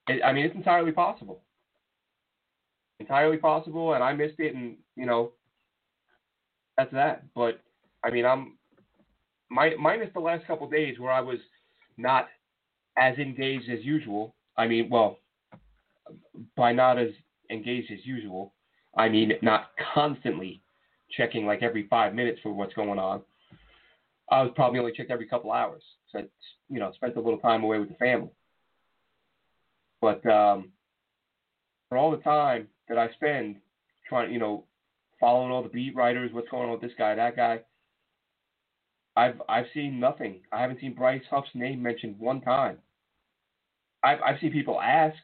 It, 0.09 0.23
I 0.25 0.33
mean, 0.33 0.47
it's 0.47 0.57
entirely 0.57 0.93
possible. 0.93 1.43
Entirely 3.01 3.37
possible, 3.37 3.95
and 3.95 4.03
I 4.03 4.13
missed 4.13 4.41
it, 4.41 4.55
and 4.55 4.77
you 4.97 5.07
know, 5.07 5.33
that's 6.77 6.93
that. 6.93 7.25
But 7.35 7.61
I 8.05 8.11
mean, 8.11 8.25
I'm 8.25 8.59
my, 9.51 9.71
minus 9.79 10.09
the 10.15 10.21
last 10.21 10.47
couple 10.47 10.69
days 10.69 10.99
where 10.99 11.13
I 11.13 11.21
was 11.21 11.39
not 11.97 12.29
as 12.97 13.17
engaged 13.19 13.71
as 13.71 13.85
usual. 13.85 14.35
I 14.57 14.67
mean, 14.67 14.89
well, 14.91 15.19
by 16.57 16.73
not 16.73 16.99
as 16.99 17.11
engaged 17.51 17.91
as 17.91 18.05
usual. 18.05 18.53
I 18.97 19.09
mean, 19.09 19.33
not 19.43 19.71
constantly 19.95 20.61
checking 21.17 21.47
like 21.47 21.63
every 21.63 21.87
five 21.89 22.15
minutes 22.15 22.41
for 22.43 22.53
what's 22.53 22.75
going 22.75 22.99
on. 22.99 23.23
I 24.31 24.43
was 24.43 24.53
probably 24.55 24.79
only 24.79 24.93
checked 24.93 25.11
every 25.11 25.27
couple 25.27 25.53
hours. 25.53 25.83
So, 26.13 26.23
you 26.69 26.79
know, 26.79 26.93
spent 26.93 27.17
a 27.17 27.21
little 27.21 27.39
time 27.39 27.65
away 27.65 27.79
with 27.79 27.89
the 27.89 27.95
family. 27.95 28.31
But 30.01 30.25
um, 30.27 30.71
for 31.89 31.99
all 31.99 32.11
the 32.11 32.19
time 32.19 32.69
that 32.89 32.99
I 32.99 33.11
spend 33.15 33.57
trying, 34.09 34.33
you 34.33 34.39
know, 34.39 34.65
following 35.19 35.51
all 35.51 35.63
the 35.63 35.69
beat 35.69 35.95
writers, 35.95 36.31
what's 36.33 36.49
going 36.49 36.65
on 36.65 36.73
with 36.73 36.81
this 36.81 36.93
guy, 36.97 37.15
that 37.15 37.37
guy, 37.37 37.61
I've 39.17 39.41
I've 39.49 39.67
seen 39.75 39.99
nothing. 39.99 40.41
I 40.53 40.61
haven't 40.61 40.81
seen 40.81 40.95
Bryce 40.95 41.23
Huff's 41.29 41.49
name 41.55 41.83
mentioned 41.83 42.19
one 42.19 42.41
time. 42.41 42.79
I've 44.05 44.21
I've 44.23 44.41
seen 44.41 44.53
people 44.53 44.81
ask, 44.81 45.17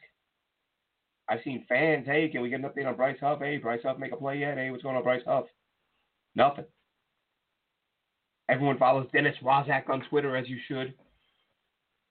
I've 1.29 1.41
seen 1.43 1.65
fans, 1.69 2.07
hey, 2.07 2.29
can 2.29 2.43
we 2.43 2.51
get 2.51 2.61
an 2.61 2.69
update 2.69 2.87
on 2.87 2.97
Bryce 2.97 3.17
Huff? 3.21 3.39
Hey, 3.41 3.57
Bryce 3.57 3.81
Huff 3.83 3.99
make 3.99 4.13
a 4.13 4.17
play 4.17 4.39
yet? 4.39 4.59
Hey, 4.59 4.71
what's 4.71 4.83
going 4.83 4.97
on, 4.97 5.03
Bryce 5.03 5.23
Huff? 5.27 5.47
Nothing. 6.35 6.67
Everyone 8.49 8.77
follows 8.77 9.09
Dennis 9.13 9.37
Waszak 9.43 9.89
on 9.89 10.03
Twitter 10.11 10.37
as 10.37 10.49
you 10.49 10.59
should, 10.69 10.95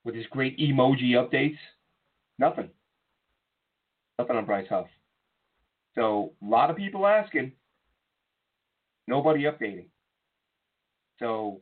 with 0.04 0.16
his 0.16 0.26
great 0.30 0.58
emoji 0.58 1.12
updates. 1.12 1.58
Nothing. 2.38 2.70
Nothing 4.18 4.36
on 4.36 4.44
Bryce 4.44 4.66
Huff. 4.68 4.86
So 5.94 6.32
a 6.42 6.46
lot 6.46 6.70
of 6.70 6.76
people 6.76 7.06
asking, 7.06 7.52
nobody 9.06 9.44
updating. 9.44 9.86
So 11.20 11.60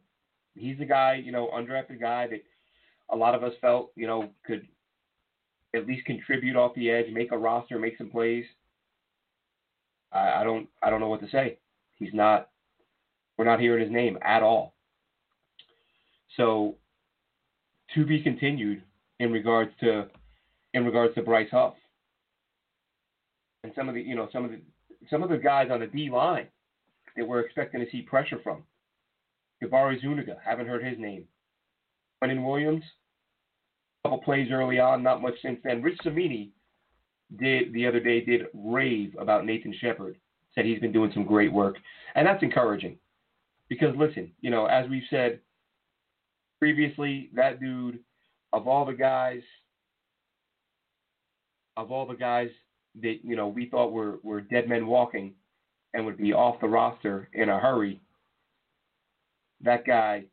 he's 0.55 0.81
a 0.81 0.87
guy, 0.87 1.21
you 1.23 1.33
know, 1.33 1.51
undrafted 1.55 2.01
guy 2.01 2.29
that 2.29 2.43
a 3.11 3.17
lot 3.17 3.35
of 3.35 3.43
us 3.43 3.53
felt, 3.61 3.93
you 3.95 4.07
know, 4.07 4.31
could 4.47 4.67
at 5.75 5.87
least 5.87 6.07
contribute 6.07 6.57
off 6.57 6.75
the 6.75 6.91
edge, 6.91 7.07
make 7.13 7.33
a 7.33 7.39
roster, 7.39 7.79
make 7.79 7.97
some 7.97 8.11
plays. 8.11 8.45
I, 10.13 10.41
I 10.41 10.45
don't 10.45 10.69
I 10.83 10.91
don't 10.91 11.01
know 11.01 11.09
what 11.09 11.21
to 11.21 11.31
say. 11.31 11.59
He's 11.99 12.13
not 12.13 12.49
we're 13.39 13.45
not 13.45 13.61
hearing 13.61 13.83
his 13.83 13.93
name 13.93 14.19
at 14.23 14.43
all. 14.43 14.75
So 16.37 16.77
to 17.95 18.07
be 18.07 18.23
continued 18.23 18.83
in 19.19 19.33
regards 19.33 19.71
to 19.81 20.07
in 20.75 20.85
regards 20.85 21.15
to 21.15 21.23
Bryce 21.23 21.51
Huff. 21.51 21.75
And 23.65 23.73
some 23.77 23.89
of 23.89 23.95
the 23.95 24.03
you 24.03 24.15
know, 24.15 24.29
some 24.33 24.45
of 24.45 24.51
the 24.51 24.61
some 25.11 25.23
of 25.23 25.31
the 25.31 25.37
guys 25.37 25.69
on 25.71 25.81
the 25.81 25.87
D 25.87 26.11
line 26.11 26.49
that 27.17 27.27
we're 27.27 27.41
expecting 27.41 27.81
to 27.81 27.91
see 27.91 28.03
pressure 28.03 28.39
from. 28.43 28.63
Jabari 29.63 30.01
Zuniga, 30.01 30.37
haven't 30.45 30.67
heard 30.67 30.85
his 30.85 30.99
name. 30.99 31.25
Quinnen 32.23 32.45
Williams, 32.45 32.83
couple 34.13 34.25
plays 34.25 34.51
early 34.53 34.79
on, 34.79 35.03
not 35.03 35.23
much 35.23 35.35
since 35.43 35.59
then. 35.65 35.83
Rich 35.83 35.99
Cimini 36.03 36.51
did 37.39 37.73
the 37.73 37.87
other 37.87 38.01
day 38.01 38.21
did 38.21 38.47
rave 38.53 39.15
about 39.19 39.47
Nathan 39.47 39.75
Shepherd. 39.81 40.17
Said 40.55 40.67
he's 40.67 40.81
been 40.81 40.93
doing 40.93 41.11
some 41.15 41.25
great 41.25 41.51
work, 41.51 41.77
and 42.15 42.27
that's 42.27 42.43
encouraging. 42.43 42.99
Because 43.71 43.97
listen, 43.97 44.31
you 44.43 44.51
know, 44.51 44.67
as 44.67 44.89
we've 44.91 45.03
said 45.09 45.41
previously, 46.59 47.31
that 47.35 47.59
dude, 47.59 48.01
of 48.53 48.69
all 48.69 48.85
the 48.85 48.93
guys, 48.93 49.41
of 51.79 51.91
all 51.91 52.07
the 52.07 52.15
guys 52.15 52.51
that 53.01 53.21
you 53.23 53.35
know 53.35 53.49
we 53.49 53.71
thought 53.71 53.93
were 53.93 54.19
were 54.23 54.43
dead 54.43 54.69
men 54.69 54.87
walking, 54.87 55.33
and 55.95 56.05
would 56.05 56.19
be 56.19 56.35
off 56.35 56.61
the 56.61 56.69
roster 56.69 57.31
in 57.33 57.49
a 57.49 57.59
hurry. 57.59 57.99
That 59.63 59.87
guy, 59.87 60.25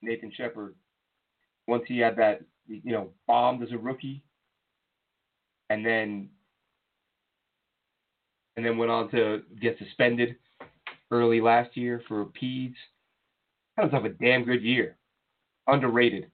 Nathan 0.00 0.30
Shepherd, 0.36 0.76
once 1.66 1.82
he 1.88 1.98
had 1.98 2.14
that 2.18 2.42
you 2.68 2.92
know, 2.92 3.10
bombed 3.26 3.62
as 3.62 3.72
a 3.72 3.78
rookie, 3.78 4.22
and 5.70 5.84
then 5.84 6.28
and 8.56 8.64
then 8.64 8.78
went 8.78 8.90
on 8.90 9.10
to 9.10 9.42
get 9.60 9.78
suspended 9.78 10.36
early 11.10 11.40
last 11.40 11.76
year 11.76 12.02
for 12.08 12.24
PEDS. 12.24 12.74
That 13.76 13.84
was 13.84 13.92
have 13.92 14.04
a 14.04 14.10
damn 14.10 14.44
good 14.44 14.62
year. 14.62 14.96
Underrated. 15.66 16.30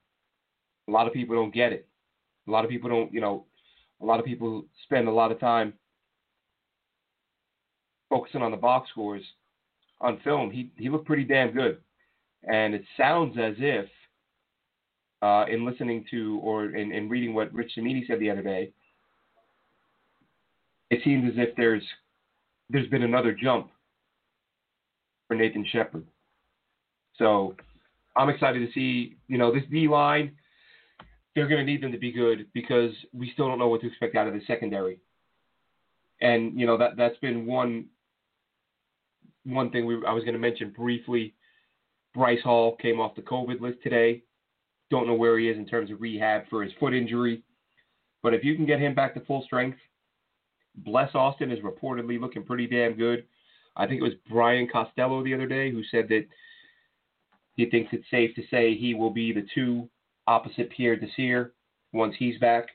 A 0.89 0.91
lot 0.91 1.07
of 1.07 1.13
people 1.13 1.35
don't 1.35 1.55
get 1.55 1.73
it. 1.73 1.89
A 2.49 2.51
lot 2.51 2.65
of 2.65 2.71
people 2.71 2.89
don't, 2.89 3.13
you 3.13 3.21
know, 3.21 3.47
a 4.01 4.05
lot 4.05 4.21
of 4.21 4.27
people 4.27 4.65
spend 4.85 5.09
a 5.09 5.13
lot 5.13 5.33
of 5.33 5.41
time 5.41 5.75
focusing 8.11 8.43
on 8.43 8.51
the 8.51 8.57
box 8.57 8.91
scores 8.91 9.23
on 10.01 10.21
film. 10.23 10.51
He 10.51 10.71
he 10.77 10.89
looked 10.89 11.07
pretty 11.07 11.25
damn 11.25 11.53
good. 11.53 11.79
And 12.45 12.75
it 12.75 12.85
sounds 12.97 13.37
as 13.39 13.55
if 13.59 13.87
uh, 15.23 15.45
in 15.49 15.65
listening 15.65 16.05
to 16.11 16.41
or 16.43 16.67
in, 16.67 16.93
in 16.93 17.09
reading 17.09 17.33
what 17.33 17.53
Rich 17.55 17.73
Cimini 17.75 18.05
said 18.07 18.19
the 18.19 18.31
other 18.31 18.43
day, 18.43 18.73
it 20.91 21.01
seems 21.05 21.31
as 21.31 21.39
if 21.39 21.55
there's 21.57 21.83
there's 22.69 22.89
been 22.89 23.03
another 23.03 23.33
jump 23.33 23.71
for 25.29 25.35
Nathan 25.37 25.67
Shepherd. 25.71 26.07
So 27.17 27.55
I'm 28.17 28.29
excited 28.29 28.67
to 28.67 28.73
see, 28.73 29.17
you 29.29 29.39
know, 29.39 29.53
this 29.53 29.63
D 29.71 29.89
line. 29.89 30.33
They're 31.35 31.49
going 31.49 31.65
to 31.65 31.71
need 31.71 31.83
them 31.83 31.93
to 31.93 31.99
be 31.99 32.13
good 32.13 32.47
because 32.53 32.91
we 33.15 33.31
still 33.33 33.49
don't 33.49 33.59
know 33.59 33.69
what 33.69 33.81
to 33.81 33.87
expect 33.87 34.17
out 34.17 34.27
of 34.27 34.35
the 34.35 34.43
secondary. 34.47 34.99
And 36.21 36.59
you 36.59 36.67
know 36.67 36.77
that 36.77 36.97
that's 36.97 37.17
been 37.19 37.47
one 37.47 37.87
one 39.45 39.71
thing 39.71 39.87
we, 39.87 39.95
I 40.07 40.13
was 40.13 40.25
going 40.25 40.35
to 40.35 40.41
mention 40.41 40.71
briefly. 40.71 41.35
Bryce 42.15 42.43
Hall 42.43 42.77
came 42.77 43.01
off 43.01 43.17
the 43.17 43.23
COVID 43.23 43.61
list 43.61 43.79
today. 43.83 44.23
Don't 44.93 45.07
know 45.07 45.15
where 45.15 45.39
he 45.39 45.49
is 45.49 45.57
in 45.57 45.65
terms 45.65 45.91
of 45.91 46.03
rehab 46.03 46.43
for 46.51 46.63
his 46.63 46.71
foot 46.79 46.93
injury. 46.93 47.43
But 48.23 48.35
if 48.35 48.45
you 48.45 48.55
can 48.55 48.67
get 48.67 48.79
him 48.79 48.95
back 48.95 49.15
to 49.15 49.21
full 49.21 49.43
strength, 49.43 49.79
Bless 50.77 51.15
Austin 51.15 51.51
is 51.51 51.61
reportedly 51.61 52.21
looking 52.21 52.45
pretty 52.45 52.67
damn 52.67 52.93
good. 52.93 53.25
I 53.75 53.87
think 53.87 54.03
it 54.03 54.05
was 54.05 54.13
Brian 54.29 54.69
Costello 54.71 55.25
the 55.25 55.33
other 55.33 55.47
day 55.47 55.71
who 55.71 55.83
said 55.91 56.09
that 56.11 56.27
he 57.57 57.71
thinks 57.71 57.89
it's 57.95 58.05
safe 58.11 58.35
to 58.35 58.43
say 58.51 58.77
he 58.77 58.93
will 58.93 59.09
be 59.09 59.33
the 59.33 59.47
two 59.55 59.89
opposite 60.27 60.69
Pierre 60.69 60.97
Desir 60.97 61.55
once 61.95 62.15
he's 62.19 62.39
back. 62.39 62.67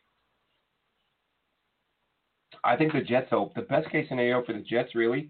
I 2.63 2.75
think 2.75 2.93
the 2.93 3.01
Jets 3.01 3.29
hope 3.29 3.53
the 3.53 3.61
best 3.61 3.91
case 3.91 4.09
scenario 4.09 4.43
for 4.43 4.53
the 4.53 4.61
Jets 4.61 4.95
really 4.95 5.29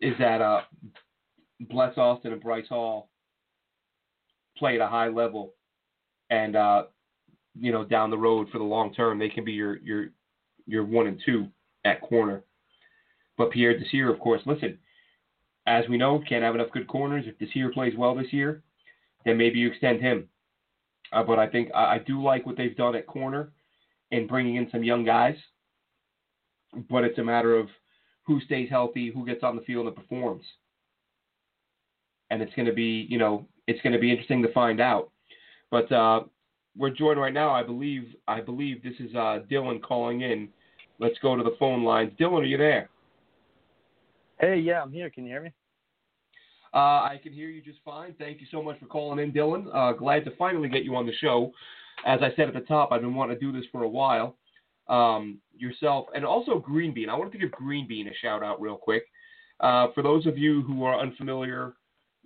is 0.00 0.14
that 0.20 0.40
uh, 0.40 0.60
Bless 1.58 1.98
Austin 1.98 2.32
and 2.32 2.40
Bryce 2.40 2.68
Hall 2.68 3.08
play 4.56 4.76
at 4.76 4.80
a 4.80 4.86
high 4.86 5.08
level, 5.08 5.54
and 6.30 6.56
uh, 6.56 6.84
you 7.58 7.72
know 7.72 7.84
down 7.84 8.10
the 8.10 8.18
road 8.18 8.48
for 8.50 8.58
the 8.58 8.64
long 8.64 8.92
term 8.94 9.18
they 9.18 9.28
can 9.28 9.44
be 9.44 9.52
your 9.52 9.78
your 9.78 10.06
your 10.66 10.84
one 10.84 11.06
and 11.06 11.20
two 11.24 11.48
at 11.84 12.00
corner. 12.00 12.42
But 13.36 13.50
Pierre 13.50 13.78
Desir, 13.78 14.12
of 14.12 14.20
course, 14.20 14.40
listen, 14.46 14.78
as 15.66 15.84
we 15.88 15.96
know, 15.96 16.22
can't 16.28 16.44
have 16.44 16.54
enough 16.54 16.70
good 16.72 16.86
corners. 16.86 17.24
If 17.26 17.38
Desir 17.38 17.72
plays 17.72 17.94
well 17.96 18.14
this 18.14 18.32
year, 18.32 18.62
then 19.24 19.36
maybe 19.36 19.58
you 19.58 19.68
extend 19.68 20.00
him. 20.00 20.28
Uh, 21.12 21.22
but 21.22 21.38
I 21.38 21.46
think 21.48 21.70
I, 21.74 21.96
I 21.96 21.98
do 21.98 22.22
like 22.22 22.46
what 22.46 22.56
they've 22.56 22.76
done 22.76 22.94
at 22.94 23.06
corner 23.06 23.52
in 24.10 24.26
bringing 24.26 24.56
in 24.56 24.70
some 24.70 24.84
young 24.84 25.04
guys. 25.04 25.36
But 26.90 27.04
it's 27.04 27.18
a 27.18 27.24
matter 27.24 27.56
of 27.56 27.68
who 28.24 28.40
stays 28.40 28.68
healthy, 28.70 29.10
who 29.10 29.24
gets 29.26 29.42
on 29.42 29.56
the 29.56 29.62
field 29.62 29.86
and 29.86 29.96
performs. 29.96 30.44
And 32.30 32.42
it's 32.42 32.54
going 32.54 32.66
to 32.66 32.72
be, 32.72 33.06
you 33.08 33.18
know, 33.18 33.46
it's 33.66 33.80
going 33.82 33.92
to 33.92 33.98
be 33.98 34.10
interesting 34.10 34.42
to 34.42 34.52
find 34.52 34.80
out. 34.80 35.10
But 35.70 35.90
uh, 35.92 36.24
we're 36.76 36.90
joined 36.90 37.20
right 37.20 37.32
now. 37.32 37.50
I 37.50 37.62
believe, 37.62 38.14
I 38.28 38.40
believe 38.40 38.82
this 38.82 38.94
is 38.98 39.14
uh, 39.14 39.40
Dylan 39.50 39.82
calling 39.82 40.22
in. 40.22 40.48
Let's 40.98 41.18
go 41.20 41.36
to 41.36 41.42
the 41.42 41.56
phone 41.58 41.84
lines. 41.84 42.12
Dylan, 42.18 42.42
are 42.42 42.44
you 42.44 42.58
there? 42.58 42.88
Hey, 44.40 44.58
yeah, 44.58 44.82
I'm 44.82 44.92
here. 44.92 45.10
Can 45.10 45.24
you 45.24 45.30
hear 45.30 45.42
me? 45.42 45.52
Uh, 46.72 47.06
I 47.06 47.20
can 47.22 47.32
hear 47.32 47.48
you 47.48 47.62
just 47.62 47.78
fine. 47.84 48.14
Thank 48.18 48.40
you 48.40 48.46
so 48.50 48.62
much 48.62 48.80
for 48.80 48.86
calling 48.86 49.20
in, 49.20 49.32
Dylan. 49.32 49.66
Uh, 49.72 49.92
glad 49.92 50.24
to 50.24 50.36
finally 50.36 50.68
get 50.68 50.82
you 50.82 50.96
on 50.96 51.06
the 51.06 51.14
show. 51.20 51.52
As 52.04 52.20
I 52.20 52.34
said 52.34 52.48
at 52.48 52.54
the 52.54 52.60
top, 52.60 52.90
I've 52.90 53.00
been 53.00 53.14
wanting 53.14 53.38
to 53.38 53.40
do 53.40 53.52
this 53.52 53.64
for 53.70 53.84
a 53.84 53.88
while. 53.88 54.36
Um, 54.88 55.38
yourself 55.56 56.06
and 56.14 56.26
also 56.26 56.58
Green 56.58 56.92
Bean. 56.92 57.08
I 57.08 57.14
wanted 57.14 57.32
to 57.32 57.38
give 57.38 57.52
Green 57.52 57.88
Bean 57.88 58.08
a 58.08 58.14
shout 58.20 58.42
out 58.42 58.60
real 58.60 58.76
quick. 58.76 59.04
Uh, 59.60 59.86
for 59.94 60.02
those 60.02 60.26
of 60.26 60.36
you 60.36 60.62
who 60.62 60.84
are 60.84 60.98
unfamiliar 60.98 61.74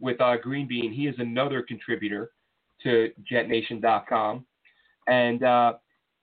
with 0.01 0.20
uh, 0.20 0.37
Green 0.38 0.66
Bean, 0.66 0.92
he 0.92 1.07
is 1.07 1.14
another 1.18 1.62
contributor 1.62 2.31
to 2.83 3.11
JetNation.com, 3.31 4.45
and 5.07 5.43
uh, 5.43 5.75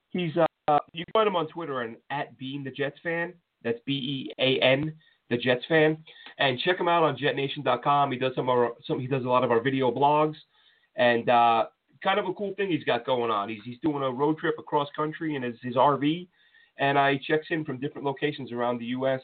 he's 0.10 0.32
uh, 0.68 0.80
you 0.94 1.06
can 1.06 1.12
find 1.14 1.28
him 1.28 1.36
on 1.36 1.48
Twitter 1.48 1.82
and 1.82 1.98
at 2.10 2.38
Bean 2.38 2.64
the 2.64 2.72
Jets 2.72 2.98
fan. 3.04 3.34
That's 3.64 3.80
B 3.86 3.94
E 3.94 4.34
A 4.40 4.60
N 4.64 4.94
the 5.30 5.38
Jets 5.38 5.64
fan, 5.68 5.98
and 6.38 6.60
check 6.60 6.80
him 6.80 6.88
out 6.88 7.04
on 7.04 7.18
JetNation.com. 7.18 8.12
He 8.12 8.18
does 8.18 8.34
some, 8.36 8.50
of 8.50 8.58
our, 8.58 8.72
some 8.86 9.00
he 9.00 9.08
does 9.08 9.26
a 9.26 9.28
lot 9.28 9.44
of 9.44 9.52
our 9.52 9.62
video 9.62 9.92
blogs, 9.92 10.36
and 10.96 11.30
uh, 11.30 11.66
kind 12.04 12.20
of 12.20 12.28
a 12.28 12.34
cool 12.34 12.54
thing 12.56 12.70
he's 12.70 12.84
got 12.84 13.06
going 13.06 13.32
on. 13.32 13.50
He's 13.50 13.62
he's 13.66 13.80
doing 13.82 14.04
a 14.04 14.12
road 14.12 14.38
trip 14.38 14.56
across 14.60 14.88
country 14.96 15.36
in 15.36 15.44
his, 15.44 15.56
his 15.62 15.76
RV, 15.76 16.28
and 16.78 16.98
I 16.98 17.20
checks 17.28 17.48
in 17.50 17.66
from 17.66 17.80
different 17.80 18.06
locations 18.06 18.52
around 18.52 18.80
the 18.80 18.86
U.S. 18.86 19.22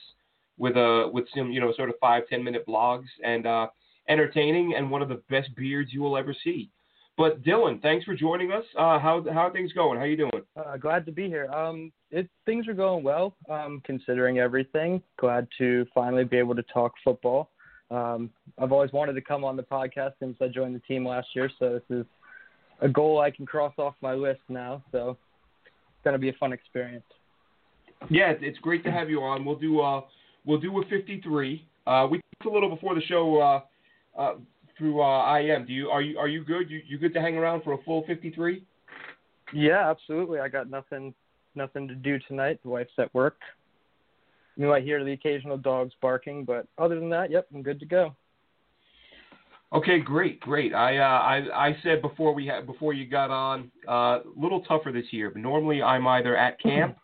with 0.57 0.75
a 0.75 1.09
with 1.13 1.25
some 1.35 1.51
you 1.51 1.59
know 1.59 1.73
sort 1.73 1.89
of 1.89 1.95
five 2.01 2.23
ten 2.29 2.43
minute 2.43 2.65
blogs 2.67 3.07
and 3.23 3.45
uh, 3.45 3.67
entertaining 4.09 4.73
and 4.75 4.89
one 4.89 5.01
of 5.01 5.09
the 5.09 5.21
best 5.29 5.55
beards 5.55 5.93
you 5.93 6.01
will 6.01 6.17
ever 6.17 6.35
see. 6.43 6.69
But 7.17 7.43
Dylan, 7.43 7.81
thanks 7.81 8.05
for 8.05 8.15
joining 8.15 8.51
us. 8.51 8.63
Uh, 8.77 8.97
how 8.99 9.23
how 9.31 9.47
are 9.47 9.51
things 9.51 9.73
going? 9.73 9.99
How 9.99 10.05
you 10.05 10.17
doing? 10.17 10.31
Uh, 10.55 10.77
glad 10.77 11.05
to 11.05 11.11
be 11.11 11.27
here. 11.27 11.47
Um, 11.51 11.91
it, 12.09 12.29
things 12.45 12.67
are 12.67 12.73
going 12.73 13.03
well, 13.03 13.35
um, 13.49 13.81
considering 13.85 14.39
everything. 14.39 15.01
Glad 15.19 15.47
to 15.57 15.85
finally 15.93 16.23
be 16.23 16.37
able 16.37 16.55
to 16.55 16.63
talk 16.63 16.93
football. 17.03 17.49
Um, 17.89 18.29
I've 18.57 18.71
always 18.71 18.91
wanted 18.93 19.13
to 19.13 19.21
come 19.21 19.43
on 19.43 19.57
the 19.57 19.63
podcast 19.63 20.13
since 20.19 20.37
I 20.41 20.47
joined 20.47 20.73
the 20.73 20.79
team 20.79 21.05
last 21.05 21.27
year, 21.35 21.49
so 21.59 21.73
this 21.73 21.97
is 21.99 22.05
a 22.79 22.87
goal 22.87 23.19
I 23.19 23.29
can 23.29 23.45
cross 23.45 23.73
off 23.77 23.95
my 24.01 24.13
list 24.13 24.41
now. 24.47 24.81
So 24.91 25.17
it's 25.63 26.03
going 26.03 26.13
to 26.13 26.19
be 26.19 26.29
a 26.29 26.33
fun 26.33 26.53
experience. 26.53 27.03
Yeah, 28.09 28.33
it's 28.39 28.57
great 28.59 28.83
to 28.85 28.91
have 28.91 29.09
you 29.09 29.21
on. 29.21 29.45
We'll 29.45 29.57
do 29.57 29.81
uh, 29.81 30.01
we'll 30.45 30.59
do 30.59 30.81
a 30.81 30.85
53. 30.85 31.67
Uh, 31.85 32.07
we 32.09 32.21
talked 32.41 32.45
a 32.45 32.53
little 32.53 32.69
before 32.69 32.95
the 32.95 33.01
show 33.01 33.39
uh, 33.39 34.19
uh, 34.19 34.33
through 34.81 34.99
uh, 34.99 35.37
IM. 35.37 35.67
Do 35.67 35.73
you 35.73 35.89
are 35.89 36.01
you 36.01 36.17
are 36.17 36.27
you 36.27 36.43
good? 36.43 36.71
You 36.71 36.81
you 36.87 36.97
good 36.97 37.13
to 37.13 37.21
hang 37.21 37.37
around 37.37 37.63
for 37.63 37.73
a 37.73 37.77
full 37.83 38.03
53? 38.07 38.63
Yeah, 39.53 39.89
absolutely. 39.89 40.39
I 40.39 40.47
got 40.47 40.71
nothing 40.71 41.13
nothing 41.53 41.87
to 41.87 41.93
do 41.93 42.17
tonight. 42.27 42.59
The 42.63 42.69
wife's 42.69 42.93
at 42.97 43.13
work. 43.13 43.37
You 44.57 44.67
might 44.67 44.83
hear 44.83 45.03
the 45.03 45.11
occasional 45.11 45.57
dogs 45.57 45.93
barking, 46.01 46.45
but 46.45 46.65
other 46.79 46.99
than 46.99 47.09
that, 47.11 47.29
yep, 47.29 47.47
I'm 47.53 47.61
good 47.61 47.79
to 47.79 47.85
go. 47.85 48.15
Okay, 49.71 49.99
great, 49.99 50.39
great. 50.39 50.73
I 50.73 50.97
uh, 50.97 51.03
I 51.03 51.67
I 51.67 51.77
said 51.83 52.01
before 52.01 52.33
we 52.33 52.47
had 52.47 52.65
before 52.65 52.93
you 52.93 53.05
got 53.05 53.29
on, 53.29 53.71
a 53.87 53.91
uh, 53.91 54.21
little 54.35 54.61
tougher 54.61 54.91
this 54.91 55.05
year. 55.11 55.29
But 55.29 55.43
normally 55.43 55.83
I'm 55.83 56.07
either 56.07 56.35
at 56.35 56.59
camp 56.59 56.97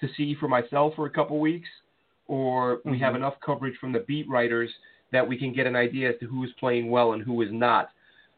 to 0.00 0.06
see 0.16 0.36
for 0.38 0.46
myself 0.46 0.94
for 0.94 1.06
a 1.06 1.10
couple 1.10 1.40
weeks, 1.40 1.68
or 2.28 2.80
we 2.84 2.92
mm-hmm. 2.92 3.02
have 3.02 3.16
enough 3.16 3.34
coverage 3.44 3.76
from 3.80 3.92
the 3.92 4.04
beat 4.06 4.28
writers 4.28 4.70
that 5.12 5.26
we 5.26 5.38
can 5.38 5.52
get 5.52 5.66
an 5.66 5.76
idea 5.76 6.10
as 6.10 6.14
to 6.20 6.26
who 6.26 6.44
is 6.44 6.50
playing 6.58 6.90
well 6.90 7.12
and 7.12 7.22
who 7.22 7.40
is 7.42 7.48
not. 7.50 7.90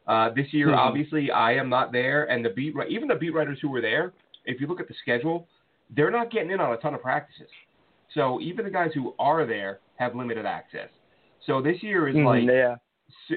Uh, 0.07 0.31
this 0.35 0.47
year, 0.53 0.69
mm-hmm. 0.69 0.79
obviously, 0.79 1.31
I 1.31 1.55
am 1.55 1.69
not 1.69 1.93
there, 1.93 2.25
and 2.25 2.45
the 2.45 2.51
beat 2.51 2.75
even 2.89 3.09
the 3.09 3.15
beat 3.15 3.35
writers 3.35 3.59
who 3.63 3.69
were 3.69 3.81
there, 3.81 4.13
if 4.45 4.61
you 4.61 4.67
look 4.67 4.81
at 4.81 4.89
the 4.89 4.95
schedule, 5.01 5.47
they're 5.95 6.11
not 6.11 6.31
getting 6.31 6.51
in 6.51 6.61
on 6.61 6.73
a 6.73 6.77
ton 6.79 6.95
of 6.95 7.03
practices. 7.03 7.49
So 8.15 8.41
even 8.41 8.65
the 8.65 8.71
guys 8.71 8.91
who 8.95 9.15
are 9.19 9.47
there 9.47 9.79
have 9.97 10.17
limited 10.17 10.45
access. 10.45 10.89
So 11.47 11.63
this 11.63 11.77
year 11.83 12.09
is 12.09 12.17
mm-hmm, 12.17 12.27
like, 12.27 12.43
yeah. 12.45 12.77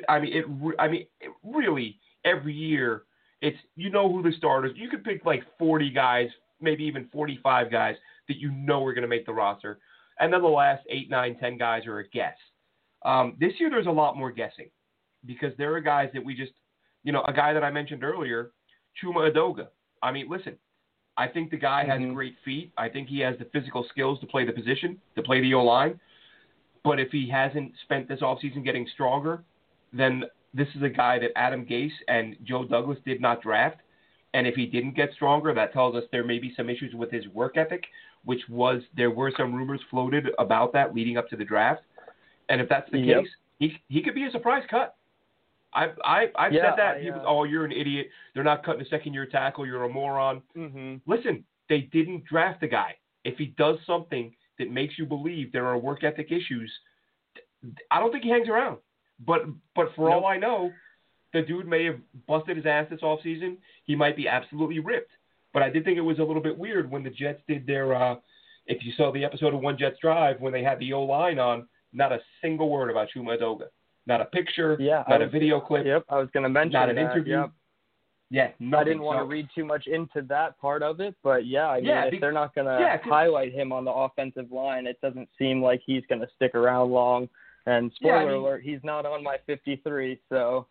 I 0.09 0.19
mean, 0.19 0.33
it. 0.33 0.45
I 0.79 0.87
mean, 0.87 1.05
it 1.21 1.31
really 1.43 1.99
every 2.23 2.53
year 2.53 3.03
it's 3.41 3.57
you 3.75 3.89
know 3.89 4.11
who 4.11 4.23
the 4.23 4.31
starters. 4.37 4.73
You 4.75 4.89
could 4.89 5.03
pick 5.03 5.25
like 5.25 5.43
40 5.59 5.91
guys, 5.91 6.29
maybe 6.61 6.83
even 6.83 7.07
45 7.11 7.71
guys 7.71 7.95
that 8.27 8.37
you 8.37 8.51
know 8.51 8.83
are 8.83 8.93
going 8.93 9.03
to 9.03 9.07
make 9.07 9.25
the 9.25 9.33
roster, 9.33 9.79
and 10.19 10.33
then 10.33 10.41
the 10.41 10.47
last 10.47 10.83
eight, 10.89 11.09
nine, 11.09 11.37
ten 11.37 11.57
guys 11.57 11.85
are 11.85 11.99
a 11.99 12.07
guess. 12.09 12.35
Um, 13.05 13.37
this 13.39 13.53
year 13.59 13.69
there's 13.69 13.87
a 13.87 13.91
lot 13.91 14.17
more 14.17 14.31
guessing 14.31 14.69
because 15.25 15.53
there 15.57 15.73
are 15.75 15.79
guys 15.79 16.09
that 16.13 16.25
we 16.25 16.35
just, 16.35 16.51
you 17.03 17.11
know, 17.11 17.23
a 17.27 17.33
guy 17.33 17.53
that 17.53 17.63
I 17.63 17.71
mentioned 17.71 18.03
earlier, 18.03 18.51
Chuma 19.01 19.31
Edoga. 19.31 19.67
I 20.01 20.11
mean, 20.11 20.27
listen, 20.29 20.57
I 21.15 21.27
think 21.27 21.51
the 21.51 21.57
guy 21.57 21.85
mm-hmm. 21.87 22.03
has 22.03 22.13
great 22.13 22.35
feet. 22.43 22.73
I 22.77 22.89
think 22.89 23.07
he 23.07 23.19
has 23.19 23.37
the 23.37 23.45
physical 23.45 23.85
skills 23.89 24.19
to 24.19 24.25
play 24.25 24.45
the 24.45 24.51
position, 24.51 24.99
to 25.15 25.21
play 25.21 25.39
the 25.41 25.53
O 25.53 25.63
line. 25.63 25.99
But 26.83 26.99
if 26.99 27.11
he 27.11 27.29
hasn't 27.29 27.71
spent 27.83 28.07
this 28.07 28.19
offseason 28.19 28.63
getting 28.63 28.87
stronger, 28.93 29.43
then 29.93 30.23
this 30.53 30.67
is 30.75 30.83
a 30.83 30.89
guy 30.89 31.19
that 31.19 31.31
Adam 31.35 31.65
Gase 31.65 31.91
and 32.07 32.35
Joe 32.43 32.65
Douglas 32.65 32.99
did 33.05 33.21
not 33.21 33.41
draft. 33.41 33.77
And 34.33 34.45
if 34.45 34.55
he 34.55 34.65
didn't 34.65 34.95
get 34.95 35.13
stronger, 35.13 35.53
that 35.53 35.73
tells 35.73 35.95
us 35.95 36.03
there 36.11 36.25
may 36.25 36.39
be 36.39 36.53
some 36.57 36.69
issues 36.69 36.93
with 36.93 37.09
his 37.09 37.27
work 37.29 37.55
ethic, 37.57 37.85
which 38.25 38.41
was 38.49 38.81
there 38.95 39.11
were 39.11 39.31
some 39.37 39.53
rumors 39.53 39.79
floated 39.89 40.29
about 40.37 40.73
that 40.73 40.93
leading 40.93 41.17
up 41.17 41.29
to 41.29 41.37
the 41.37 41.45
draft. 41.45 41.81
And 42.49 42.61
if 42.61 42.69
that's 42.69 42.89
the 42.91 42.99
yep. 42.99 43.21
case, 43.21 43.29
he 43.59 43.77
he 43.87 44.01
could 44.01 44.15
be 44.15 44.25
a 44.25 44.31
surprise 44.31 44.63
cut. 44.69 44.95
I've 45.73 45.97
I, 46.03 46.27
I've 46.35 46.53
yeah, 46.53 46.71
said 46.71 46.73
that. 46.77 46.97
I, 46.97 47.01
People, 47.01 47.21
uh, 47.21 47.27
oh, 47.27 47.43
you're 47.43 47.65
an 47.65 47.71
idiot. 47.71 48.07
They're 48.33 48.43
not 48.43 48.63
cutting 48.63 48.81
a 48.81 48.85
second 48.85 49.13
year 49.13 49.25
tackle. 49.25 49.65
You're 49.65 49.83
a 49.83 49.89
moron. 49.89 50.41
Mm-hmm. 50.55 51.09
Listen, 51.09 51.43
they 51.69 51.81
didn't 51.91 52.25
draft 52.25 52.61
the 52.61 52.67
guy. 52.67 52.95
If 53.23 53.37
he 53.37 53.47
does 53.57 53.77
something 53.85 54.33
that 54.59 54.71
makes 54.71 54.97
you 54.97 55.05
believe 55.05 55.51
there 55.51 55.65
are 55.65 55.77
work 55.77 56.03
ethic 56.03 56.31
issues, 56.31 56.71
I 57.91 57.99
don't 57.99 58.11
think 58.11 58.23
he 58.23 58.29
hangs 58.29 58.47
around. 58.47 58.77
But 59.25 59.45
but 59.75 59.89
for 59.95 60.09
nope. 60.09 60.23
all 60.23 60.27
I 60.27 60.37
know, 60.37 60.71
the 61.33 61.41
dude 61.41 61.67
may 61.67 61.85
have 61.85 61.99
busted 62.27 62.57
his 62.57 62.65
ass 62.65 62.87
this 62.89 63.01
offseason. 63.01 63.57
He 63.85 63.95
might 63.95 64.15
be 64.15 64.27
absolutely 64.27 64.79
ripped. 64.79 65.11
But 65.53 65.63
I 65.63 65.69
did 65.69 65.85
think 65.85 65.97
it 65.97 66.01
was 66.01 66.19
a 66.19 66.23
little 66.23 66.41
bit 66.41 66.57
weird 66.57 66.89
when 66.91 67.03
the 67.03 67.09
Jets 67.09 67.41
did 67.47 67.65
their. 67.65 67.95
Uh, 67.95 68.15
if 68.67 68.83
you 68.83 68.91
saw 68.97 69.11
the 69.11 69.23
episode 69.23 69.53
of 69.53 69.61
One 69.61 69.77
Jets 69.77 69.97
Drive 70.01 70.41
when 70.41 70.51
they 70.51 70.63
had 70.63 70.79
the 70.79 70.93
O 70.93 71.03
line 71.03 71.37
on, 71.37 71.67
not 71.95 72.11
a 72.11 72.19
single 72.41 72.69
word 72.69 72.89
about 72.89 73.07
Chuma 73.15 73.39
Edoga. 73.39 73.67
Not 74.07 74.21
a 74.21 74.25
picture, 74.25 74.77
yeah, 74.79 75.03
not 75.09 75.19
was, 75.19 75.29
a 75.29 75.31
video 75.31 75.59
clip. 75.59 75.85
Yep, 75.85 76.05
I 76.09 76.19
was 76.19 76.29
going 76.31 76.43
to 76.43 76.49
mention 76.49 76.73
not 76.73 76.89
an 76.89 76.95
that, 76.97 77.11
interview. 77.11 77.39
Yep. 77.39 77.51
Yeah, 78.31 78.49
nothing. 78.59 78.73
I 78.73 78.83
didn't 78.83 79.01
want 79.01 79.17
so, 79.17 79.23
to 79.23 79.29
read 79.29 79.47
too 79.53 79.65
much 79.65 79.87
into 79.87 80.21
that 80.27 80.59
part 80.59 80.83
of 80.83 80.99
it, 80.99 81.15
but 81.23 81.45
yeah, 81.45 81.67
I 81.67 81.77
mean, 81.77 81.85
yeah, 81.85 82.05
if 82.05 82.19
they're 82.19 82.31
not 82.31 82.53
going 82.55 82.65
to 82.65 82.77
yeah, 82.79 82.97
highlight 83.03 83.53
him 83.53 83.71
on 83.71 83.85
the 83.85 83.91
offensive 83.91 84.51
line, 84.51 84.87
it 84.87 84.99
doesn't 85.01 85.29
seem 85.37 85.61
like 85.61 85.81
he's 85.85 86.03
going 86.09 86.21
to 86.21 86.27
stick 86.35 86.53
around 86.55 86.91
long. 86.91 87.29
And 87.67 87.91
spoiler 87.95 88.15
yeah, 88.15 88.21
I 88.21 88.25
mean, 88.25 88.35
alert, 88.35 88.61
he's 88.63 88.79
not 88.83 89.05
on 89.05 89.23
my 89.23 89.37
53, 89.47 90.19
so 90.29 90.67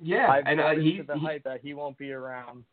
yeah, 0.00 0.28
I've 0.28 0.46
and 0.46 0.60
uh, 0.60 0.70
he, 0.70 1.00
the 1.06 1.14
he, 1.14 1.20
hype 1.20 1.44
that 1.44 1.60
he 1.62 1.74
won't 1.74 1.96
be 1.98 2.12
around. 2.12 2.64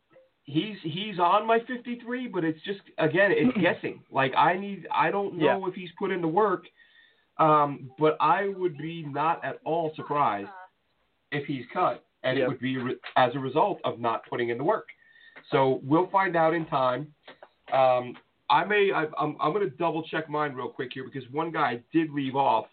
He's 0.44 0.76
he's 0.82 1.18
on 1.18 1.46
my 1.46 1.60
53, 1.66 2.28
but 2.28 2.44
it's 2.44 2.60
just 2.64 2.80
again, 2.98 3.32
it's 3.32 3.56
guessing. 3.60 4.02
Like 4.10 4.34
I 4.36 4.56
need, 4.56 4.86
I 4.94 5.10
don't 5.10 5.38
know 5.38 5.66
if 5.66 5.74
he's 5.74 5.90
put 5.98 6.10
in 6.10 6.20
the 6.20 6.28
work, 6.28 6.64
um, 7.38 7.90
but 7.98 8.16
I 8.20 8.48
would 8.48 8.78
be 8.78 9.04
not 9.04 9.44
at 9.44 9.58
all 9.64 9.92
surprised 9.96 10.50
if 11.32 11.46
he's 11.46 11.64
cut, 11.72 12.04
and 12.22 12.38
yep. 12.38 12.46
it 12.46 12.48
would 12.48 12.60
be 12.60 12.76
re- 12.76 12.96
as 13.16 13.34
a 13.34 13.38
result 13.38 13.80
of 13.84 13.98
not 13.98 14.28
putting 14.28 14.50
in 14.50 14.58
the 14.58 14.64
work. 14.64 14.86
So 15.50 15.80
we'll 15.82 16.08
find 16.08 16.36
out 16.36 16.54
in 16.54 16.66
time. 16.66 17.12
Um, 17.72 18.16
I 18.50 18.64
may. 18.64 18.90
I, 18.94 19.06
I'm. 19.18 19.36
I'm 19.40 19.52
going 19.52 19.68
to 19.68 19.76
double 19.76 20.02
check 20.04 20.28
mine 20.28 20.52
real 20.52 20.68
quick 20.68 20.90
here 20.92 21.04
because 21.04 21.28
one 21.30 21.50
guy 21.50 21.80
did 21.92 22.10
leave 22.10 22.36
off, 22.36 22.66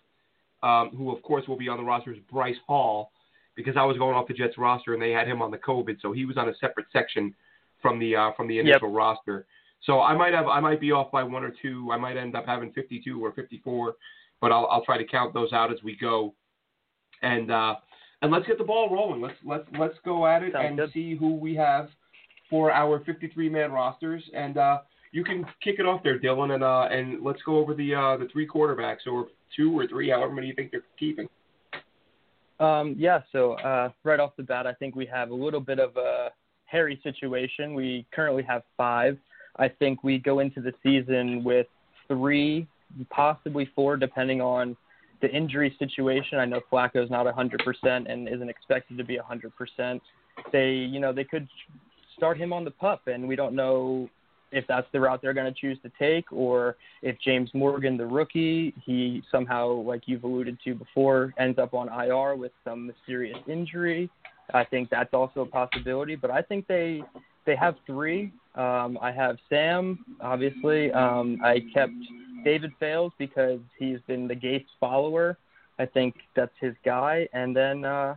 um, 0.63 0.91
who 0.95 1.15
of 1.15 1.21
course 1.24 1.47
will 1.47 1.58
be 1.58 1.69
on 1.69 1.78
the 1.78 1.84
roster 1.84 2.12
is 2.12 2.19
Bryce 2.32 2.56
Hall, 2.67 3.12
because 3.56 3.76
I 3.78 3.84
was 3.84 3.97
going 3.97 4.15
off 4.15 4.28
the 4.28 4.34
Jets 4.34 4.58
roster 4.58 4.93
and 4.93 5.02
they 5.02 5.12
had 5.12 5.28
him 5.28 5.41
on 5.41 5.50
the 5.50 5.58
COVID, 5.58 5.97
so 6.02 6.12
he 6.12 6.26
was 6.26 6.38
on 6.38 6.50
a 6.50 6.54
separate 6.60 6.88
section 6.93 7.34
from 7.82 8.00
the 8.00 8.15
uh, 8.15 8.32
from 8.38 8.47
the 8.47 8.60
initial 8.60 8.89
yep. 8.89 8.97
roster. 8.97 9.47
So 9.86 10.02
I 10.02 10.15
might 10.15 10.34
have. 10.34 10.47
I 10.47 10.60
might 10.60 10.80
be 10.80 10.91
off 10.91 11.12
by 11.12 11.24
one 11.24 11.43
or 11.43 11.54
two. 11.62 11.89
I 11.91 11.97
might 11.97 12.17
end 12.17 12.36
up 12.36 12.45
having 12.45 12.71
52 12.74 13.24
or 13.24 13.32
54, 13.32 13.95
but 14.41 14.51
I'll 14.51 14.67
I'll 14.71 14.84
try 14.84 14.97
to 14.97 15.06
count 15.06 15.34
those 15.34 15.54
out 15.54 15.71
as 15.71 15.82
we 15.84 15.95
go, 15.95 16.34
and 17.21 17.51
uh, 17.51 17.75
and 18.21 18.32
let's 18.32 18.45
get 18.47 18.58
the 18.58 18.63
ball 18.63 18.89
rolling. 18.91 19.21
Let's 19.21 19.38
let's 19.45 19.65
let's 19.80 19.95
go 20.04 20.27
at 20.27 20.43
it 20.43 20.54
Sounds 20.54 20.65
and 20.67 20.77
good. 20.77 20.91
see 20.93 21.15
who 21.15 21.36
we 21.36 21.56
have 21.56 21.89
for 22.49 22.71
our 22.71 22.99
53 23.06 23.49
man 23.49 23.71
rosters 23.71 24.23
and. 24.34 24.58
uh 24.58 24.80
you 25.13 25.25
can 25.25 25.43
kick 25.62 25.75
it 25.77 25.86
off 25.86 26.01
there, 26.04 26.17
Dylan, 26.17 26.54
and 26.56 26.63
uh, 26.63 26.88
and 26.89 27.21
let's 27.21 27.41
go 27.43 27.58
over 27.58 27.73
the 27.73 27.93
uh, 27.93 28.15
the 28.15 28.30
three 28.32 28.47
quarterbacks 28.47 29.06
or 29.12 29.27
two 29.56 29.77
or 29.77 29.86
three, 29.86 30.10
however 30.10 30.32
many 30.32 30.47
you 30.47 30.54
think 30.54 30.71
they're 30.71 30.84
keeping. 30.97 31.27
Um, 32.62 32.95
yeah, 32.97 33.21
so 33.32 33.54
uh, 33.54 33.89
right 34.04 34.19
off 34.19 34.36
the 34.38 34.43
bat, 34.43 34.65
I 34.67 34.73
think 34.73 34.95
we 34.95 35.06
have 35.08 35.32
a 35.32 35.36
little 35.36 35.60
bit 35.60 35.80
of 35.80 35.97
a 35.97 36.30
hairy 36.65 36.99
situation. 37.04 37.73
We 37.73 38.06
currently 38.13 38.43
have 38.43 38.62
five. 38.77 39.17
I 39.58 39.67
think 39.67 40.04
we 40.04 40.17
go 40.17 40.39
into 40.39 40.62
the 40.62 40.71
season 40.82 41.43
with 41.43 41.67
three, 42.08 42.67
possibly 43.10 43.69
four, 43.75 43.97
depending 43.97 44.41
on 44.41 44.75
the 45.21 45.30
injury 45.30 45.75
situation. 45.80 46.39
I 46.39 46.45
know 46.45 46.62
Flacco's 46.71 47.10
not 47.10 47.25
100% 47.25 48.12
and 48.12 48.27
isn't 48.27 48.49
expected 48.49 48.97
to 48.97 49.04
be 49.04 49.17
100%. 49.17 50.01
They, 50.51 50.71
you 50.71 50.99
know, 50.99 51.13
they 51.13 51.23
could 51.23 51.47
start 52.15 52.38
him 52.38 52.54
on 52.54 52.65
the 52.65 52.71
pup, 52.71 53.08
and 53.08 53.27
we 53.27 53.36
don't 53.36 53.56
know 53.56 54.10
if 54.51 54.65
that's 54.67 54.88
the 54.91 54.99
route 54.99 55.21
they're 55.21 55.34
going 55.34 55.51
to 55.51 55.60
choose 55.60 55.77
to 55.84 55.91
take, 55.97 56.32
or 56.32 56.75
if 57.01 57.15
James 57.23 57.49
Morgan, 57.54 57.97
the 57.97 58.06
rookie, 58.06 58.73
he 58.84 59.23
somehow, 59.32 59.69
like 59.71 60.04
you've 60.08 60.23
alluded 60.23 60.58
to 60.65 60.75
before, 60.75 61.34
ends 61.38 61.58
up 61.58 61.73
on 61.73 61.88
IR 61.88 62.36
with 62.36 62.51
some 62.63 62.88
mysterious 62.88 63.38
injury. 63.47 64.10
I 64.54 64.65
think 64.65 64.89
that's 64.89 65.13
also 65.13 65.41
a 65.41 65.45
possibility. 65.45 66.15
But 66.15 66.32
I 66.32 66.41
think 66.41 66.67
they 66.67 67.01
they 67.45 67.56
have 67.56 67.75
three. 67.86 68.32
Um, 68.56 68.99
I 69.01 69.12
have 69.12 69.38
Sam, 69.49 70.06
obviously. 70.19 70.91
Um, 70.91 71.39
I 71.43 71.62
kept 71.73 71.93
David 72.43 72.71
Fales 72.80 73.12
because 73.17 73.60
he's 73.77 73.99
been 74.08 74.27
the 74.27 74.36
Gates 74.36 74.69
follower. 74.80 75.38
I 75.80 75.86
think 75.86 76.15
that's 76.36 76.54
his 76.60 76.75
guy. 76.86 77.27
And 77.34 77.56
then 77.56 77.86
uh, 77.86 78.15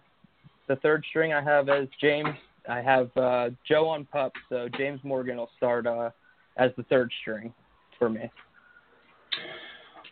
the 0.69 0.77
third 0.77 1.05
string 1.09 1.33
I 1.33 1.43
have 1.43 1.69
as 1.69 1.89
James. 2.01 2.35
I 2.69 2.81
have 2.81 3.15
uh, 3.17 3.51
Joe 3.69 3.89
on 3.89 4.07
pup, 4.07 4.33
so 4.49 4.69
James 4.77 5.01
Morgan 5.05 5.37
will 5.37 5.51
start 5.57 5.87
uh, 5.87 6.11
as 6.57 6.71
the 6.77 6.83
third 6.85 7.11
string 7.21 7.53
for 7.99 8.09
me. 8.09 8.31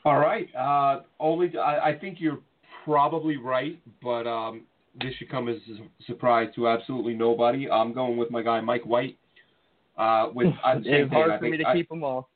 All 0.05 0.18
right. 0.18 0.48
Uh, 0.55 1.03
only 1.20 1.57
I, 1.57 1.90
I, 1.90 1.98
think 1.98 2.20
you're 2.20 2.40
probably 2.85 3.37
right, 3.37 3.81
but 4.03 4.27
um, 4.27 4.62
this 5.01 5.14
should 5.14 5.31
come 5.31 5.48
as 5.48 5.57
a 5.57 6.05
surprise 6.07 6.48
to 6.57 6.68
absolutely 6.68 7.14
nobody. 7.14 7.70
I'm 7.70 7.92
going 7.92 8.16
with 8.16 8.31
my 8.31 8.42
guy 8.42 8.61
Mike 8.61 8.85
White. 8.85 9.16
Uh, 9.96 10.29
with 10.35 10.48
it's 10.64 11.12
hard 11.12 11.38
for 11.38 11.48
me 11.48 11.57
to 11.59 11.66
I, 11.66 11.75
keep 11.75 11.90
him 11.90 12.03
off. 12.03 12.27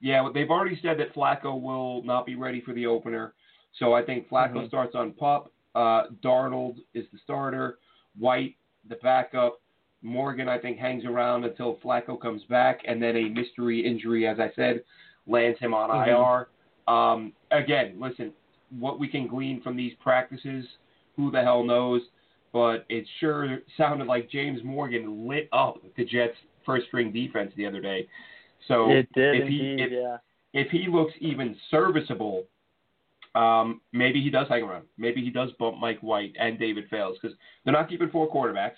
Yeah, 0.00 0.28
they've 0.32 0.50
already 0.50 0.78
said 0.82 0.98
that 0.98 1.14
Flacco 1.14 1.60
will 1.60 2.02
not 2.04 2.24
be 2.24 2.34
ready 2.34 2.60
for 2.60 2.72
the 2.72 2.86
opener, 2.86 3.34
so 3.78 3.92
I 3.92 4.02
think 4.02 4.28
Flacco 4.28 4.54
mm-hmm. 4.54 4.68
starts 4.68 4.94
on 4.94 5.12
pup. 5.12 5.52
Uh, 5.74 6.04
Darnold 6.24 6.76
is 6.94 7.04
the 7.12 7.18
starter. 7.22 7.78
White 8.18 8.56
the 8.88 8.96
backup. 8.96 9.60
Morgan, 10.02 10.48
I 10.48 10.58
think, 10.58 10.78
hangs 10.78 11.04
around 11.04 11.44
until 11.44 11.76
Flacco 11.84 12.20
comes 12.20 12.42
back, 12.44 12.80
and 12.86 13.02
then 13.02 13.16
a 13.16 13.28
mystery 13.28 13.86
injury, 13.86 14.26
as 14.26 14.38
I 14.40 14.50
said, 14.56 14.82
lands 15.26 15.58
him 15.58 15.74
on 15.74 15.90
mm-hmm. 15.90 16.10
IR. 16.10 16.48
Um, 16.92 17.32
again, 17.50 17.96
listen, 18.00 18.32
what 18.78 18.98
we 18.98 19.08
can 19.08 19.26
glean 19.26 19.60
from 19.62 19.76
these 19.76 19.92
practices, 20.02 20.64
who 21.16 21.30
the 21.30 21.42
hell 21.42 21.62
knows? 21.62 22.00
But 22.52 22.86
it 22.88 23.06
sure 23.20 23.58
sounded 23.76 24.06
like 24.06 24.30
James 24.30 24.60
Morgan 24.64 25.28
lit 25.28 25.48
up 25.52 25.76
the 25.96 26.04
Jets' 26.04 26.34
first 26.64 26.86
string 26.86 27.12
defense 27.12 27.52
the 27.56 27.66
other 27.66 27.80
day. 27.80 28.08
So 28.68 28.90
if 28.90 29.06
indeed, 29.14 29.48
he 29.48 29.82
if, 29.82 29.92
yeah. 29.92 30.16
if 30.52 30.70
he 30.70 30.86
looks 30.88 31.12
even 31.20 31.56
serviceable, 31.70 32.44
um, 33.34 33.80
maybe 33.92 34.20
he 34.20 34.30
does 34.30 34.48
hang 34.48 34.62
around. 34.62 34.84
Maybe 34.98 35.22
he 35.22 35.30
does 35.30 35.50
bump 35.58 35.78
Mike 35.78 36.00
White 36.00 36.34
and 36.38 36.58
David 36.58 36.84
Fales 36.90 37.16
because 37.20 37.36
they're 37.64 37.72
not 37.72 37.88
keeping 37.88 38.10
four 38.10 38.30
quarterbacks. 38.30 38.76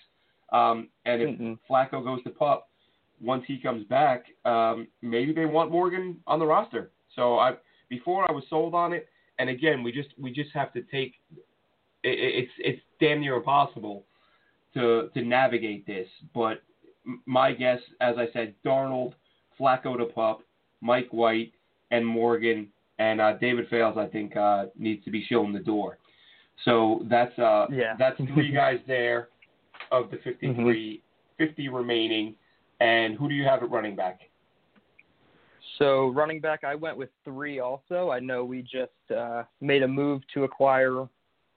Um, 0.52 0.88
and 1.06 1.22
if 1.22 1.38
mm 1.38 1.58
Flacco 1.68 2.04
goes 2.04 2.22
to 2.24 2.30
pup, 2.30 2.68
once 3.20 3.44
he 3.46 3.58
comes 3.58 3.86
back, 3.86 4.26
um, 4.44 4.88
maybe 5.00 5.32
they 5.32 5.46
want 5.46 5.70
Morgan 5.70 6.18
on 6.26 6.38
the 6.38 6.46
roster. 6.46 6.90
So 7.14 7.38
I 7.38 7.54
before 7.88 8.28
I 8.28 8.32
was 8.32 8.44
sold 8.50 8.74
on 8.74 8.92
it, 8.92 9.08
and 9.38 9.48
again 9.48 9.82
we 9.82 9.92
just 9.92 10.10
we 10.18 10.30
just 10.30 10.50
have 10.52 10.72
to 10.74 10.82
take 10.82 11.14
it, 12.02 12.44
it's 12.44 12.52
it's 12.58 12.80
damn 13.00 13.20
near 13.20 13.36
impossible 13.36 14.04
to 14.74 15.08
to 15.14 15.22
navigate 15.22 15.86
this. 15.86 16.08
But 16.34 16.62
my 17.26 17.52
guess, 17.52 17.80
as 18.00 18.16
I 18.18 18.26
said, 18.32 18.54
Darnold, 18.64 19.14
Flacco 19.62 19.96
to 19.96 20.06
pup, 20.06 20.42
Mike 20.80 21.08
White, 21.12 21.52
and 21.92 22.04
Morgan 22.04 22.68
and 22.98 23.20
uh, 23.20 23.34
David 23.34 23.68
Fales, 23.68 23.96
I 23.96 24.06
think 24.06 24.36
uh, 24.36 24.66
needs 24.78 25.04
to 25.04 25.10
be 25.10 25.24
shown 25.28 25.52
the 25.52 25.60
door. 25.60 25.98
So 26.64 27.04
that's 27.08 27.36
uh, 27.38 27.66
yeah. 27.70 27.94
that's 27.98 28.16
three 28.34 28.52
guys 28.54 28.78
there 28.86 29.28
of 29.90 30.10
the 30.10 30.18
53, 30.18 30.48
mm-hmm. 30.48 31.44
50 31.44 31.68
remaining. 31.68 32.34
And 32.80 33.16
who 33.16 33.28
do 33.28 33.34
you 33.34 33.44
have 33.44 33.62
at 33.62 33.70
running 33.70 33.94
back? 33.94 34.20
So 35.78 36.08
running 36.08 36.40
back, 36.40 36.64
I 36.64 36.74
went 36.74 36.96
with 36.96 37.10
three. 37.24 37.60
Also, 37.60 38.10
I 38.10 38.18
know 38.18 38.44
we 38.44 38.62
just 38.62 39.16
uh, 39.16 39.44
made 39.60 39.82
a 39.82 39.88
move 39.88 40.22
to 40.34 40.44
acquire 40.44 41.06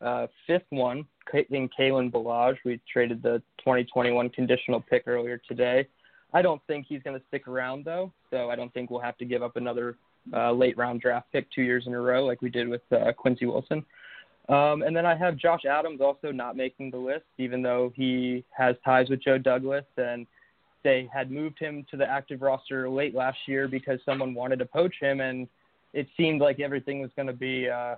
uh, 0.01 0.27
fifth 0.47 0.65
one 0.69 1.05
in 1.49 1.69
Kalen 1.77 2.11
Ballage. 2.11 2.57
We 2.63 2.79
traded 2.91 3.23
the 3.23 3.41
2021 3.59 4.29
conditional 4.29 4.81
pick 4.81 5.03
earlier 5.07 5.41
today. 5.47 5.87
I 6.35 6.41
don't 6.41 6.61
think 6.67 6.85
he's 6.87 7.01
going 7.01 7.17
to 7.17 7.25
stick 7.29 7.47
around 7.47 7.85
though, 7.85 8.11
so 8.29 8.49
I 8.49 8.57
don't 8.57 8.73
think 8.73 8.91
we'll 8.91 8.99
have 8.99 9.17
to 9.19 9.25
give 9.25 9.41
up 9.41 9.55
another 9.55 9.95
uh, 10.33 10.51
late 10.51 10.77
round 10.77 10.99
draft 10.99 11.31
pick 11.31 11.47
two 11.49 11.61
years 11.61 11.85
in 11.87 11.93
a 11.93 11.99
row 11.99 12.25
like 12.25 12.41
we 12.41 12.49
did 12.49 12.67
with 12.67 12.81
uh, 12.91 13.13
Quincy 13.13 13.45
Wilson. 13.45 13.85
Um, 14.49 14.83
and 14.83 14.93
then 14.93 15.05
I 15.05 15.15
have 15.15 15.37
Josh 15.37 15.63
Adams 15.63 16.01
also 16.01 16.31
not 16.31 16.57
making 16.57 16.91
the 16.91 16.97
list, 16.97 17.23
even 17.37 17.63
though 17.63 17.93
he 17.95 18.43
has 18.55 18.75
ties 18.83 19.09
with 19.09 19.23
Joe 19.23 19.37
Douglas 19.37 19.85
and 19.95 20.27
they 20.83 21.09
had 21.11 21.31
moved 21.31 21.57
him 21.57 21.85
to 21.89 21.97
the 21.97 22.05
active 22.05 22.41
roster 22.41 22.89
late 22.89 23.15
last 23.15 23.39
year 23.47 23.69
because 23.69 23.99
someone 24.05 24.35
wanted 24.35 24.59
to 24.59 24.65
poach 24.65 24.93
him, 25.01 25.21
and 25.21 25.47
it 25.93 26.05
seemed 26.17 26.41
like 26.41 26.59
everything 26.59 27.01
was 27.01 27.09
going 27.15 27.27
to 27.27 27.33
be, 27.33 27.67
uh, 27.67 27.95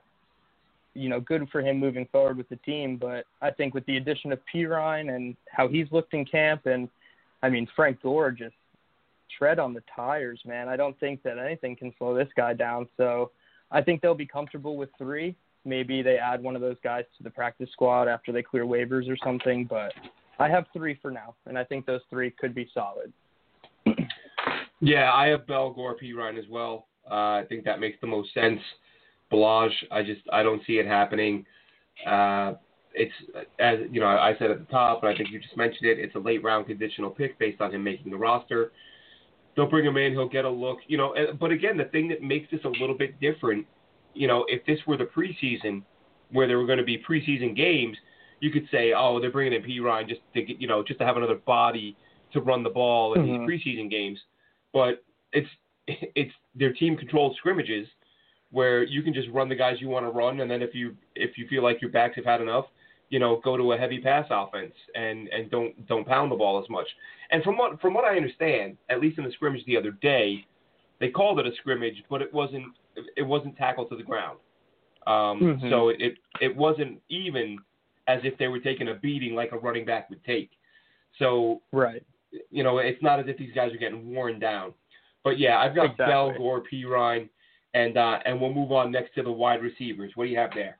you 0.93 1.09
know, 1.09 1.19
good 1.19 1.49
for 1.51 1.61
him 1.61 1.79
moving 1.79 2.07
forward 2.11 2.37
with 2.37 2.47
the 2.47 2.55
team. 2.57 2.97
But 2.97 3.25
I 3.41 3.51
think 3.51 3.73
with 3.73 3.85
the 3.87 3.97
addition 3.97 4.31
of 4.31 4.39
Perine 4.53 5.13
and 5.13 5.35
how 5.51 5.67
he's 5.67 5.91
looked 5.91 6.13
in 6.13 6.23
camp, 6.23 6.65
and 6.65 6.87
I 7.41 7.49
mean 7.49 7.67
Frank 7.75 8.01
Gore 8.01 8.31
just 8.31 8.55
tread 9.37 9.59
on 9.59 9.73
the 9.73 9.83
tires, 9.95 10.39
man. 10.45 10.67
I 10.67 10.75
don't 10.75 10.99
think 10.99 11.21
that 11.23 11.37
anything 11.37 11.75
can 11.75 11.93
slow 11.97 12.15
this 12.15 12.29
guy 12.35 12.53
down. 12.53 12.87
So 12.97 13.31
I 13.71 13.81
think 13.81 14.01
they'll 14.01 14.15
be 14.15 14.25
comfortable 14.25 14.77
with 14.77 14.89
three 14.97 15.35
maybe 15.67 16.01
they 16.01 16.17
add 16.17 16.41
one 16.41 16.55
of 16.55 16.61
those 16.61 16.77
guys 16.83 17.03
to 17.17 17.23
the 17.23 17.29
practice 17.29 17.69
squad 17.73 18.07
after 18.07 18.31
they 18.31 18.41
clear 18.41 18.65
waivers 18.65 19.09
or 19.09 19.17
something. 19.23 19.65
But 19.65 19.93
I 20.39 20.49
have 20.49 20.65
three 20.73 20.97
for 21.01 21.11
now, 21.11 21.35
and 21.45 21.57
I 21.57 21.63
think 21.63 21.85
those 21.85 22.01
three 22.09 22.31
could 22.31 22.55
be 22.55 22.69
solid. 22.73 23.11
yeah, 24.79 25.11
I 25.13 25.27
have 25.27 25.45
Bell, 25.45 25.71
Gore, 25.71 25.97
Perine 26.01 26.39
as 26.39 26.45
well. 26.49 26.87
Uh, 27.09 27.41
I 27.41 27.45
think 27.47 27.65
that 27.65 27.79
makes 27.79 27.97
the 28.01 28.07
most 28.07 28.33
sense. 28.33 28.59
Ballage, 29.31 29.73
I 29.91 30.03
just 30.03 30.21
I 30.31 30.41
don't 30.41 30.61
see 30.65 30.73
it 30.73 30.87
happening. 30.87 31.45
Uh, 32.05 32.53
it's 32.97 33.13
as 33.59 33.79
you 33.91 33.99
know 33.99 34.07
I 34.07 34.35
said 34.39 34.51
at 34.51 34.59
the 34.59 34.65
top, 34.65 35.01
but 35.01 35.09
I 35.09 35.15
think 35.15 35.29
you 35.31 35.39
just 35.39 35.55
mentioned 35.55 35.87
it. 35.87 35.99
It's 35.99 36.15
a 36.15 36.19
late 36.19 36.43
round 36.43 36.67
conditional 36.67 37.09
pick 37.09 37.37
based 37.39 37.61
on 37.61 37.73
him 37.73 37.83
making 37.83 38.11
the 38.11 38.17
roster. 38.17 38.71
They'll 39.55 39.69
bring 39.69 39.85
him 39.85 39.97
in. 39.97 40.11
He'll 40.11 40.29
get 40.29 40.45
a 40.45 40.49
look. 40.49 40.79
You 40.87 40.97
know, 40.97 41.15
but 41.39 41.51
again, 41.51 41.77
the 41.77 41.85
thing 41.85 42.07
that 42.09 42.21
makes 42.21 42.51
this 42.51 42.61
a 42.63 42.69
little 42.69 42.97
bit 42.97 43.19
different 43.19 43.65
you 44.17 44.27
know, 44.27 44.45
if 44.47 44.65
this 44.65 44.79
were 44.87 44.97
the 44.97 45.05
preseason 45.05 45.83
where 46.31 46.47
there 46.47 46.57
were 46.57 46.65
going 46.65 46.79
to 46.79 46.83
be 46.83 46.97
preseason 46.97 47.55
games, 47.55 47.95
you 48.39 48.51
could 48.51 48.67
say, 48.71 48.93
oh, 48.95 49.19
they're 49.19 49.31
bringing 49.31 49.53
in 49.53 49.63
Perine 49.63 50.07
just 50.07 50.21
to 50.33 50.41
get, 50.41 50.59
you 50.59 50.67
know, 50.67 50.83
just 50.83 50.99
to 50.99 51.05
have 51.05 51.17
another 51.17 51.35
body 51.35 51.95
to 52.33 52.41
run 52.41 52.63
the 52.63 52.69
ball 52.69 53.13
in 53.13 53.21
mm-hmm. 53.21 53.45
these 53.45 53.61
preseason 53.61 53.89
games. 53.89 54.19
But 54.73 55.03
it's 55.31 55.47
it's 55.87 56.33
their 56.55 56.73
team 56.73 56.97
controlled 56.97 57.35
scrimmages 57.37 57.87
where 58.51 58.83
you 58.83 59.01
can 59.01 59.13
just 59.13 59.29
run 59.29 59.49
the 59.49 59.55
guys 59.55 59.77
you 59.79 59.89
want 59.89 60.05
to 60.05 60.09
run, 60.09 60.41
and 60.41 60.49
then 60.49 60.61
if 60.61 60.73
you 60.73 60.95
if 61.15 61.37
you 61.37 61.47
feel 61.47 61.63
like 61.63 61.81
your 61.81 61.91
backs 61.91 62.15
have 62.15 62.25
had 62.25 62.41
enough, 62.41 62.65
you 63.09 63.19
know, 63.19 63.41
go 63.43 63.55
to 63.57 63.73
a 63.73 63.77
heavy 63.77 63.99
pass 63.99 64.25
offense 64.29 64.73
and 64.95 65.27
and 65.29 65.49
don't 65.49 65.87
don't 65.87 66.07
pound 66.07 66.31
the 66.31 66.35
ball 66.35 66.61
as 66.61 66.69
much. 66.69 66.87
And 67.31 67.43
from 67.43 67.57
what 67.57 67.79
from 67.81 67.93
what 67.93 68.05
I 68.05 68.15
understand, 68.15 68.77
at 68.89 68.99
least 68.99 69.17
in 69.17 69.23
the 69.23 69.31
scrimmage 69.31 69.65
the 69.65 69.77
other 69.77 69.91
day, 69.91 70.45
they 70.99 71.09
called 71.09 71.39
it 71.39 71.47
a 71.47 71.51
scrimmage, 71.57 72.03
but 72.09 72.21
it 72.21 72.33
wasn't 72.33 72.65
it 73.15 73.23
wasn't 73.23 73.55
tackled 73.57 73.89
to 73.89 73.95
the 73.95 74.03
ground. 74.03 74.39
Um, 75.05 75.39
mm-hmm. 75.41 75.69
So 75.69 75.89
it 75.89 76.15
it 76.41 76.55
wasn't 76.55 77.01
even 77.09 77.57
as 78.07 78.21
if 78.23 78.37
they 78.37 78.47
were 78.47 78.59
taking 78.59 78.89
a 78.89 78.95
beating 78.95 79.35
like 79.35 79.51
a 79.51 79.57
running 79.57 79.85
back 79.85 80.09
would 80.09 80.23
take. 80.25 80.51
So 81.19 81.61
right, 81.71 82.03
you 82.51 82.63
know, 82.63 82.79
it's 82.79 83.01
not 83.01 83.19
as 83.19 83.25
if 83.27 83.37
these 83.37 83.53
guys 83.53 83.73
are 83.73 83.77
getting 83.77 84.13
worn 84.13 84.39
down. 84.39 84.73
But 85.23 85.39
yeah, 85.39 85.59
I've 85.59 85.75
got 85.75 85.91
exactly. 85.91 86.05
Bell, 86.07 86.33
Gore, 86.37 86.63
Perine, 86.71 87.29
and 87.73 87.97
uh, 87.97 88.19
and 88.25 88.39
we'll 88.39 88.53
move 88.53 88.71
on 88.71 88.91
next 88.91 89.15
to 89.15 89.23
the 89.23 89.31
wide 89.31 89.61
receivers. 89.61 90.11
What 90.15 90.25
do 90.25 90.29
you 90.29 90.37
have 90.37 90.51
there? 90.53 90.77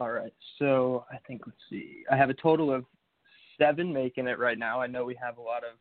All 0.00 0.10
right. 0.10 0.32
So 0.58 1.04
I 1.12 1.18
think 1.26 1.42
let's 1.46 1.58
see. 1.68 2.04
I 2.10 2.16
have 2.16 2.30
a 2.30 2.34
total 2.34 2.72
of 2.72 2.86
seven 3.58 3.92
making 3.92 4.26
it 4.26 4.38
right 4.38 4.58
now. 4.58 4.80
I 4.80 4.86
know 4.86 5.04
we 5.04 5.14
have 5.22 5.36
a 5.36 5.42
lot 5.42 5.62
of 5.62 5.76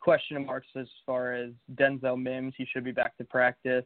question 0.00 0.44
marks 0.44 0.66
as 0.76 0.88
far 1.06 1.34
as 1.34 1.50
Denzel 1.76 2.20
Mims. 2.20 2.54
He 2.56 2.66
should 2.72 2.84
be 2.84 2.90
back 2.90 3.16
to 3.18 3.24
practice. 3.24 3.84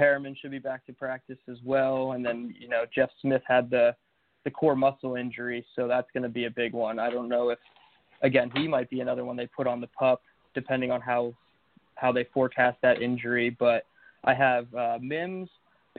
Perriman 0.00 0.34
should 0.40 0.52
be 0.52 0.58
back 0.58 0.86
to 0.86 0.94
practice 0.94 1.36
as 1.50 1.58
well. 1.64 2.12
And 2.12 2.24
then 2.24 2.54
you 2.58 2.68
know 2.68 2.84
Jeff 2.94 3.10
Smith 3.20 3.42
had 3.46 3.68
the 3.68 3.94
the 4.44 4.50
core 4.50 4.76
muscle 4.76 5.16
injury, 5.16 5.66
so 5.76 5.86
that's 5.86 6.08
going 6.14 6.22
to 6.22 6.30
be 6.30 6.46
a 6.46 6.50
big 6.50 6.72
one. 6.72 6.98
I 6.98 7.10
don't 7.10 7.28
know 7.28 7.50
if 7.50 7.58
again 8.22 8.50
he 8.54 8.66
might 8.66 8.88
be 8.88 9.00
another 9.00 9.26
one 9.26 9.36
they 9.36 9.48
put 9.48 9.66
on 9.66 9.82
the 9.82 9.88
pup 9.88 10.22
depending 10.54 10.90
on 10.90 11.02
how 11.02 11.34
how 11.96 12.10
they 12.10 12.24
forecast 12.32 12.78
that 12.80 13.02
injury. 13.02 13.50
But 13.50 13.84
I 14.24 14.32
have 14.32 14.74
uh, 14.74 14.98
Mims, 15.02 15.50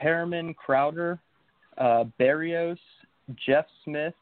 Perriman, 0.02 0.56
Crowder, 0.56 1.20
uh, 1.78 2.04
Berrios, 2.18 2.78
Jeff 3.46 3.66
Smith, 3.84 4.14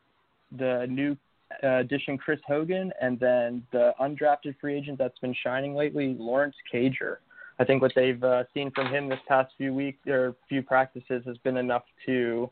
the 0.57 0.87
new 0.89 1.17
uh, 1.63 1.79
addition 1.79 2.17
Chris 2.19 2.41
Hogan, 2.47 2.93
and 3.01 3.19
then 3.19 3.63
the 3.73 3.93
undrafted 4.01 4.55
free 4.61 4.77
agent 4.77 4.99
that's 4.99 5.19
been 5.19 5.35
shining 5.43 5.75
lately, 5.75 6.17
Lawrence 6.19 6.55
Cager. 6.73 7.17
I 7.59 7.65
think 7.65 7.83
what 7.83 7.93
they've 7.95 8.23
uh, 8.23 8.45
seen 8.55 8.71
from 8.75 8.93
him 8.93 9.09
this 9.09 9.19
past 9.29 9.53
few 9.59 9.75
weeks 9.75 9.99
or 10.07 10.35
few 10.49 10.63
practices 10.63 11.23
has 11.27 11.37
been 11.39 11.57
enough 11.57 11.83
to 12.07 12.51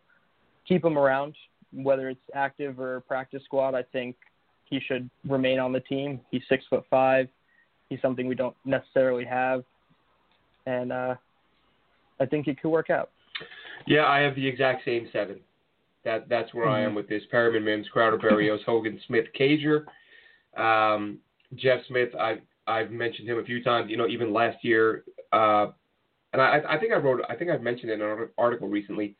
keep 0.66 0.84
him 0.84 0.99
around, 0.99 1.34
whether 1.72 2.11
it's 2.11 2.20
active 2.34 2.78
or 2.78 3.01
practice 3.01 3.42
squad. 3.44 3.74
I 3.74 3.82
think 3.82 4.16
he 4.64 4.80
should 4.80 5.09
remain 5.26 5.59
on 5.59 5.72
the 5.72 5.80
team. 5.80 6.20
He's 6.30 6.42
six 6.49 6.64
foot 6.68 6.84
five. 6.90 7.28
He's 7.88 8.03
something 8.03 8.26
we 8.26 8.34
don't 8.34 8.57
necessarily 8.66 9.24
have, 9.24 9.64
and 10.66 10.92
uh, 10.92 11.14
I 12.20 12.26
think 12.26 12.46
it 12.46 12.61
could 12.61 12.68
work 12.68 12.90
out. 12.90 13.11
Yeah, 13.86 14.05
I 14.05 14.18
have 14.18 14.34
the 14.34 14.46
exact 14.46 14.84
same 14.84 15.09
seven. 15.11 15.40
That 16.05 16.28
that's 16.28 16.53
where 16.55 16.66
mm-hmm. 16.66 16.74
I 16.74 16.80
am 16.82 16.94
with 16.94 17.09
this. 17.09 17.22
Perriman, 17.32 17.64
Mims, 17.64 17.88
Crowder, 17.92 18.18
Berrios, 18.18 18.62
Hogan, 18.66 19.01
Smith, 19.07 19.26
Cager, 19.38 19.84
um, 20.57 21.18
Jeff 21.55 21.80
Smith. 21.88 22.11
I 22.18 22.38
I've 22.66 22.90
mentioned 22.90 23.28
him 23.28 23.38
a 23.38 23.44
few 23.44 23.62
times. 23.62 23.90
You 23.90 23.96
know, 23.96 24.07
even 24.07 24.32
last 24.32 24.59
year, 24.62 25.05
uh, 25.32 25.68
and 26.32 26.40
I 26.42 26.61
I 26.68 26.78
think 26.78 26.92
I 26.92 26.96
wrote 26.96 27.20
I 27.28 27.34
think 27.34 27.51
I've 27.51 27.62
mentioned 27.62 27.90
it 27.90 28.01
in 28.01 28.03
an 28.03 28.28
article 28.38 28.68
recently. 28.68 29.16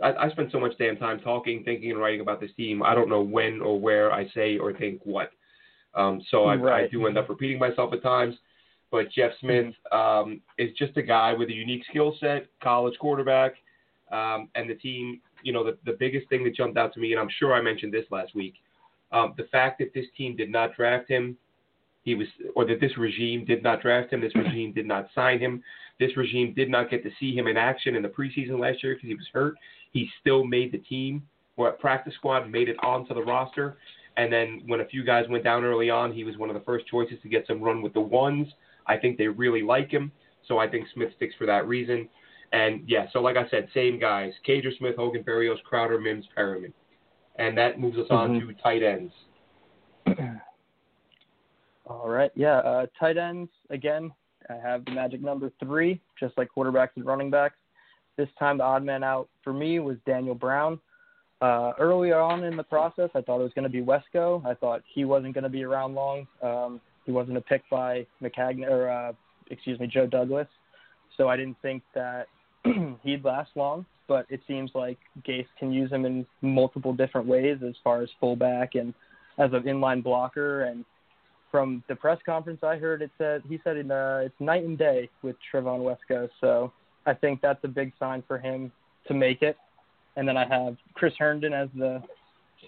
I, 0.00 0.12
I 0.12 0.30
spent 0.30 0.52
so 0.52 0.60
much 0.60 0.72
damn 0.78 0.96
time 0.96 1.20
talking, 1.20 1.64
thinking, 1.64 1.90
and 1.90 2.00
writing 2.00 2.20
about 2.20 2.40
this 2.40 2.50
team. 2.56 2.82
I 2.82 2.94
don't 2.94 3.08
know 3.08 3.22
when 3.22 3.60
or 3.60 3.80
where 3.80 4.12
I 4.12 4.28
say 4.30 4.58
or 4.58 4.72
think 4.72 5.00
what. 5.04 5.30
Um, 5.94 6.22
so 6.30 6.44
I, 6.44 6.54
right. 6.54 6.84
I 6.84 6.88
do 6.88 7.06
end 7.06 7.18
up 7.18 7.28
repeating 7.28 7.58
myself 7.58 7.92
at 7.92 8.02
times. 8.02 8.36
But 8.90 9.10
Jeff 9.10 9.32
Smith 9.40 9.74
um, 9.92 10.40
is 10.56 10.70
just 10.78 10.96
a 10.96 11.02
guy 11.02 11.34
with 11.34 11.50
a 11.50 11.52
unique 11.52 11.82
skill 11.90 12.16
set, 12.20 12.46
college 12.62 12.94
quarterback, 12.98 13.52
um, 14.10 14.48
and 14.54 14.70
the 14.70 14.74
team. 14.74 15.20
You 15.42 15.52
know, 15.52 15.64
the, 15.64 15.78
the 15.84 15.96
biggest 15.98 16.28
thing 16.28 16.44
that 16.44 16.54
jumped 16.54 16.76
out 16.76 16.92
to 16.94 17.00
me, 17.00 17.12
and 17.12 17.20
I'm 17.20 17.28
sure 17.38 17.54
I 17.54 17.62
mentioned 17.62 17.92
this 17.92 18.04
last 18.10 18.34
week, 18.34 18.54
um, 19.12 19.34
the 19.36 19.44
fact 19.44 19.78
that 19.78 19.94
this 19.94 20.06
team 20.16 20.36
did 20.36 20.50
not 20.50 20.74
draft 20.76 21.08
him, 21.08 21.36
he 22.02 22.14
was, 22.14 22.26
or 22.54 22.64
that 22.66 22.80
this 22.80 22.96
regime 22.96 23.44
did 23.44 23.62
not 23.62 23.82
draft 23.82 24.12
him, 24.12 24.20
this 24.20 24.34
regime 24.34 24.72
did 24.72 24.86
not 24.86 25.08
sign 25.14 25.38
him, 25.38 25.62
this 25.98 26.16
regime 26.16 26.54
did 26.54 26.70
not 26.70 26.90
get 26.90 27.02
to 27.04 27.10
see 27.18 27.34
him 27.34 27.46
in 27.46 27.56
action 27.56 27.96
in 27.96 28.02
the 28.02 28.08
preseason 28.08 28.58
last 28.58 28.82
year 28.82 28.94
because 28.94 29.08
he 29.08 29.14
was 29.14 29.26
hurt. 29.32 29.54
He 29.92 30.08
still 30.20 30.44
made 30.44 30.72
the 30.72 30.78
team, 30.78 31.22
or 31.56 31.72
practice 31.72 32.14
squad, 32.14 32.50
made 32.50 32.68
it 32.68 32.76
onto 32.82 33.14
the 33.14 33.22
roster. 33.22 33.78
And 34.16 34.32
then 34.32 34.62
when 34.66 34.80
a 34.80 34.84
few 34.84 35.04
guys 35.04 35.26
went 35.28 35.44
down 35.44 35.64
early 35.64 35.90
on, 35.90 36.12
he 36.12 36.24
was 36.24 36.36
one 36.36 36.50
of 36.50 36.54
the 36.54 36.62
first 36.62 36.86
choices 36.86 37.18
to 37.22 37.28
get 37.28 37.46
some 37.46 37.60
run 37.60 37.82
with 37.82 37.94
the 37.94 38.00
ones. 38.00 38.48
I 38.86 38.96
think 38.96 39.18
they 39.18 39.28
really 39.28 39.62
like 39.62 39.90
him, 39.90 40.10
so 40.46 40.58
I 40.58 40.68
think 40.68 40.86
Smith 40.94 41.10
sticks 41.16 41.34
for 41.38 41.46
that 41.46 41.66
reason. 41.68 42.08
And 42.52 42.82
yeah, 42.86 43.06
so 43.12 43.20
like 43.20 43.36
I 43.36 43.48
said, 43.50 43.68
same 43.74 43.98
guys: 43.98 44.32
Cager, 44.46 44.76
Smith, 44.78 44.96
Hogan, 44.96 45.22
Berrios, 45.22 45.62
Crowder, 45.64 45.98
Mims, 45.98 46.24
Perriman, 46.36 46.72
and 47.38 47.56
that 47.58 47.78
moves 47.78 47.98
us 47.98 48.06
on 48.10 48.38
mm-hmm. 48.38 48.48
to 48.48 48.54
tight 48.62 48.82
ends. 48.82 49.12
All 51.86 52.08
right, 52.08 52.30
yeah, 52.34 52.58
uh, 52.58 52.86
tight 52.98 53.16
ends 53.16 53.50
again. 53.70 54.10
I 54.48 54.54
have 54.54 54.84
the 54.86 54.92
magic 54.92 55.22
number 55.22 55.50
three, 55.62 56.00
just 56.18 56.36
like 56.38 56.48
quarterbacks 56.56 56.90
and 56.96 57.04
running 57.04 57.30
backs. 57.30 57.56
This 58.16 58.28
time, 58.38 58.58
the 58.58 58.64
odd 58.64 58.82
man 58.82 59.04
out 59.04 59.28
for 59.44 59.52
me 59.52 59.78
was 59.78 59.96
Daniel 60.06 60.34
Brown. 60.34 60.80
Uh, 61.40 61.72
early 61.78 62.12
on 62.12 62.44
in 62.44 62.56
the 62.56 62.64
process, 62.64 63.10
I 63.14 63.20
thought 63.20 63.40
it 63.40 63.44
was 63.44 63.52
going 63.54 63.62
to 63.62 63.68
be 63.68 63.80
Wesco. 63.80 64.44
I 64.44 64.54
thought 64.54 64.82
he 64.92 65.04
wasn't 65.04 65.34
going 65.34 65.44
to 65.44 65.50
be 65.50 65.62
around 65.62 65.94
long. 65.94 66.26
Um, 66.42 66.80
he 67.04 67.12
wasn't 67.12 67.36
a 67.36 67.40
pick 67.40 67.62
by 67.70 68.06
Maccagnan 68.22 68.68
or 68.68 68.88
uh, 68.90 69.12
excuse 69.50 69.78
me, 69.78 69.86
Joe 69.86 70.06
Douglas. 70.06 70.48
So 71.16 71.28
I 71.28 71.36
didn't 71.36 71.56
think 71.62 71.82
that 71.94 72.26
he'd 73.02 73.24
last 73.24 73.50
long. 73.54 73.86
But 74.06 74.26
it 74.30 74.40
seems 74.48 74.70
like 74.74 74.98
Gase 75.26 75.46
can 75.58 75.70
use 75.70 75.90
him 75.90 76.06
in 76.06 76.26
multiple 76.40 76.94
different 76.94 77.26
ways 77.26 77.58
as 77.66 77.74
far 77.84 78.02
as 78.02 78.08
fullback 78.18 78.74
and 78.74 78.94
as 79.38 79.52
an 79.52 79.64
inline 79.64 80.02
blocker. 80.02 80.62
And 80.62 80.84
from 81.50 81.84
the 81.88 81.94
press 81.94 82.18
conference 82.24 82.60
I 82.62 82.76
heard, 82.76 83.02
it 83.02 83.10
said 83.18 83.42
he 83.48 83.60
said 83.62 83.76
it, 83.76 83.90
uh, 83.90 84.20
it's 84.22 84.40
night 84.40 84.64
and 84.64 84.78
day 84.78 85.10
with 85.22 85.36
Trevon 85.52 85.80
Wesco. 85.80 86.28
So 86.40 86.72
I 87.04 87.14
think 87.14 87.40
that's 87.42 87.62
a 87.64 87.68
big 87.68 87.92
sign 87.98 88.22
for 88.26 88.38
him 88.38 88.72
to 89.08 89.14
make 89.14 89.42
it. 89.42 89.56
And 90.16 90.26
then 90.26 90.36
I 90.36 90.46
have 90.46 90.76
Chris 90.94 91.12
Herndon 91.18 91.52
as 91.52 91.68
the 91.76 92.02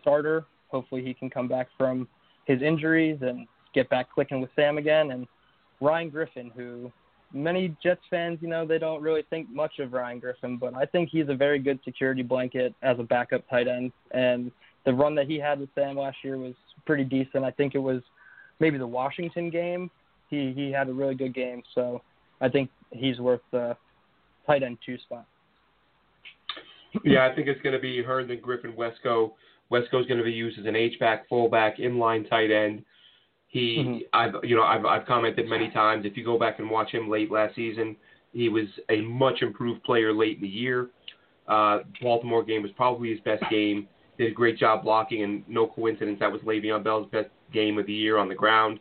starter. 0.01 0.45
Hopefully 0.69 1.03
he 1.03 1.15
can 1.15 1.31
come 1.31 1.49
back 1.49 1.69
from 1.77 2.07
his 2.45 2.63
injuries 2.63 3.19
and 3.23 3.47
get 3.75 3.89
back 3.89 4.11
clicking 4.13 4.41
with 4.41 4.51
Sam 4.57 4.79
again. 4.79 5.11
And 5.11 5.27
Ryan 5.81 6.11
Griffin, 6.11 6.51
who 6.55 6.93
many 7.33 7.77
Jets 7.83 8.03
fans, 8.11 8.39
you 8.41 8.49
know, 8.49 8.67
they 8.67 8.79
don't 8.79 9.03
really 9.03 9.25
think 9.31 9.49
much 9.51 9.79
of 9.79 9.93
Ryan 9.93 10.19
Griffin, 10.19 10.57
but 10.57 10.75
I 10.75 10.85
think 10.85 11.11
he's 11.11 11.29
a 11.29 11.35
very 11.35 11.59
good 11.59 11.79
security 11.85 12.23
blanket 12.23 12.75
as 12.83 12.99
a 12.99 13.03
backup 13.03 13.49
tight 13.49 13.69
end. 13.69 13.93
And 14.11 14.51
the 14.85 14.93
run 14.93 15.15
that 15.15 15.27
he 15.27 15.39
had 15.39 15.61
with 15.61 15.69
Sam 15.75 15.97
last 15.97 16.19
year 16.25 16.39
was 16.39 16.55
pretty 16.87 17.05
decent. 17.05 17.45
I 17.45 17.51
think 17.51 17.75
it 17.75 17.79
was 17.79 18.03
maybe 18.59 18.79
the 18.79 18.87
Washington 18.87 19.51
game. 19.51 19.91
He 20.29 20.53
he 20.55 20.71
had 20.71 20.89
a 20.89 20.93
really 20.93 21.17
good 21.17 21.35
game, 21.35 21.63
so 21.75 22.03
I 22.41 22.49
think 22.49 22.71
he's 22.93 23.19
worth 23.19 23.41
the 23.51 23.77
tight 24.47 24.63
end 24.63 24.79
two 24.85 24.97
spot. 24.99 25.27
Yeah, 27.05 27.27
I 27.27 27.35
think 27.35 27.49
it's 27.49 27.61
going 27.63 27.75
to 27.75 27.81
be 27.81 28.03
Herndon, 28.03 28.41
Griffin, 28.41 28.73
Wesco. 28.73 29.33
Wesco's 29.71 30.07
going 30.07 30.19
to 30.19 30.25
be 30.25 30.33
used 30.33 30.59
as 30.59 30.67
an 30.67 30.77
H 30.77 30.99
back, 30.99 31.29
fullback, 31.29 31.79
inline 31.79 32.29
tight 32.29 32.51
end. 32.51 32.85
He, 33.51 33.79
mm-hmm. 33.79 33.99
I've, 34.13 34.45
you 34.45 34.57
know, 34.57 34.63
I've, 34.63 34.85
I've 34.87 35.07
commented 35.07 35.49
many 35.49 35.71
times. 35.71 36.07
If 36.07 36.17
you 36.17 36.25
go 36.25 36.39
back 36.39 36.61
and 36.61 36.71
watch 36.71 36.93
him 36.93 37.11
late 37.11 37.31
last 37.31 37.57
season, 37.57 37.97
he 38.33 38.49
was 38.49 38.67
a 38.89 39.01
much 39.01 39.43
improved 39.43 39.83
player 39.83 40.13
late 40.13 40.37
in 40.37 40.43
the 40.43 40.49
year. 40.49 40.91
Uh, 41.49 41.81
Baltimore 42.01 42.45
game 42.45 42.63
was 42.63 42.71
probably 42.77 43.11
his 43.11 43.19
best 43.21 43.43
game. 43.51 43.89
Did 44.19 44.31
a 44.31 44.35
great 44.35 44.57
job 44.57 44.85
blocking, 44.85 45.25
and 45.25 45.43
no 45.49 45.67
coincidence 45.67 46.19
that 46.21 46.31
was 46.31 46.41
Le'Veon 46.43 46.85
Bell's 46.85 47.09
best 47.11 47.29
game 47.53 47.77
of 47.79 47.87
the 47.87 47.93
year 47.93 48.19
on 48.19 48.29
the 48.29 48.35
ground. 48.35 48.79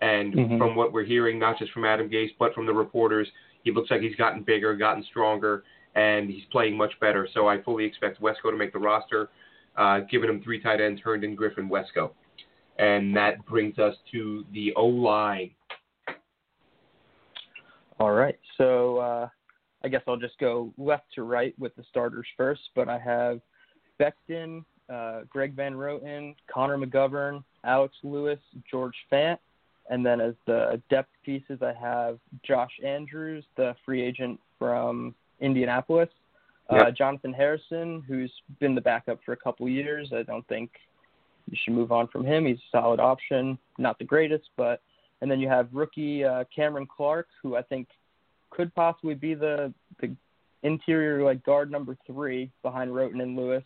And 0.00 0.34
mm-hmm. 0.34 0.58
from 0.58 0.76
what 0.76 0.92
we're 0.92 1.04
hearing, 1.04 1.38
not 1.38 1.58
just 1.58 1.72
from 1.72 1.84
Adam 1.84 2.08
Gase, 2.08 2.30
but 2.38 2.54
from 2.54 2.66
the 2.66 2.72
reporters, 2.72 3.26
he 3.64 3.72
looks 3.72 3.90
like 3.90 4.02
he's 4.02 4.14
gotten 4.14 4.42
bigger, 4.42 4.76
gotten 4.76 5.02
stronger, 5.10 5.64
and 5.96 6.30
he's 6.30 6.44
playing 6.52 6.76
much 6.76 6.92
better. 7.00 7.26
So 7.34 7.48
I 7.48 7.60
fully 7.62 7.84
expect 7.84 8.20
Wesco 8.20 8.50
to 8.50 8.56
make 8.56 8.72
the 8.72 8.78
roster, 8.78 9.30
uh, 9.76 10.00
giving 10.10 10.30
him 10.30 10.42
three 10.42 10.60
tight 10.60 10.80
ends, 10.80 11.00
Herndon, 11.02 11.34
Griffin, 11.34 11.68
Wesco. 11.68 12.10
And 12.78 13.16
that 13.16 13.44
brings 13.46 13.78
us 13.78 13.94
to 14.12 14.44
the 14.52 14.72
O 14.76 14.86
line. 14.86 15.50
All 17.98 18.12
right. 18.12 18.38
So 18.58 18.98
uh, 18.98 19.28
I 19.82 19.88
guess 19.88 20.02
I'll 20.06 20.16
just 20.16 20.38
go 20.38 20.72
left 20.76 21.04
to 21.14 21.22
right 21.22 21.54
with 21.58 21.74
the 21.76 21.84
starters 21.88 22.26
first, 22.36 22.60
but 22.74 22.88
I 22.88 22.98
have 22.98 23.40
Becton, 24.00 24.64
uh, 24.92 25.20
Greg 25.28 25.54
Van 25.54 25.74
Roten, 25.74 26.34
Connor 26.52 26.76
McGovern, 26.76 27.42
Alex 27.64 27.94
Lewis, 28.02 28.38
George 28.70 28.94
Fant. 29.10 29.38
And 29.88 30.04
then 30.04 30.20
as 30.20 30.34
the 30.46 30.82
depth 30.90 31.12
pieces, 31.24 31.60
I 31.62 31.72
have 31.80 32.18
Josh 32.44 32.72
Andrews, 32.84 33.44
the 33.56 33.74
free 33.84 34.02
agent 34.02 34.40
from 34.58 35.14
Indianapolis. 35.40 36.08
Uh, 36.68 36.86
yep. 36.86 36.96
Jonathan 36.96 37.32
Harrison, 37.32 38.02
who's 38.08 38.32
been 38.58 38.74
the 38.74 38.80
backup 38.80 39.20
for 39.24 39.32
a 39.32 39.36
couple 39.36 39.68
years. 39.68 40.12
I 40.12 40.22
don't 40.22 40.46
think 40.48 40.72
you 41.50 41.56
should 41.62 41.74
move 41.74 41.92
on 41.92 42.08
from 42.08 42.24
him. 42.24 42.46
He's 42.46 42.58
a 42.58 42.70
solid 42.70 43.00
option, 43.00 43.58
not 43.78 43.98
the 43.98 44.04
greatest, 44.04 44.50
but 44.56 44.80
and 45.20 45.30
then 45.30 45.40
you 45.40 45.48
have 45.48 45.68
rookie 45.72 46.24
uh, 46.24 46.44
Cameron 46.54 46.86
Clark, 46.86 47.28
who 47.42 47.56
I 47.56 47.62
think 47.62 47.88
could 48.50 48.74
possibly 48.74 49.14
be 49.14 49.34
the 49.34 49.72
the 50.00 50.14
interior 50.62 51.24
like 51.24 51.44
guard 51.44 51.70
number 51.70 51.96
three 52.06 52.50
behind 52.62 52.90
Roten 52.90 53.22
and 53.22 53.36
Lewis. 53.36 53.64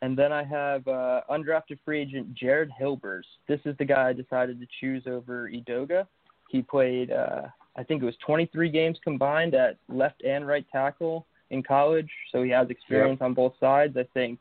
And 0.00 0.16
then 0.16 0.32
I 0.32 0.44
have 0.44 0.86
uh, 0.86 1.22
undrafted 1.28 1.78
free 1.84 2.00
agent 2.00 2.34
Jared 2.34 2.70
Hilbers. 2.80 3.24
This 3.48 3.60
is 3.64 3.76
the 3.78 3.84
guy 3.84 4.10
I 4.10 4.12
decided 4.12 4.60
to 4.60 4.66
choose 4.80 5.02
over 5.06 5.50
Edoga. 5.50 6.06
He 6.48 6.62
played, 6.62 7.10
uh, 7.10 7.42
I 7.76 7.82
think 7.82 8.02
it 8.02 8.06
was 8.06 8.14
23 8.24 8.70
games 8.70 8.98
combined 9.02 9.54
at 9.54 9.76
left 9.88 10.22
and 10.22 10.46
right 10.46 10.64
tackle 10.70 11.26
in 11.50 11.62
college, 11.64 12.10
so 12.30 12.42
he 12.42 12.50
has 12.50 12.70
experience 12.70 13.18
yep. 13.20 13.26
on 13.26 13.34
both 13.34 13.54
sides. 13.58 13.96
I 13.96 14.06
think 14.14 14.38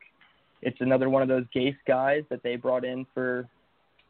it's 0.62 0.80
another 0.82 1.10
one 1.10 1.22
of 1.22 1.28
those 1.28 1.46
Gase 1.56 1.78
guys 1.88 2.24
that 2.30 2.44
they 2.44 2.56
brought 2.56 2.86
in 2.86 3.06
for 3.14 3.48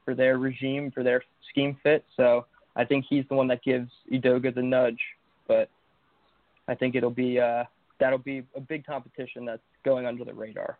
for 0.06 0.16
their 0.16 0.38
regime, 0.38 0.90
for 0.92 1.04
their 1.04 1.22
scheme 1.50 1.78
fit. 1.84 2.06
So 2.16 2.46
I 2.78 2.86
think 2.86 3.06
he's 3.10 3.26
the 3.28 3.36
one 3.36 3.48
that 3.50 3.62
gives 3.64 3.90
Edoga 4.12 4.56
the 4.56 4.62
nudge. 4.62 5.00
But 5.48 5.70
I 6.68 6.76
think 6.76 6.96
it'll 6.96 7.10
be 7.10 7.40
uh, 7.40 7.64
that'll 8.00 8.18
be 8.18 8.44
a 8.56 8.62
big 8.62 8.86
competition 8.86 9.46
that's 9.46 9.62
going 9.84 10.06
under 10.06 10.24
the 10.24 10.34
radar. 10.34 10.78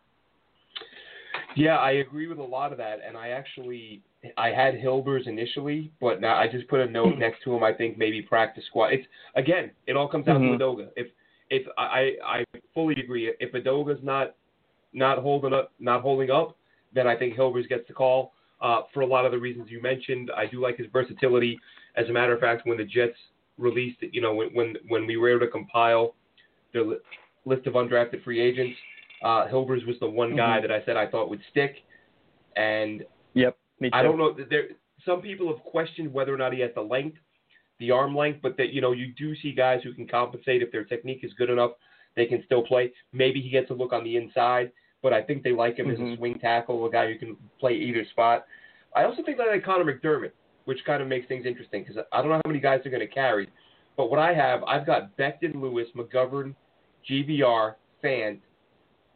Yeah, 1.56 1.76
I 1.76 1.92
agree 1.92 2.26
with 2.28 2.38
a 2.38 2.42
lot 2.42 2.72
of 2.72 2.78
that, 2.78 2.98
and 3.06 3.16
I 3.16 3.28
actually 3.28 4.02
I 4.36 4.48
had 4.48 4.74
Hilbers 4.74 5.26
initially, 5.26 5.90
but 6.00 6.20
now 6.20 6.36
I 6.36 6.48
just 6.48 6.68
put 6.68 6.80
a 6.80 6.86
note 6.86 7.14
next 7.18 7.42
to 7.44 7.54
him. 7.54 7.62
I 7.62 7.72
think 7.72 7.98
maybe 7.98 8.22
practice 8.22 8.64
squad. 8.66 8.92
It's 8.92 9.06
again, 9.36 9.70
it 9.86 9.96
all 9.96 10.08
comes 10.08 10.26
down 10.26 10.40
mm-hmm. 10.40 10.58
to 10.58 10.64
Edoga. 10.64 10.88
If 10.96 11.08
if 11.50 11.66
I 11.76 12.12
I 12.24 12.44
fully 12.74 12.94
agree, 13.02 13.32
if 13.40 13.52
Edoga's 13.52 14.02
not 14.02 14.34
not 14.92 15.18
holding 15.18 15.52
up, 15.52 15.72
not 15.78 16.02
holding 16.02 16.30
up, 16.30 16.56
then 16.94 17.06
I 17.06 17.16
think 17.16 17.34
Hilbers 17.34 17.68
gets 17.68 17.86
the 17.88 17.94
call. 17.94 18.32
Uh, 18.60 18.82
for 18.92 19.02
a 19.02 19.06
lot 19.06 19.24
of 19.24 19.32
the 19.32 19.38
reasons 19.38 19.70
you 19.70 19.80
mentioned, 19.80 20.30
I 20.36 20.46
do 20.46 20.60
like 20.60 20.78
his 20.78 20.88
versatility. 20.92 21.58
As 21.96 22.08
a 22.08 22.12
matter 22.12 22.34
of 22.34 22.40
fact, 22.40 22.66
when 22.66 22.78
the 22.78 22.84
Jets 22.84 23.16
released 23.56 23.98
it, 24.02 24.10
you 24.12 24.20
know, 24.20 24.34
when 24.34 24.48
when, 24.48 24.76
when 24.88 25.06
we 25.06 25.16
were 25.16 25.30
able 25.30 25.46
to 25.46 25.50
compile 25.50 26.14
the 26.72 27.00
list 27.44 27.66
of 27.66 27.74
undrafted 27.74 28.24
free 28.24 28.40
agents, 28.40 28.76
uh, 29.22 29.46
Hilbers 29.46 29.86
was 29.86 29.96
the 30.00 30.08
one 30.08 30.36
guy 30.36 30.58
mm-hmm. 30.58 30.68
that 30.68 30.72
I 30.72 30.84
said 30.84 30.96
I 30.96 31.06
thought 31.06 31.30
would 31.30 31.40
stick. 31.50 31.76
And 32.56 33.04
yep, 33.34 33.56
me 33.80 33.90
too. 33.90 33.96
I 33.96 34.02
don't 34.02 34.18
know. 34.18 34.34
There, 34.50 34.68
some 35.06 35.20
people 35.20 35.48
have 35.48 35.64
questioned 35.64 36.12
whether 36.12 36.34
or 36.34 36.38
not 36.38 36.52
he 36.52 36.60
has 36.60 36.70
the 36.74 36.82
length, 36.82 37.18
the 37.78 37.90
arm 37.90 38.16
length, 38.16 38.40
but 38.42 38.56
that 38.56 38.72
you 38.72 38.80
know 38.80 38.92
you 38.92 39.12
do 39.16 39.36
see 39.36 39.52
guys 39.52 39.80
who 39.84 39.94
can 39.94 40.06
compensate 40.06 40.62
if 40.62 40.72
their 40.72 40.84
technique 40.84 41.20
is 41.22 41.32
good 41.34 41.50
enough, 41.50 41.72
they 42.16 42.26
can 42.26 42.42
still 42.44 42.62
play. 42.62 42.92
Maybe 43.12 43.40
he 43.40 43.50
gets 43.50 43.70
a 43.70 43.74
look 43.74 43.92
on 43.92 44.04
the 44.04 44.16
inside, 44.16 44.72
but 45.02 45.12
I 45.12 45.22
think 45.22 45.42
they 45.42 45.52
like 45.52 45.78
him 45.78 45.86
mm-hmm. 45.86 45.94
as 45.94 45.98
a 45.98 46.02
mm-hmm. 46.02 46.18
swing 46.18 46.38
tackle, 46.38 46.84
a 46.86 46.90
guy 46.90 47.12
who 47.12 47.18
can 47.18 47.36
play 47.60 47.74
either 47.74 48.04
spot. 48.10 48.46
I 48.94 49.04
also 49.04 49.22
think 49.22 49.38
they 49.38 49.46
like 49.46 49.64
Connor 49.64 49.84
McDermott, 49.84 50.32
which 50.64 50.84
kind 50.84 51.02
of 51.02 51.08
makes 51.08 51.28
things 51.28 51.46
interesting 51.46 51.84
because 51.84 52.02
I 52.12 52.20
don't 52.20 52.30
know 52.30 52.40
how 52.44 52.48
many 52.48 52.60
guys 52.60 52.80
they're 52.82 52.92
going 52.92 53.06
to 53.06 53.14
carry. 53.14 53.48
But 53.96 54.10
what 54.10 54.18
I 54.18 54.32
have, 54.32 54.62
I've 54.64 54.86
got 54.86 55.16
Becton, 55.16 55.60
Lewis, 55.60 55.88
McGovern, 55.96 56.54
GBR, 57.08 57.74
Fant, 58.02 58.38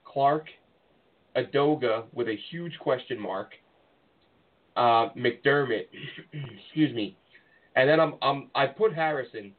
Clark, 0.05 0.47
Edoga 1.36 2.05
with 2.12 2.28
a 2.28 2.36
huge 2.51 2.78
question 2.78 3.18
mark, 3.18 3.53
uh, 4.76 5.09
McDermott, 5.16 5.86
excuse 6.32 6.95
me, 6.95 7.16
and 7.76 7.88
then 7.88 8.01
I'm, 8.01 8.14
I'm 8.22 8.51
I 8.55 8.66
put 8.66 8.93
Harrison, 8.93 9.53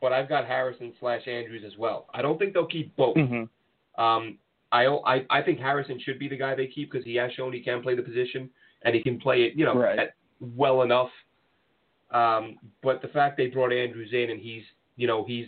but 0.00 0.12
I've 0.12 0.28
got 0.28 0.46
Harrison 0.46 0.92
slash 1.00 1.26
Andrews 1.26 1.62
as 1.66 1.76
well. 1.78 2.06
I 2.12 2.22
don't 2.22 2.38
think 2.38 2.54
they'll 2.54 2.66
keep 2.66 2.94
both. 2.96 3.16
Mm-hmm. 3.16 4.02
Um, 4.02 4.38
I, 4.72 4.86
I 4.86 5.26
I 5.30 5.42
think 5.42 5.58
Harrison 5.58 6.00
should 6.00 6.18
be 6.18 6.28
the 6.28 6.36
guy 6.36 6.54
they 6.54 6.66
keep 6.66 6.90
because 6.90 7.04
he 7.04 7.16
has 7.16 7.32
shown 7.32 7.52
he 7.52 7.60
can 7.60 7.82
play 7.82 7.94
the 7.94 8.02
position 8.02 8.48
and 8.82 8.94
he 8.94 9.02
can 9.02 9.20
play 9.20 9.42
it, 9.42 9.54
you 9.54 9.64
know, 9.64 9.74
right. 9.74 9.98
at, 9.98 10.14
well 10.40 10.82
enough. 10.82 11.10
Um, 12.10 12.56
but 12.82 13.02
the 13.02 13.08
fact 13.08 13.36
they 13.36 13.48
brought 13.48 13.72
Andrews 13.72 14.10
in 14.12 14.30
and 14.30 14.40
he's, 14.40 14.62
you 14.96 15.06
know, 15.06 15.24
he's 15.24 15.46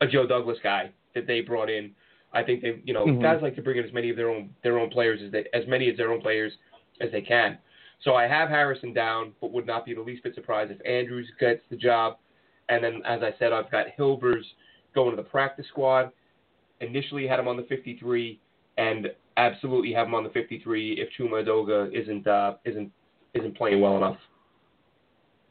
a 0.00 0.06
Joe 0.06 0.26
Douglas 0.26 0.58
guy 0.62 0.90
that 1.14 1.26
they 1.26 1.40
brought 1.40 1.70
in. 1.70 1.92
I 2.32 2.42
think 2.42 2.62
they, 2.62 2.80
you 2.84 2.94
know, 2.94 3.06
mm-hmm. 3.06 3.22
guys 3.22 3.40
like 3.42 3.54
to 3.56 3.62
bring 3.62 3.78
in 3.78 3.84
as 3.84 3.92
many 3.92 4.10
of 4.10 4.16
their 4.16 4.30
own 4.30 4.50
their 4.62 4.78
own 4.78 4.90
players 4.90 5.20
as 5.24 5.30
they 5.30 5.44
as 5.54 5.66
many 5.68 5.88
of 5.90 5.96
their 5.96 6.12
own 6.12 6.20
players 6.20 6.52
as 7.00 7.10
they 7.12 7.20
can. 7.20 7.58
So 8.02 8.14
I 8.14 8.26
have 8.26 8.48
Harrison 8.48 8.92
down, 8.92 9.32
but 9.40 9.52
would 9.52 9.66
not 9.66 9.84
be 9.84 9.94
the 9.94 10.00
least 10.00 10.24
bit 10.24 10.34
surprised 10.34 10.72
if 10.72 10.78
Andrews 10.84 11.28
gets 11.38 11.60
the 11.70 11.76
job. 11.76 12.16
And 12.68 12.82
then, 12.84 13.02
as 13.04 13.20
I 13.22 13.34
said, 13.38 13.52
I've 13.52 13.70
got 13.70 13.86
Hilbers 13.98 14.42
going 14.94 15.10
to 15.10 15.16
the 15.16 15.28
practice 15.28 15.66
squad. 15.68 16.10
Initially 16.80 17.26
had 17.26 17.38
him 17.38 17.48
on 17.48 17.56
the 17.56 17.64
53, 17.64 18.40
and 18.78 19.08
absolutely 19.36 19.92
have 19.92 20.06
him 20.06 20.14
on 20.14 20.24
the 20.24 20.30
53 20.30 20.92
if 21.00 21.08
Chuma 21.18 21.44
Edoga 21.44 21.92
isn't 21.92 22.26
uh, 22.26 22.54
isn't 22.64 22.90
isn't 23.34 23.56
playing 23.56 23.80
well 23.80 23.96
enough. 23.96 24.18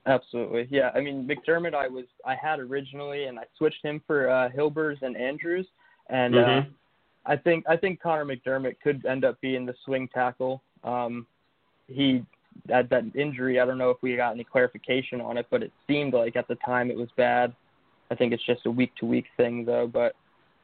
Absolutely, 0.08 0.68
yeah. 0.72 0.90
I 0.96 1.02
mean, 1.02 1.28
McDermott, 1.28 1.76
I 1.76 1.88
was 1.88 2.06
I 2.26 2.36
had 2.36 2.60
originally, 2.60 3.26
and 3.26 3.38
I 3.38 3.44
switched 3.58 3.84
him 3.84 4.02
for 4.08 4.30
uh, 4.30 4.50
Hilbers 4.50 5.02
and 5.02 5.16
Andrews, 5.16 5.68
and 6.10 6.36
uh, 6.36 6.38
mm-hmm. 6.38 6.70
uh, 6.70 7.32
I 7.32 7.38
think 7.38 7.66
I 7.70 7.78
think 7.78 8.02
Connor 8.02 8.26
McDermott 8.26 8.78
could 8.82 9.06
end 9.06 9.24
up 9.24 9.40
being 9.42 9.66
the 9.66 9.76
swing 9.86 10.10
tackle. 10.14 10.64
Um, 10.84 11.28
he 11.88 12.24
had 12.70 12.90
that 12.90 13.04
injury. 13.16 13.60
I 13.60 13.66
don't 13.66 13.78
know 13.78 13.90
if 13.90 13.98
we 14.02 14.16
got 14.16 14.32
any 14.32 14.44
clarification 14.44 15.22
on 15.22 15.38
it, 15.38 15.48
but 15.50 15.64
it 15.64 15.72
seemed 15.88 16.14
like 16.14 16.36
at 16.36 16.48
the 16.48 16.56
time 16.56 16.92
it 16.92 16.98
was 16.98 17.10
bad. 17.18 17.54
I 18.10 18.16
think 18.16 18.34
it's 18.34 18.46
just 18.46 18.66
a 18.66 18.72
week 18.72 18.94
to 19.00 19.06
week 19.06 19.26
thing 19.38 19.66
though. 19.66 19.88
But 19.88 20.16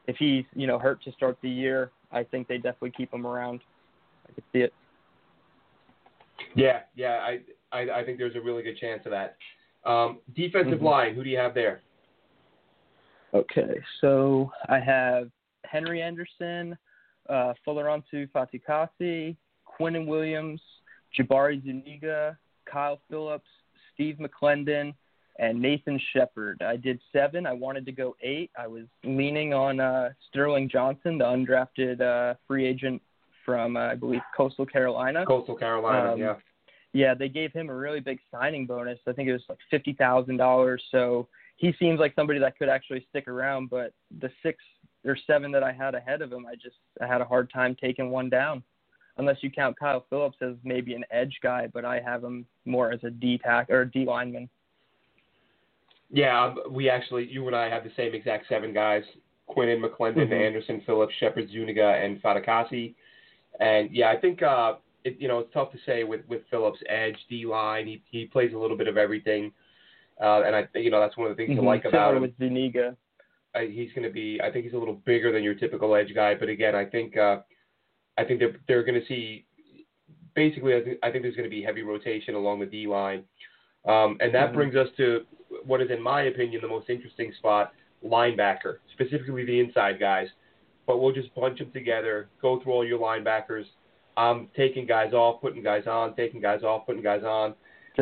if 0.06 0.16
he's 0.16 0.44
you 0.54 0.66
know 0.66 0.78
hurt 0.78 1.02
to 1.04 1.12
start 1.12 1.38
the 1.42 1.50
year, 1.50 1.90
I 2.12 2.24
think 2.24 2.48
they 2.48 2.56
definitely 2.56 2.92
keep 2.92 3.12
him 3.12 3.26
around. 3.26 3.60
I 4.28 4.32
could 4.32 4.44
see 4.52 4.60
it. 4.60 4.72
Yeah, 6.54 6.80
yeah, 6.94 7.20
I 7.22 7.40
I, 7.72 8.00
I 8.00 8.04
think 8.04 8.18
there's 8.18 8.36
a 8.36 8.40
really 8.40 8.62
good 8.62 8.78
chance 8.78 9.02
of 9.04 9.12
that. 9.12 9.36
Um, 9.84 10.18
defensive 10.34 10.74
mm-hmm. 10.74 10.84
line, 10.84 11.14
who 11.14 11.24
do 11.24 11.30
you 11.30 11.38
have 11.38 11.54
there? 11.54 11.80
Okay, 13.34 13.78
so 14.00 14.50
I 14.68 14.80
have 14.80 15.30
Henry 15.64 16.00
Anderson, 16.00 16.76
uh, 17.28 17.52
Folorunso 17.66 18.28
Fatukasi, 18.30 19.36
Quinnen 19.66 20.06
Williams, 20.06 20.60
Jabari 21.16 21.62
Zuniga, 21.62 22.36
Kyle 22.70 23.00
Phillips, 23.10 23.48
Steve 23.94 24.18
McLendon, 24.18 24.94
and 25.38 25.60
Nathan 25.60 26.00
Shepherd. 26.12 26.62
I 26.62 26.76
did 26.76 27.00
seven. 27.12 27.46
I 27.46 27.52
wanted 27.52 27.86
to 27.86 27.92
go 27.92 28.16
eight. 28.22 28.50
I 28.58 28.66
was 28.66 28.84
leaning 29.04 29.54
on 29.54 29.80
uh, 29.80 30.10
Sterling 30.28 30.68
Johnson, 30.68 31.18
the 31.18 31.24
undrafted 31.24 32.00
uh, 32.00 32.34
free 32.46 32.66
agent 32.66 33.00
from, 33.44 33.76
uh, 33.76 33.92
I 33.92 33.94
believe, 33.94 34.20
Coastal 34.36 34.66
Carolina. 34.66 35.24
Coastal 35.24 35.56
Carolina, 35.56 36.12
um, 36.12 36.18
yeah. 36.18 36.34
Yeah, 36.92 37.14
they 37.14 37.28
gave 37.28 37.52
him 37.52 37.68
a 37.68 37.74
really 37.74 38.00
big 38.00 38.18
signing 38.30 38.66
bonus. 38.66 38.98
I 39.06 39.12
think 39.12 39.28
it 39.28 39.32
was 39.32 39.42
like 39.48 39.58
fifty 39.70 39.92
thousand 39.92 40.38
dollars. 40.38 40.82
So 40.90 41.28
he 41.56 41.72
seems 41.78 42.00
like 42.00 42.14
somebody 42.16 42.38
that 42.40 42.58
could 42.58 42.68
actually 42.68 43.06
stick 43.10 43.28
around. 43.28 43.68
But 43.68 43.92
the 44.20 44.30
six 44.42 44.58
or 45.04 45.16
seven 45.26 45.52
that 45.52 45.62
I 45.62 45.70
had 45.70 45.94
ahead 45.94 46.22
of 46.22 46.32
him, 46.32 46.46
I 46.46 46.54
just 46.54 46.76
I 47.00 47.06
had 47.06 47.20
a 47.20 47.26
hard 47.26 47.50
time 47.52 47.76
taking 47.78 48.10
one 48.10 48.30
down. 48.30 48.62
Unless 49.18 49.38
you 49.40 49.50
count 49.50 49.78
Kyle 49.78 50.04
Phillips 50.08 50.38
as 50.40 50.54
maybe 50.62 50.94
an 50.94 51.04
edge 51.10 51.38
guy, 51.42 51.68
but 51.72 51.84
I 51.84 52.00
have 52.00 52.22
him 52.22 52.46
more 52.64 52.92
as 52.92 53.00
a 53.02 53.10
D 53.10 53.38
tack 53.38 53.68
or 53.68 53.84
D 53.84 54.04
lineman. 54.04 54.48
Yeah, 56.10 56.54
we 56.70 56.88
actually, 56.88 57.28
you 57.30 57.46
and 57.46 57.54
I 57.54 57.68
have 57.68 57.84
the 57.84 57.90
same 57.96 58.14
exact 58.14 58.46
seven 58.48 58.72
guys: 58.72 59.02
Quinnen, 59.48 59.82
McLendon, 59.82 60.18
mm-hmm. 60.18 60.32
Anderson, 60.32 60.82
Phillips, 60.86 61.12
Shepherd, 61.18 61.48
Zuniga, 61.50 62.00
and 62.02 62.22
Fatukasi. 62.22 62.94
And 63.60 63.90
yeah, 63.94 64.10
I 64.10 64.16
think 64.16 64.42
uh, 64.42 64.74
it, 65.04 65.16
you 65.18 65.28
know 65.28 65.40
it's 65.40 65.52
tough 65.52 65.72
to 65.72 65.78
say 65.84 66.04
with 66.04 66.20
with 66.28 66.42
Phillips 66.50 66.78
edge 66.88 67.16
D 67.28 67.44
line. 67.44 67.86
He 67.86 68.02
he 68.10 68.26
plays 68.26 68.52
a 68.54 68.58
little 68.58 68.76
bit 68.76 68.88
of 68.88 68.96
everything, 68.96 69.52
uh, 70.22 70.42
and 70.42 70.54
I 70.54 70.68
you 70.74 70.90
know 70.90 71.00
that's 71.00 71.16
one 71.16 71.30
of 71.30 71.36
the 71.36 71.40
things 71.40 71.56
mm-hmm. 71.56 71.64
you 71.64 71.68
like 71.68 71.84
about 71.84 72.14
him. 72.14 72.22
with 72.22 72.38
Zuniga. 72.38 72.96
Uh, 73.54 73.60
he's 73.60 73.92
going 73.94 74.06
to 74.06 74.12
be. 74.12 74.40
I 74.42 74.50
think 74.50 74.64
he's 74.64 74.74
a 74.74 74.78
little 74.78 75.00
bigger 75.06 75.32
than 75.32 75.42
your 75.42 75.54
typical 75.54 75.94
edge 75.94 76.14
guy, 76.14 76.34
but 76.34 76.48
again, 76.48 76.74
I 76.74 76.84
think 76.84 77.16
uh, 77.16 77.38
I 78.18 78.24
think 78.24 78.40
they're 78.40 78.56
they're 78.66 78.82
going 78.84 79.00
to 79.00 79.06
see. 79.06 79.44
Basically, 80.34 80.76
I 80.76 80.82
think, 80.84 80.98
I 81.02 81.10
think 81.10 81.22
there's 81.22 81.34
going 81.34 81.48
to 81.48 81.54
be 81.54 81.62
heavy 81.62 81.82
rotation 81.82 82.34
along 82.34 82.60
the 82.60 82.66
D 82.66 82.86
line, 82.86 83.24
um, 83.86 84.16
and 84.20 84.32
that 84.34 84.48
mm-hmm. 84.48 84.56
brings 84.56 84.76
us 84.76 84.88
to 84.96 85.22
what 85.64 85.80
is, 85.80 85.90
in 85.90 86.00
my 86.00 86.22
opinion, 86.22 86.60
the 86.62 86.68
most 86.68 86.88
interesting 86.90 87.32
spot: 87.38 87.72
linebacker, 88.04 88.76
specifically 88.92 89.44
the 89.44 89.58
inside 89.58 89.98
guys. 89.98 90.28
But 90.86 91.02
we'll 91.02 91.12
just 91.12 91.34
bunch 91.34 91.58
them 91.58 91.70
together, 91.72 92.28
go 92.40 92.62
through 92.62 92.72
all 92.72 92.84
your 92.84 92.98
linebackers, 92.98 93.64
I'm 94.18 94.48
taking 94.56 94.84
guys 94.84 95.12
off, 95.12 95.40
putting 95.40 95.62
guys 95.62 95.84
on, 95.86 96.14
taking 96.16 96.40
guys 96.40 96.64
off, 96.64 96.86
putting 96.86 97.02
guys 97.02 97.22
on. 97.22 97.54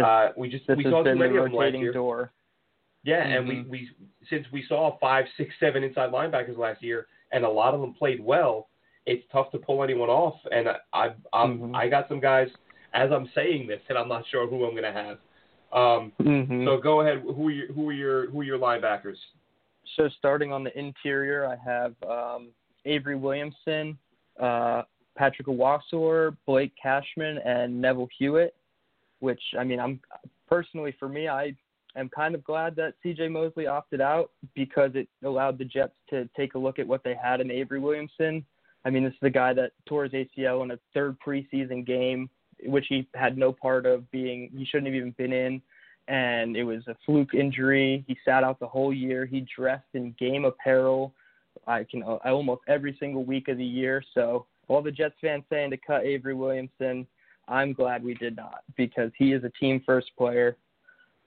uh, 0.02 0.28
we 0.36 0.48
just 0.48 0.64
we 0.68 0.82
saw 0.84 1.02
too 1.02 1.14
many 1.14 1.36
of 1.36 1.44
them 1.44 1.52
last 1.52 1.74
year. 1.74 1.92
Door. 1.92 2.32
Yeah, 3.04 3.22
mm-hmm. 3.22 3.32
and 3.36 3.48
we, 3.48 3.54
mm-hmm. 3.56 3.70
we 3.70 3.90
since 4.30 4.46
we 4.50 4.64
saw 4.66 4.96
five, 4.98 5.26
six, 5.36 5.54
seven 5.60 5.84
inside 5.84 6.10
linebackers 6.10 6.56
last 6.56 6.82
year, 6.82 7.06
and 7.32 7.44
a 7.44 7.48
lot 7.48 7.74
of 7.74 7.80
them 7.80 7.92
played 7.92 8.24
well. 8.24 8.68
It's 9.06 9.24
tough 9.32 9.50
to 9.52 9.58
pull 9.58 9.82
anyone 9.82 10.08
off, 10.08 10.34
and 10.50 10.68
I 10.68 10.76
I 10.92 11.08
I'm, 11.32 11.58
mm-hmm. 11.58 11.76
I 11.76 11.88
got 11.88 12.08
some 12.08 12.20
guys 12.20 12.48
as 12.96 13.10
I'm 13.12 13.28
saying 13.34 13.66
this, 13.66 13.80
and 13.88 13.98
I'm 13.98 14.08
not 14.08 14.24
sure 14.30 14.48
who 14.48 14.64
I'm 14.64 14.72
going 14.72 14.82
to 14.82 14.92
have. 14.92 15.18
Um, 15.72 16.12
mm-hmm. 16.20 16.64
So 16.66 16.78
go 16.78 17.02
ahead. 17.02 17.22
Who 17.22 17.48
are 17.48 17.50
your 17.50 17.72
who 17.72 17.88
are 17.88 17.92
your 17.92 18.30
who 18.30 18.40
are 18.40 18.44
your 18.44 18.58
linebackers? 18.58 19.16
So 19.96 20.08
starting 20.18 20.52
on 20.52 20.64
the 20.64 20.76
interior, 20.78 21.46
I 21.46 21.56
have 21.56 21.94
um, 22.08 22.48
Avery 22.84 23.16
Williamson, 23.16 23.98
uh, 24.40 24.82
Patrick 25.16 25.46
Onwuasor, 25.46 26.36
Blake 26.46 26.72
Cashman, 26.80 27.38
and 27.38 27.80
Neville 27.80 28.08
Hewitt. 28.18 28.54
Which 29.20 29.40
I 29.58 29.64
mean, 29.64 29.80
I'm 29.80 30.00
personally 30.48 30.94
for 30.98 31.08
me, 31.08 31.28
I 31.28 31.54
am 31.96 32.08
kind 32.08 32.34
of 32.34 32.44
glad 32.44 32.76
that 32.76 32.94
C.J. 33.02 33.28
Mosley 33.28 33.66
opted 33.66 34.00
out 34.00 34.30
because 34.54 34.90
it 34.94 35.08
allowed 35.24 35.58
the 35.58 35.64
Jets 35.64 35.94
to 36.10 36.28
take 36.36 36.54
a 36.54 36.58
look 36.58 36.78
at 36.78 36.86
what 36.86 37.02
they 37.02 37.14
had 37.20 37.40
in 37.40 37.50
Avery 37.50 37.80
Williamson. 37.80 38.44
I 38.86 38.90
mean, 38.90 39.02
this 39.02 39.12
is 39.14 39.18
the 39.20 39.30
guy 39.30 39.52
that 39.52 39.72
tore 39.86 40.04
his 40.04 40.12
ACL 40.12 40.62
in 40.62 40.70
a 40.70 40.78
third 40.94 41.16
preseason 41.18 41.84
game, 41.84 42.30
which 42.66 42.86
he 42.88 43.08
had 43.14 43.36
no 43.36 43.52
part 43.52 43.84
of 43.84 44.08
being. 44.12 44.48
He 44.56 44.64
shouldn't 44.64 44.86
have 44.86 44.94
even 44.94 45.10
been 45.18 45.32
in, 45.32 45.60
and 46.06 46.56
it 46.56 46.62
was 46.62 46.86
a 46.86 46.94
fluke 47.04 47.34
injury. 47.34 48.04
He 48.06 48.16
sat 48.24 48.44
out 48.44 48.60
the 48.60 48.68
whole 48.68 48.92
year. 48.92 49.26
He 49.26 49.44
dressed 49.54 49.88
in 49.94 50.14
game 50.20 50.44
apparel. 50.44 51.12
I 51.66 51.82
can 51.82 52.04
almost 52.04 52.62
every 52.68 52.96
single 53.00 53.24
week 53.24 53.48
of 53.48 53.58
the 53.58 53.64
year. 53.64 54.04
So 54.14 54.46
all 54.68 54.82
the 54.82 54.92
Jets 54.92 55.16
fans 55.20 55.42
saying 55.50 55.70
to 55.70 55.76
cut 55.76 56.04
Avery 56.04 56.34
Williamson, 56.34 57.08
I'm 57.48 57.72
glad 57.72 58.04
we 58.04 58.14
did 58.14 58.36
not 58.36 58.62
because 58.76 59.10
he 59.18 59.32
is 59.32 59.42
a 59.42 59.50
team 59.60 59.82
first 59.84 60.12
player. 60.16 60.56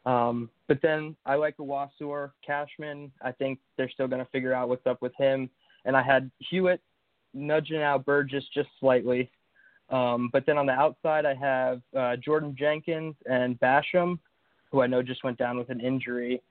Um, 0.05 0.49
but 0.69 0.81
then 0.81 1.13
I 1.25 1.35
like 1.35 1.57
Onwuasor 1.57 2.31
Cashman. 2.45 3.11
I 3.21 3.33
think 3.33 3.59
they're 3.75 3.89
still 3.89 4.07
going 4.07 4.23
to 4.23 4.31
figure 4.31 4.53
out 4.53 4.69
what's 4.69 4.87
up 4.87 5.01
with 5.01 5.13
him. 5.17 5.49
And 5.83 5.97
I 5.97 6.01
had 6.01 6.31
Hewitt 6.39 6.81
nudging 7.33 7.81
out 7.81 8.05
Burgess 8.05 8.43
just 8.53 8.69
slightly. 8.79 9.29
Um, 9.89 10.29
but 10.31 10.45
then 10.45 10.57
on 10.57 10.65
the 10.65 10.73
outside, 10.73 11.25
I 11.25 11.33
have 11.33 11.81
uh, 11.97 12.15
Jordan 12.17 12.55
Jenkins 12.57 13.15
and 13.25 13.59
Basham, 13.59 14.19
who 14.71 14.81
I 14.81 14.87
know 14.87 15.01
just 15.01 15.23
went 15.23 15.37
down 15.37 15.57
with 15.57 15.69
an 15.69 15.79
injury. 15.79 16.41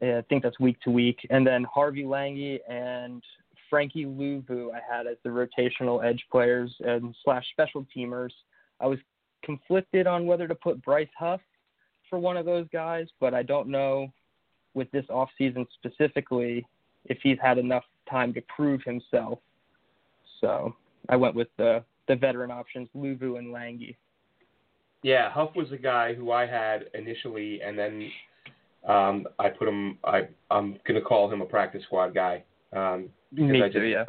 I 0.00 0.22
think 0.28 0.42
that's 0.42 0.58
week 0.60 0.80
to 0.82 0.90
week. 0.90 1.26
And 1.30 1.46
then 1.46 1.64
Harvey 1.64 2.04
Langi 2.04 2.60
and 2.68 3.22
Frankie 3.68 4.06
Luvu 4.06 4.72
I 4.72 4.80
had 4.90 5.06
as 5.06 5.16
the 5.24 5.28
rotational 5.28 6.04
edge 6.04 6.24
players 6.30 6.74
and 6.80 7.14
slash 7.24 7.44
special 7.52 7.86
teamers. 7.94 8.30
I 8.80 8.86
was 8.86 8.98
conflicted 9.42 10.06
on 10.06 10.26
whether 10.26 10.48
to 10.48 10.54
put 10.54 10.82
Bryce 10.82 11.08
Huff 11.18 11.40
for 12.08 12.18
one 12.18 12.36
of 12.36 12.46
those 12.46 12.66
guys, 12.72 13.08
but 13.20 13.34
I 13.34 13.42
don't 13.42 13.68
know 13.68 14.12
with 14.74 14.90
this 14.92 15.04
off 15.10 15.28
season 15.36 15.66
specifically 15.74 16.66
if 17.06 17.18
he's 17.22 17.38
had 17.42 17.58
enough 17.58 17.84
time 18.08 18.32
to 18.34 18.42
prove 18.42 18.82
himself. 18.84 19.38
So 20.40 20.74
I 21.08 21.16
went 21.16 21.34
with 21.34 21.48
the 21.56 21.84
the 22.06 22.16
veteran 22.16 22.50
options, 22.50 22.88
Luvu 22.96 23.38
and 23.38 23.54
Langi. 23.54 23.96
Yeah, 25.02 25.30
Huff 25.30 25.50
was 25.54 25.70
a 25.72 25.76
guy 25.76 26.14
who 26.14 26.32
I 26.32 26.46
had 26.46 26.86
initially, 26.94 27.60
and 27.62 27.78
then 27.78 28.10
um, 28.86 29.26
I 29.38 29.48
put 29.48 29.68
him. 29.68 29.98
I 30.04 30.28
I'm 30.50 30.78
gonna 30.86 31.00
call 31.00 31.30
him 31.30 31.40
a 31.40 31.46
practice 31.46 31.82
squad 31.84 32.14
guy. 32.14 32.42
Um, 32.74 33.08
Me 33.32 33.62
I 33.62 33.66
just, 33.66 33.78
too, 33.78 33.84
yeah. 33.84 34.04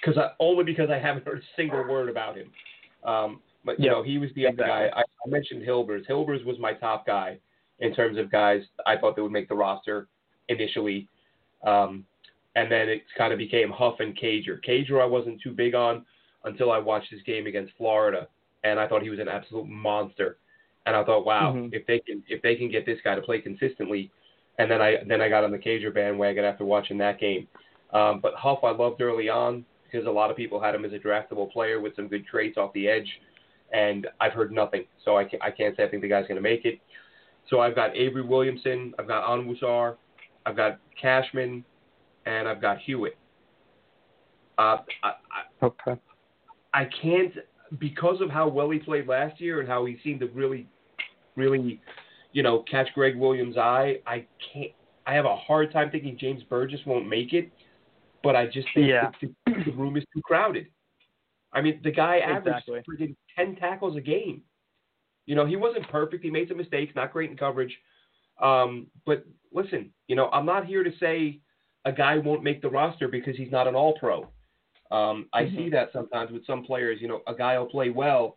Because 0.00 0.18
I, 0.18 0.30
only 0.38 0.64
because 0.64 0.90
I 0.90 0.98
haven't 0.98 1.24
heard 1.26 1.38
a 1.38 1.46
single 1.56 1.86
word 1.88 2.08
about 2.08 2.36
him. 2.36 2.50
Um, 3.04 3.40
but 3.64 3.80
you 3.80 3.86
Yeah, 3.86 3.92
know, 3.92 4.02
he 4.02 4.18
was 4.18 4.30
the 4.34 4.46
other 4.46 4.52
exactly. 4.52 4.88
guy. 4.88 4.96
I, 4.96 5.00
I 5.00 5.28
mentioned 5.28 5.62
Hilbers. 5.62 6.06
Hilbers 6.08 6.44
was 6.44 6.56
my 6.58 6.72
top 6.72 7.06
guy 7.06 7.38
in 7.80 7.94
terms 7.94 8.18
of 8.18 8.30
guys 8.30 8.62
I 8.86 8.96
thought 8.96 9.16
that 9.16 9.22
would 9.22 9.32
make 9.32 9.48
the 9.48 9.54
roster 9.56 10.08
initially. 10.48 11.08
Um, 11.66 12.06
and 12.56 12.72
then 12.72 12.88
it 12.88 13.02
kind 13.16 13.32
of 13.32 13.38
became 13.38 13.70
Huff 13.70 14.00
and 14.00 14.16
Cager. 14.18 14.58
Cager 14.66 15.00
I 15.00 15.04
wasn't 15.04 15.40
too 15.40 15.52
big 15.52 15.74
on 15.74 16.04
until 16.44 16.72
I 16.72 16.78
watched 16.78 17.10
his 17.10 17.22
game 17.22 17.46
against 17.46 17.72
Florida, 17.76 18.26
and 18.64 18.80
I 18.80 18.88
thought 18.88 19.02
he 19.02 19.10
was 19.10 19.20
an 19.20 19.28
absolute 19.28 19.68
monster. 19.68 20.38
And 20.86 20.96
I 20.96 21.04
thought, 21.04 21.26
wow, 21.26 21.52
Mhm. 21.52 21.74
if 21.74 21.86
they 21.86 21.98
can 22.00 22.24
if 22.28 22.40
they 22.42 22.56
can 22.56 22.68
get 22.68 22.86
this 22.86 23.00
guy 23.02 23.14
to 23.14 23.20
play 23.20 23.40
consistently, 23.40 24.10
and 24.58 24.70
then 24.70 24.80
I 24.80 25.04
then 25.04 25.20
I 25.20 25.28
got 25.28 25.44
on 25.44 25.52
the 25.52 25.58
Cager 25.58 25.92
bandwagon 25.92 26.44
after 26.44 26.64
watching 26.64 26.98
that 26.98 27.20
game. 27.20 27.46
Um, 27.92 28.20
but 28.20 28.34
Huff 28.34 28.64
I 28.64 28.70
loved 28.70 29.00
early 29.02 29.28
on 29.28 29.64
because 29.84 30.06
a 30.06 30.10
lot 30.10 30.30
of 30.30 30.36
people 30.36 30.58
had 30.58 30.74
him 30.74 30.84
as 30.84 30.92
a 30.92 30.98
draftable 30.98 31.50
player 31.52 31.80
with 31.80 31.94
some 31.94 32.08
good 32.08 32.26
traits 32.26 32.56
off 32.56 32.72
the 32.72 32.88
edge, 32.88 33.20
and 33.72 34.08
I've 34.18 34.32
heard 34.32 34.50
nothing, 34.50 34.86
so 35.04 35.16
I 35.16 35.24
can't, 35.24 35.42
I 35.42 35.50
can't 35.50 35.76
say 35.76 35.84
I 35.84 35.88
think 35.88 36.02
the 36.02 36.08
guy's 36.08 36.26
going 36.26 36.36
to 36.36 36.42
make 36.42 36.64
it. 36.64 36.80
So 37.48 37.60
I've 37.60 37.74
got 37.74 37.96
Avery 37.96 38.22
Williamson, 38.22 38.94
I've 38.98 39.06
got 39.06 39.24
Onwuasor, 39.28 39.96
I've 40.46 40.56
got 40.56 40.78
Cashman, 41.00 41.64
and 42.26 42.46
I've 42.48 42.60
got 42.60 42.78
Hewitt. 42.78 43.16
Uh, 44.58 44.78
I, 45.02 45.08
I, 45.08 45.64
Okay. 45.64 45.96
I 46.74 46.84
can't 47.00 47.32
because 47.78 48.20
of 48.20 48.28
how 48.30 48.48
well 48.48 48.68
he 48.70 48.78
played 48.78 49.08
last 49.08 49.40
year 49.40 49.60
and 49.60 49.68
how 49.68 49.84
he 49.86 49.98
seemed 50.04 50.20
to 50.20 50.26
really, 50.28 50.68
really, 51.34 51.80
you 52.32 52.42
know, 52.42 52.62
catch 52.70 52.88
Gregg 52.94 53.16
Williams' 53.16 53.56
eye. 53.56 54.00
I 54.06 54.26
can't. 54.52 54.72
I 55.06 55.14
have 55.14 55.24
a 55.24 55.36
hard 55.36 55.72
time 55.72 55.90
thinking 55.90 56.18
James 56.18 56.42
Burgess 56.42 56.80
won't 56.84 57.08
make 57.08 57.32
it, 57.32 57.50
but 58.22 58.34
I 58.34 58.46
just 58.46 58.66
think 58.74 58.88
Yeah. 58.88 59.10
the, 59.22 59.32
the 59.64 59.72
room 59.72 59.96
is 59.96 60.04
too 60.12 60.20
crowded. 60.22 60.66
I 61.52 61.60
mean, 61.60 61.80
the 61.84 61.92
guy 61.92 62.18
averaged 62.18 62.68
Exactly. 62.68 62.82
freaking 63.06 63.16
ten 63.36 63.56
tackles 63.56 63.96
a 63.96 64.00
game. 64.00 64.42
You 65.26 65.34
know, 65.36 65.46
he 65.46 65.56
wasn't 65.56 65.88
perfect. 65.88 66.24
He 66.24 66.30
made 66.30 66.48
some 66.48 66.56
mistakes, 66.56 66.92
not 66.94 67.12
great 67.12 67.30
in 67.30 67.36
coverage. 67.36 67.74
Um, 68.40 68.88
but 69.06 69.24
listen, 69.52 69.92
you 70.08 70.16
know, 70.16 70.28
I'm 70.30 70.44
not 70.44 70.66
here 70.66 70.84
to 70.84 70.90
say 70.98 71.40
a 71.86 71.92
guy 71.92 72.18
won't 72.18 72.42
make 72.42 72.60
the 72.60 72.68
roster 72.68 73.08
because 73.08 73.36
he's 73.36 73.50
not 73.50 73.66
an 73.66 73.74
All 73.74 73.96
Pro. 73.98 74.28
Um, 74.90 75.28
I 75.32 75.44
Mhm. 75.44 75.56
see 75.56 75.68
that 75.70 75.92
sometimes 75.92 76.30
with 76.32 76.44
some 76.44 76.64
players. 76.64 77.00
You 77.00 77.08
know, 77.08 77.22
a 77.26 77.34
guy 77.34 77.58
will 77.58 77.66
play 77.66 77.90
well, 77.90 78.36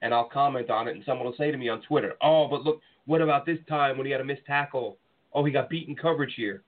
and 0.00 0.14
I'll 0.14 0.28
comment 0.28 0.70
on 0.70 0.88
it, 0.88 0.94
and 0.94 1.04
someone 1.04 1.26
will 1.26 1.34
say 1.34 1.50
to 1.50 1.56
me 1.56 1.68
on 1.68 1.82
Twitter, 1.82 2.16
"Oh, 2.20 2.46
but 2.48 2.64
look, 2.64 2.80
what 3.06 3.20
about 3.20 3.44
this 3.44 3.58
time 3.66 3.96
when 3.96 4.06
he 4.06 4.12
had 4.12 4.20
a 4.20 4.24
missed 4.24 4.46
tackle? 4.46 4.98
Oh, 5.32 5.44
he 5.44 5.52
got 5.52 5.68
beaten 5.68 5.94
coverage 5.94 6.34
here." 6.34 6.62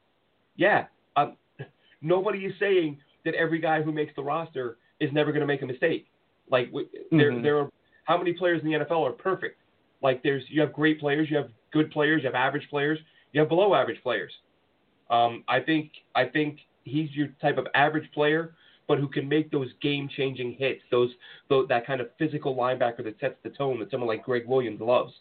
Yeah, 0.57 0.87
um, 1.17 1.37
nobody 2.03 2.45
is 2.45 2.59
saying 2.59 3.01
that 3.25 3.35
every 3.35 3.61
guy 3.61 3.83
who 3.83 3.93
makes 3.93 4.15
the 4.15 4.23
roster 4.23 4.79
is 4.99 5.13
never 5.13 5.31
going 5.33 5.41
to 5.41 5.47
make 5.47 5.63
a 5.63 5.67
mistake. 5.67 6.09
Like 6.49 6.67
w 6.67 6.89
there, 7.13 7.41
there 7.41 7.59
are 7.59 7.71
how 8.05 8.19
many 8.19 8.33
players 8.33 8.63
in 8.63 8.69
the 8.69 8.79
NFL 8.79 9.07
are 9.07 9.13
perfect? 9.13 9.61
Like 10.03 10.23
there's 10.25 10.49
you 10.51 10.61
have 10.61 10.73
great 10.73 10.99
players, 10.99 11.31
you 11.31 11.37
have 11.37 11.51
good 11.71 11.91
players, 11.93 12.23
you 12.23 12.27
have 12.27 12.35
average 12.35 12.69
players, 12.69 12.99
you 13.33 13.41
have 13.41 13.49
below 13.49 13.75
average 13.75 14.03
players. 14.03 14.33
Um, 15.11 15.45
I 15.49 15.61
think 15.61 15.91
I 16.15 16.25
think 16.25 16.61
he's 16.85 17.11
your 17.13 17.29
type 17.43 17.59
of 17.59 17.67
average 17.75 18.11
player, 18.13 18.55
but 18.89 18.99
who 18.99 19.09
can 19.09 19.29
make 19.29 19.51
those 19.51 19.69
game 19.83 20.09
changing 20.17 20.53
hits, 20.55 20.83
those, 20.91 21.11
those 21.49 21.69
that 21.69 21.87
kind 21.87 22.01
of 22.01 22.09
physical 22.19 22.57
linebacker 22.57 23.05
that 23.05 23.19
sets 23.21 23.37
the 23.43 23.51
tone 23.51 23.79
that 23.81 23.91
someone 23.91 24.09
like 24.09 24.25
Gregg 24.25 24.47
Williams 24.47 24.81
loves. 24.81 25.13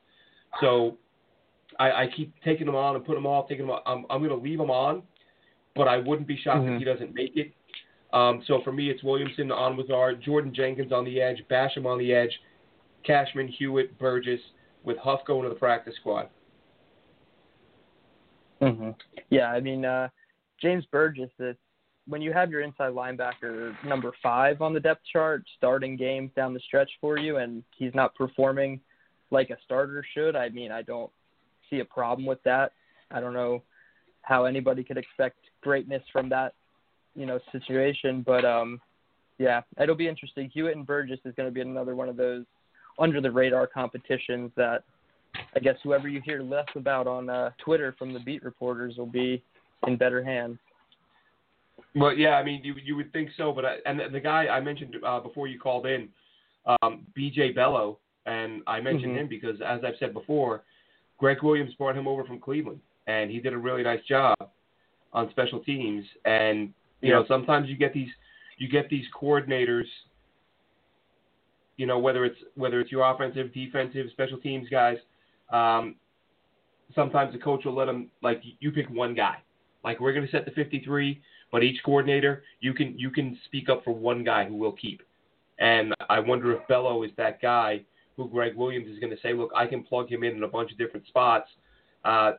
So 0.61 0.97
I, 1.79 1.91
I 1.91 2.07
keep 2.15 2.33
taking 2.43 2.67
him 2.67 2.75
on 2.75 2.95
and 2.95 3.05
putting 3.05 3.21
him 3.21 3.27
off, 3.27 3.47
taking 3.49 3.67
him. 3.67 3.75
I'm 3.85 4.05
I'm 4.09 4.19
going 4.19 4.29
to 4.29 4.35
leave 4.35 4.59
him 4.59 4.71
on, 4.71 5.03
but 5.75 5.87
I 5.87 5.97
wouldn't 5.97 6.27
be 6.27 6.37
shocked 6.37 6.61
Mhm. 6.65 6.75
if 6.75 6.79
he 6.79 6.85
doesn't 6.85 7.13
make 7.13 7.35
it. 7.35 7.53
Um, 8.11 8.43
so 8.47 8.61
for 8.63 8.71
me, 8.71 8.89
it's 8.89 9.03
Williamson 9.03 9.51
on 9.51 9.77
with 9.77 9.91
our 9.91 10.13
Jordan 10.15 10.53
Jenkins 10.53 10.91
on 10.91 11.05
the 11.05 11.21
edge, 11.21 11.43
Basham 11.49 11.85
on 11.85 11.99
the 11.99 12.11
edge, 12.11 12.31
Cashman, 13.03 13.47
Hewitt, 13.47 13.97
Burgess, 13.99 14.41
with 14.83 14.97
Huff 14.97 15.19
going 15.27 15.43
to 15.43 15.49
the 15.49 15.55
practice 15.55 15.95
squad. 15.99 16.29
Hmm 18.59 18.89
Yeah, 19.29 19.51
I 19.51 19.59
mean, 19.59 19.85
uh, 19.85 20.09
James 20.61 20.85
Burgess, 20.91 21.29
it's, 21.39 21.59
when 22.07 22.21
you 22.21 22.33
have 22.33 22.49
your 22.49 22.61
inside 22.61 22.93
linebacker 22.93 23.73
number 23.85 24.11
five 24.21 24.61
on 24.61 24.73
the 24.73 24.79
depth 24.79 25.01
chart, 25.11 25.43
starting 25.57 25.95
games 25.95 26.31
down 26.35 26.53
the 26.53 26.59
stretch 26.61 26.89
for 26.99 27.17
you, 27.17 27.37
and 27.37 27.63
he's 27.77 27.93
not 27.93 28.15
performing 28.15 28.79
like 29.31 29.51
a 29.51 29.57
starter 29.63 30.03
should, 30.13 30.35
I 30.35 30.49
mean, 30.49 30.71
I 30.71 30.81
don't 30.81 31.11
see 31.69 31.79
a 31.79 31.85
problem 31.85 32.25
with 32.25 32.41
that. 32.43 32.71
I 33.11 33.19
don't 33.19 33.33
know 33.33 33.61
how 34.23 34.45
anybody 34.45 34.83
could 34.83 34.97
expect 34.97 35.37
greatness 35.61 36.03
from 36.11 36.29
that, 36.29 36.53
you 37.15 37.25
know, 37.25 37.39
situation, 37.51 38.23
but 38.25 38.43
um, 38.43 38.81
yeah, 39.37 39.61
it'll 39.81 39.95
be 39.95 40.07
interesting. 40.07 40.49
Hewitt 40.53 40.75
and 40.75 40.85
Burgess 40.85 41.19
is 41.25 41.33
going 41.35 41.47
to 41.47 41.53
be 41.53 41.61
another 41.61 41.95
one 41.95 42.09
of 42.09 42.17
those 42.17 42.45
under 42.97 43.21
the 43.21 43.31
radar 43.31 43.67
competitions 43.67 44.51
that 44.55 44.83
I 45.55 45.59
guess 45.59 45.75
whoever 45.83 46.07
you 46.07 46.21
hear 46.23 46.41
less 46.41 46.67
about 46.75 47.07
on 47.07 47.29
uh, 47.29 47.51
Twitter 47.63 47.95
from 47.97 48.13
the 48.13 48.19
beat 48.19 48.43
reporters 48.43 48.97
will 48.97 49.05
be 49.05 49.43
in 49.87 49.97
better 49.97 50.23
hands. 50.23 50.57
Well, 51.95 52.13
yeah, 52.13 52.31
I 52.31 52.43
mean, 52.43 52.61
you 52.63 52.75
you 52.83 52.95
would 52.95 53.11
think 53.13 53.29
so, 53.37 53.51
but 53.51 53.65
I, 53.65 53.77
and 53.85 54.01
the 54.13 54.19
guy 54.19 54.47
I 54.47 54.59
mentioned 54.59 54.95
uh, 55.05 55.19
before 55.19 55.47
you 55.47 55.59
called 55.59 55.85
in, 55.85 56.09
um, 56.81 57.05
B.J. 57.15 57.53
Bello, 57.53 57.99
and 58.25 58.61
I 58.67 58.79
mentioned 58.79 59.13
Mhm. 59.13 59.21
him 59.21 59.27
because, 59.27 59.59
as 59.61 59.83
I've 59.83 59.97
said 59.97 60.13
before, 60.13 60.63
Gregg 61.17 61.41
Williams 61.41 61.73
brought 61.75 61.97
him 61.97 62.07
over 62.07 62.23
from 62.25 62.39
Cleveland, 62.39 62.81
and 63.07 63.31
he 63.31 63.39
did 63.39 63.53
a 63.53 63.57
really 63.57 63.81
nice 63.81 64.03
job 64.03 64.37
on 65.13 65.29
special 65.31 65.59
teams. 65.59 66.05
And 66.25 66.73
you 67.01 67.11
know, 67.11 67.25
sometimes 67.27 67.69
you 67.69 67.75
get 67.75 67.93
these 67.93 68.09
you 68.57 68.67
get 68.67 68.89
these 68.89 69.05
coordinators. 69.19 69.87
You 71.77 71.85
know, 71.85 71.97
whether 71.97 72.25
it's 72.25 72.39
whether 72.55 72.79
it's 72.81 72.91
your 72.91 73.09
offensive, 73.09 73.53
defensive, 73.53 74.07
special 74.11 74.37
teams 74.37 74.67
guys. 74.69 74.97
Um, 75.51 75.95
sometimes 76.95 77.33
the 77.33 77.39
coach 77.39 77.65
will 77.65 77.75
let 77.75 77.85
them 77.85 78.09
like 78.21 78.41
you 78.59 78.71
pick 78.71 78.89
one 78.89 79.13
guy. 79.15 79.37
Like 79.83 79.99
we're 79.99 80.13
going 80.13 80.25
to 80.25 80.31
set 80.31 80.45
the 80.45 80.51
53, 80.51 81.21
but 81.51 81.63
each 81.63 81.81
coordinator 81.83 82.43
you 82.59 82.73
can 82.73 82.97
you 82.97 83.09
can 83.09 83.37
speak 83.45 83.69
up 83.69 83.83
for 83.83 83.91
one 83.91 84.23
guy 84.23 84.45
who 84.45 84.55
will 84.55 84.73
keep. 84.73 85.01
And 85.59 85.93
I 86.09 86.19
wonder 86.19 86.53
if 86.53 86.67
Bello 86.67 87.03
is 87.03 87.11
that 87.17 87.41
guy 87.41 87.81
who 88.15 88.29
Gregg 88.29 88.55
Williams 88.55 88.87
is 88.87 88.99
going 88.99 89.11
to 89.15 89.21
say, 89.21 89.33
look, 89.33 89.51
I 89.55 89.65
can 89.65 89.83
plug 89.83 90.09
him 90.09 90.23
in 90.23 90.35
in 90.35 90.43
a 90.43 90.47
bunch 90.47 90.71
of 90.71 90.77
different 90.77 91.07
spots. 91.07 91.49
Uh, 92.03 92.33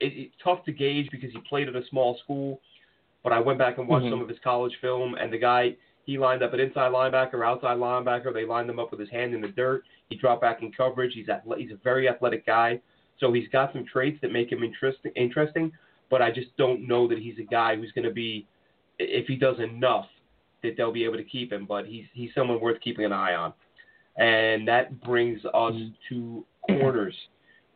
it, 0.00 0.12
it's 0.14 0.34
tough 0.42 0.64
to 0.64 0.72
gauge 0.72 1.08
because 1.10 1.30
he 1.32 1.38
played 1.48 1.68
at 1.68 1.76
a 1.76 1.82
small 1.88 2.18
school, 2.22 2.60
but 3.22 3.32
I 3.32 3.40
went 3.40 3.58
back 3.58 3.78
and 3.78 3.88
watched 3.88 4.06
Mhm. 4.06 4.10
some 4.10 4.22
of 4.22 4.28
his 4.28 4.38
college 4.40 4.76
film, 4.80 5.14
and 5.14 5.32
the 5.32 5.38
guy 5.38 5.76
he 6.04 6.18
lined 6.18 6.42
up 6.42 6.52
an 6.52 6.60
inside 6.60 6.92
linebacker, 6.92 7.46
outside 7.46 7.78
linebacker. 7.78 8.32
They 8.32 8.44
lined 8.44 8.68
him 8.68 8.78
up 8.78 8.90
with 8.90 9.00
his 9.00 9.10
hand 9.10 9.34
in 9.34 9.40
the 9.40 9.48
dirt. 9.48 9.84
He 10.08 10.16
dropped 10.16 10.42
back 10.42 10.62
in 10.62 10.72
coverage. 10.72 11.12
He's 11.14 11.28
athle- 11.28 11.58
he's 11.58 11.70
a 11.70 11.78
very 11.82 12.08
athletic 12.08 12.44
guy, 12.44 12.80
so 13.18 13.32
he's 13.32 13.48
got 13.48 13.72
some 13.72 13.84
traits 13.84 14.18
that 14.22 14.32
make 14.32 14.50
him 14.50 14.62
interesting. 14.62 15.12
Interesting, 15.14 15.72
but 16.10 16.20
I 16.20 16.30
just 16.30 16.56
don't 16.56 16.86
know 16.88 17.06
that 17.08 17.18
he's 17.18 17.38
a 17.38 17.44
guy 17.44 17.76
who's 17.76 17.92
going 17.92 18.04
to 18.04 18.12
be, 18.12 18.46
if 18.98 19.26
he 19.26 19.36
does 19.36 19.60
enough, 19.60 20.06
that 20.62 20.76
they'll 20.76 20.92
be 20.92 21.04
able 21.04 21.16
to 21.16 21.24
keep 21.24 21.52
him. 21.52 21.66
But 21.66 21.86
he's 21.86 22.04
he's 22.12 22.30
someone 22.34 22.60
worth 22.60 22.80
keeping 22.80 23.04
an 23.04 23.12
eye 23.12 23.34
on, 23.34 23.52
and 24.16 24.66
that 24.66 25.00
brings 25.02 25.44
us 25.44 25.52
mm-hmm. 25.54 26.14
to 26.14 26.44
corners. 26.66 27.14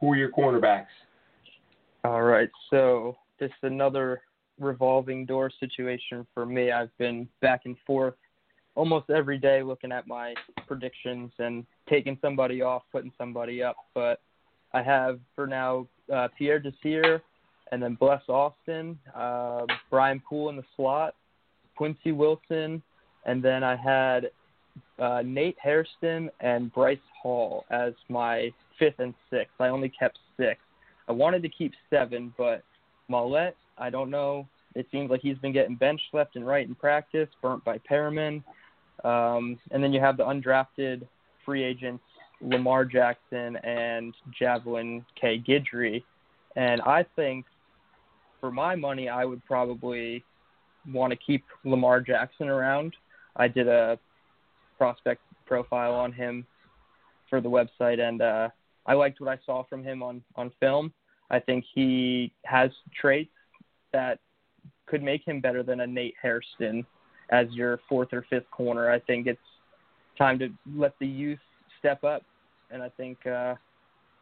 Who 0.01 0.13
are 0.13 0.17
your 0.17 0.31
cornerbacks? 0.31 0.87
All 2.05 2.23
right, 2.23 2.51
so 2.71 3.17
this 3.41 3.49
is 3.49 3.57
another 3.63 4.21
revolving 4.59 5.27
door 5.27 5.51
situation 5.61 6.27
for 6.35 6.47
me. 6.47 6.71
I've 6.71 6.97
been 6.99 7.29
back 7.41 7.63
and 7.65 7.77
forth 7.87 8.15
almost 8.75 9.11
every 9.11 9.39
day 9.39 9.63
looking 9.63 9.93
at 9.93 10.07
my 10.07 10.35
predictions 10.67 11.33
and 11.39 11.67
taking 11.89 12.19
somebody 12.21 12.63
off, 12.63 12.83
putting 12.93 13.13
somebody 13.19 13.63
up. 13.63 13.77
But 13.95 14.21
I 14.73 14.83
have 14.83 15.19
for 15.35 15.47
now 15.47 15.87
uh, 16.13 16.29
Pierre 16.39 16.59
Desir, 16.59 17.23
and 17.73 17.83
then 17.83 17.95
Bless 17.95 18.23
Austin, 18.29 18.99
uh, 19.15 19.63
Brian 19.91 20.23
Poole 20.29 20.51
in 20.51 20.57
the 20.57 20.65
slot, 20.77 21.15
Quincy 21.77 22.13
Wilson, 22.13 22.83
and 23.25 23.43
then 23.43 23.65
I 23.65 23.75
had 23.75 24.31
uh, 24.99 25.23
Nate 25.25 25.57
Hairston 25.61 26.31
and 26.41 26.73
Bryce 26.73 26.99
Hall 27.21 27.65
as 27.71 27.93
my 28.09 28.53
fifth 28.79 28.99
and 28.99 29.15
sixth. 29.31 29.55
I 29.59 29.69
only 29.69 29.89
kept 29.89 30.19
six. 30.37 30.61
I 31.09 31.13
wanted 31.13 31.43
to 31.43 31.49
keep 31.49 31.73
seven, 31.91 32.33
but 32.37 32.63
Maulet, 33.11 33.55
I 33.79 33.91
don't 33.91 34.11
know. 34.11 34.49
It 34.75 34.87
seems 34.93 35.11
like 35.11 35.21
he's 35.23 35.39
been 35.39 35.53
getting 35.53 35.77
benched 35.77 36.13
left 36.13 36.37
and 36.37 36.47
right 36.47 36.67
in 36.67 36.75
practice, 36.75 37.29
burnt 37.41 37.65
by 37.65 37.79
Perriman. 37.79 38.43
Um, 39.05 39.59
and 39.71 39.83
then 39.83 39.93
you 39.93 40.01
have 40.01 40.17
the 40.17 40.25
undrafted 40.25 41.07
free 41.45 41.63
agents 41.63 42.03
Lamar 42.41 42.85
Jackson 42.85 43.57
and 43.57 44.15
Javelin 44.39 45.05
K. 45.19 45.43
Guidry. 45.47 46.03
And 46.55 46.83
I 46.83 47.05
think 47.17 47.47
for 48.41 48.51
my 48.51 48.75
money, 48.75 49.09
I 49.09 49.25
would 49.25 49.45
probably 49.45 50.23
want 50.93 51.13
to 51.13 51.17
keep 51.17 51.45
Lamar 51.65 52.01
Jackson 52.01 52.49
around. 52.49 52.95
I 53.37 53.49
did 53.49 53.69
a 53.69 53.99
prospect 54.79 55.23
profile 55.47 55.95
on 55.95 56.13
him 56.13 56.47
for 57.29 57.41
the 57.41 57.49
website, 57.49 58.01
and 58.01 58.23
uh, 58.23 58.49
I 58.87 58.95
liked 58.95 59.21
what 59.21 59.31
I 59.31 59.39
saw 59.45 59.65
from 59.65 59.83
him 59.83 60.03
on 60.03 60.23
on 60.37 60.53
film. 60.61 60.93
I 61.31 61.41
think 61.41 61.65
he 61.75 62.33
has 62.45 62.71
traits 62.99 63.31
that 63.97 64.19
could 64.85 65.03
make 65.03 65.27
him 65.27 65.41
better 65.41 65.63
than 65.63 65.81
a 65.81 65.87
Nate 65.87 66.15
Hairston 66.21 66.85
as 67.31 67.47
your 67.53 67.81
fourth 67.89 68.13
or 68.13 68.27
fifth 68.29 68.51
corner. 68.51 68.91
I 68.91 69.01
think 69.01 69.27
it's 69.27 69.41
time 70.19 70.39
to 70.39 70.49
let 70.77 70.95
the 71.01 71.07
youth 71.07 71.39
step 71.79 72.05
up, 72.05 72.23
and 72.71 72.83
I 72.83 72.91
think 72.91 73.27
uh, 73.27 73.55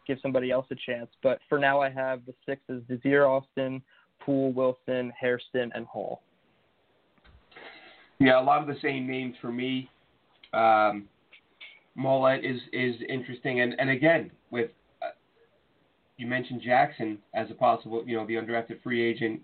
give 0.07 0.19
somebody 0.23 0.53
else 0.53 0.67
a 0.71 0.77
chance. 0.87 1.09
But 1.25 1.41
for 1.49 1.59
now, 1.59 1.81
I 1.81 1.91
have 1.91 2.21
the 2.25 2.35
sixes: 2.47 2.83
Desir 2.89 3.27
Austin, 3.27 3.83
Poole, 4.21 4.53
Wilson, 4.53 5.13
Hairston, 5.21 5.73
and 5.75 5.87
Hall. 5.87 6.23
Yeah, 8.21 8.41
a 8.41 8.45
lot 8.45 8.63
of 8.63 8.69
the 8.69 8.81
same 8.81 9.09
names 9.09 9.35
for 9.41 9.51
me. 9.51 9.91
Um, 10.53 11.09
Maulet 11.99 12.45
is 12.45 12.61
is 12.73 12.95
interesting, 13.09 13.61
and 13.61 13.75
and 13.81 13.91
again 13.91 14.31
with 14.51 14.71
uh, 15.03 15.09
you 16.17 16.29
mentioned 16.29 16.63
Jackson 16.65 17.19
as 17.35 17.51
a 17.51 17.55
possible, 17.55 18.05
you 18.07 18.17
know, 18.17 18.25
the 18.25 18.35
undrafted 18.35 18.81
free 18.83 19.03
agent. 19.03 19.41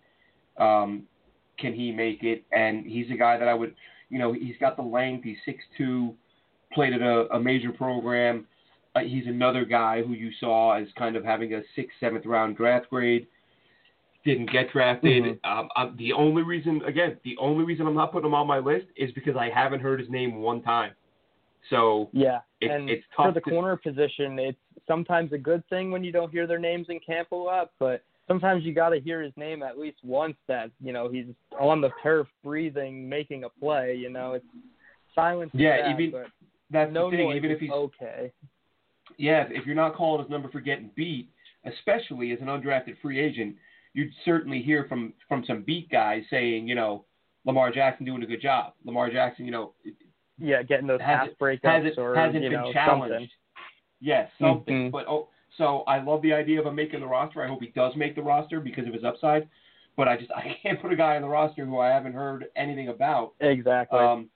Um, 0.60 1.04
can 1.58 1.74
he 1.74 1.90
make 1.90 2.22
it? 2.22 2.44
And 2.52 2.86
he's 2.86 3.10
a 3.10 3.16
guy 3.16 3.36
that 3.38 3.48
I 3.48 3.54
would, 3.54 3.74
you 4.08 4.18
know, 4.18 4.32
he's 4.32 4.56
got 4.60 4.76
the 4.76 4.82
length. 4.82 5.24
He's 5.24 5.36
six 5.44 5.58
two, 5.76 6.14
played 6.72 6.92
at 6.92 7.02
a, 7.02 7.26
a 7.34 7.40
major 7.40 7.72
program. 7.72 8.46
Uh, 8.94 9.00
he's 9.00 9.26
another 9.26 9.64
guy 9.64 10.02
who 10.02 10.12
you 10.14 10.30
saw 10.40 10.72
as 10.76 10.86
kind 10.96 11.16
of 11.16 11.24
having 11.24 11.54
a 11.54 11.62
sixth, 11.76 11.96
seventh 12.00 12.26
round 12.26 12.56
draft 12.56 12.90
grade. 12.90 13.26
Didn't 14.24 14.50
get 14.52 14.70
drafted. 14.72 15.24
Mm-hmm. 15.24 15.58
Um, 15.58 15.68
I'm, 15.76 15.96
the 15.96 16.12
only 16.12 16.42
reason, 16.42 16.82
again, 16.86 17.16
the 17.24 17.36
only 17.40 17.64
reason 17.64 17.86
I'm 17.86 17.94
not 17.94 18.12
putting 18.12 18.26
him 18.26 18.34
on 18.34 18.46
my 18.46 18.58
list 18.58 18.86
is 18.96 19.10
because 19.12 19.34
I 19.36 19.48
haven't 19.48 19.80
heard 19.80 19.98
his 19.98 20.10
name 20.10 20.42
one 20.42 20.60
time. 20.62 20.92
So 21.68 22.10
yeah, 22.12 22.40
it, 22.60 22.70
and 22.70 22.90
it's 22.90 23.04
for 23.16 23.32
the 23.32 23.40
to, 23.40 23.50
corner 23.50 23.76
position, 23.76 24.38
it's 24.38 24.58
sometimes 24.86 25.32
a 25.32 25.38
good 25.38 25.62
thing 25.68 25.90
when 25.90 26.02
you 26.02 26.10
don't 26.10 26.30
hear 26.30 26.46
their 26.46 26.58
names 26.58 26.86
in 26.88 27.00
camp 27.00 27.32
a 27.32 27.36
lot, 27.36 27.70
but 27.78 28.02
sometimes 28.30 28.64
you 28.64 28.72
got 28.72 28.90
to 28.90 29.00
hear 29.00 29.20
his 29.20 29.32
name 29.36 29.62
at 29.62 29.76
least 29.76 29.98
once. 30.04 30.36
That 30.46 30.70
you 30.80 30.92
know 30.92 31.08
he's 31.10 31.26
on 31.58 31.80
the 31.80 31.90
turf, 32.02 32.28
breathing, 32.44 33.08
making 33.08 33.44
a 33.44 33.48
play. 33.48 33.96
You 33.96 34.10
know, 34.10 34.34
it's 34.34 34.44
silence. 35.14 35.50
Yeah, 35.52 35.82
that, 35.82 36.00
even 36.00 36.24
that's 36.70 36.92
no 36.92 37.10
the 37.10 37.16
thing. 37.16 37.32
Even 37.32 37.50
if 37.50 37.58
he's 37.58 37.70
okay. 37.70 38.32
Yeah, 39.16 39.44
if 39.50 39.66
you're 39.66 39.74
not 39.74 39.96
calling 39.96 40.22
his 40.22 40.30
number 40.30 40.48
for 40.50 40.60
getting 40.60 40.90
beat, 40.94 41.28
especially 41.64 42.30
as 42.32 42.40
an 42.40 42.46
undrafted 42.46 43.00
free 43.02 43.18
agent, 43.18 43.56
you'd 43.92 44.12
certainly 44.24 44.62
hear 44.62 44.86
from 44.88 45.12
from 45.28 45.44
some 45.46 45.62
beat 45.62 45.90
guys 45.90 46.22
saying, 46.30 46.68
you 46.68 46.76
know, 46.76 47.04
Lamar 47.44 47.72
Jackson 47.72 48.06
doing 48.06 48.22
a 48.22 48.26
good 48.26 48.40
job. 48.40 48.74
Lamar 48.84 49.10
Jackson, 49.10 49.44
you 49.44 49.50
know, 49.50 49.72
yeah, 50.38 50.62
getting 50.62 50.86
those 50.86 51.00
pass 51.00 51.28
breakups 51.40 51.84
has 51.84 51.84
it, 51.84 51.98
or 51.98 52.14
hasn't 52.14 52.44
you 52.44 52.50
been 52.50 52.60
know 52.60 52.72
challenged. 52.72 53.12
something. 53.12 53.28
Yes, 54.00 54.30
something. 54.40 54.74
Mm-hmm. 54.74 54.90
But 54.90 55.06
oh, 55.08 55.28
so 55.60 55.84
I 55.86 56.02
love 56.02 56.22
the 56.22 56.32
idea 56.32 56.58
of 56.58 56.66
him 56.66 56.74
making 56.74 57.00
the 57.00 57.06
roster. 57.06 57.44
I 57.44 57.46
hope 57.46 57.60
he 57.60 57.68
does 57.68 57.92
make 57.94 58.16
the 58.16 58.22
roster 58.22 58.60
because 58.60 58.86
of 58.86 58.94
his 58.94 59.04
upside. 59.04 59.46
But 59.94 60.08
I 60.08 60.16
just 60.16 60.32
I 60.36 60.56
can't 60.62 60.80
put 60.80 60.92
a 60.92 60.96
guy 60.96 61.16
on 61.16 61.22
the 61.22 61.28
roster 61.28 61.64
who 61.64 61.78
I 61.78 61.88
haven't 61.88 62.14
heard 62.14 62.46
anything 62.56 62.88
about. 62.88 63.34
Exactly. 63.40 63.98
Um, 63.98 64.30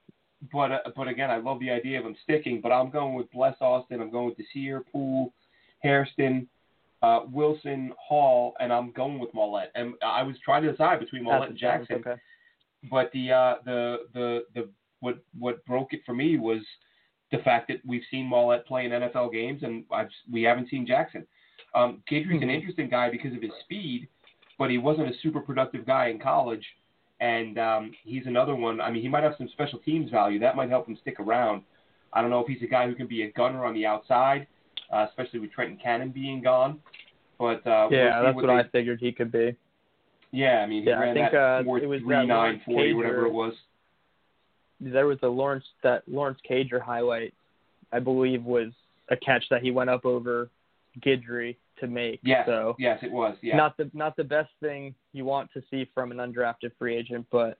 but 0.53 0.71
uh, 0.71 0.79
but 0.95 1.09
again, 1.09 1.31
I 1.31 1.39
love 1.39 1.59
the 1.61 1.71
idea 1.71 1.99
of 1.99 2.05
him 2.05 2.15
sticking. 2.23 2.61
But 2.61 2.73
I'm 2.73 2.91
going 2.91 3.15
with 3.15 3.33
Bless 3.33 3.57
Austin. 3.61 4.03
I'm 4.03 4.11
going 4.11 4.27
with 4.27 4.37
Desir, 4.37 4.85
Poole, 4.93 5.33
Hairston, 5.83 6.47
uh, 7.03 7.21
Wilson, 7.33 7.93
Hall, 7.99 8.55
and 8.61 8.71
I'm 8.71 8.93
going 8.93 9.19
with 9.19 9.33
Maulet. 9.33 9.69
And 9.75 9.95
I 10.05 10.23
was 10.23 10.37
trying 10.45 10.63
to 10.65 10.71
decide 10.71 11.01
between 11.01 11.25
Maulet 11.25 11.49
and 11.49 11.59
Jackson. 11.59 11.97
Okay. 11.97 12.21
But 12.91 13.11
the 13.13 13.33
uh, 13.33 13.55
the 13.65 13.97
the 14.13 14.45
the 14.55 14.69
what 15.01 15.25
what 15.39 15.65
broke 15.65 15.95
it 15.95 16.03
for 16.05 16.13
me 16.13 16.37
was 16.37 16.61
the 17.33 17.39
fact 17.39 17.69
that 17.69 17.79
we've 17.87 18.03
seen 18.11 18.27
Maulet 18.27 18.65
play 18.67 18.85
in 18.85 18.91
NFL 18.93 19.33
games 19.33 19.63
and 19.63 19.85
I've, 19.91 20.09
we 20.31 20.43
haven't 20.43 20.69
seen 20.71 20.87
Jackson. 20.87 21.27
Um, 21.75 22.03
Guidry's 22.11 22.43
an 22.43 22.49
Mm-hmm. 22.49 22.51
interesting 22.51 22.89
guy 22.89 23.11
because 23.11 23.35
of 23.35 23.43
his 23.43 23.51
speed, 23.65 24.09
but 24.59 24.71
he 24.71 24.79
wasn't 24.79 25.09
a 25.09 25.13
super 25.23 25.41
productive 25.41 25.85
guy 25.87 26.09
in 26.09 26.21
college. 26.21 26.65
And 27.21 27.59
um, 27.59 27.93
he's 28.05 28.27
another 28.27 28.55
one. 28.55 28.81
I 28.81 28.91
mean, 28.91 29.03
he 29.03 29.09
might 29.09 29.23
have 29.23 29.35
some 29.39 29.49
special 29.53 29.79
teams 29.81 30.11
value. 30.11 30.39
That 30.39 30.57
might 30.57 30.69
help 30.69 30.87
him 30.89 30.97
stick 31.01 31.19
around. 31.21 31.63
I 32.13 32.21
don't 32.21 32.31
know 32.31 32.41
if 32.41 32.47
he's 32.47 32.63
a 32.63 32.67
guy 32.67 32.87
who 32.87 32.95
can 32.95 33.07
be 33.07 33.23
a 33.23 33.33
gunner 33.33 33.65
on 33.65 33.75
the 33.75 33.87
outside, 33.87 34.47
uh, 34.93 35.07
especially 35.09 35.41
with 35.41 35.51
Trenton 35.53 35.79
Cannon 35.83 36.11
being 36.11 36.43
gone. 36.43 36.81
But 37.39 37.67
uh, 37.67 37.89
yeah, 37.91 38.17
we'll 38.21 38.25
that's 38.25 38.37
what 38.37 38.45
what 38.45 38.47
they, 38.47 38.61
I 38.61 38.69
figured 38.69 39.01
he 39.01 39.11
could 39.11 39.33
be. 39.33 39.57
Yeah, 40.31 40.59
I 40.59 40.67
mean, 40.67 40.83
he 40.83 40.91
Yeah, 40.91 41.01
I 41.01 41.13
think, 41.15 41.33
that 41.33 41.35
uh, 41.39 41.65
four 41.65 41.79
it 41.79 41.87
was 41.89 42.01
three 42.01 42.15
that 42.17 42.27
nine 42.27 42.61
forty, 42.65 42.93
whatever 42.93 43.27
it 43.27 43.33
was. 43.33 43.55
There 44.81 45.07
was 45.07 45.19
a 45.23 45.29
Lawrence 45.29 45.65
that 45.83 46.03
Lawrence 46.09 46.39
Cager 46.49 46.81
highlight, 46.81 47.35
I 47.93 48.01
believe, 48.01 48.45
was 48.45 48.73
a 49.11 49.17
catch 49.17 49.45
that 49.51 49.63
he 49.63 49.71
went 49.71 49.91
up 49.91 50.05
over 50.05 50.51
Guidry 51.01 51.57
to 51.81 51.87
make. 51.87 52.21
Yes, 52.23 52.47
So 52.47 52.77
yes, 52.79 52.99
it 53.03 53.11
was. 53.11 53.37
Yeah, 53.43 53.57
not 53.57 53.77
the 53.77 53.91
not 53.95 54.17
the 54.17 54.25
best 54.25 54.51
thing 54.61 54.95
you 55.13 55.25
want 55.25 55.51
to 55.55 55.63
see 55.71 55.89
from 55.95 56.13
an 56.13 56.19
undrafted 56.19 56.73
free 56.79 56.97
agent, 56.97 57.27
but 57.31 57.59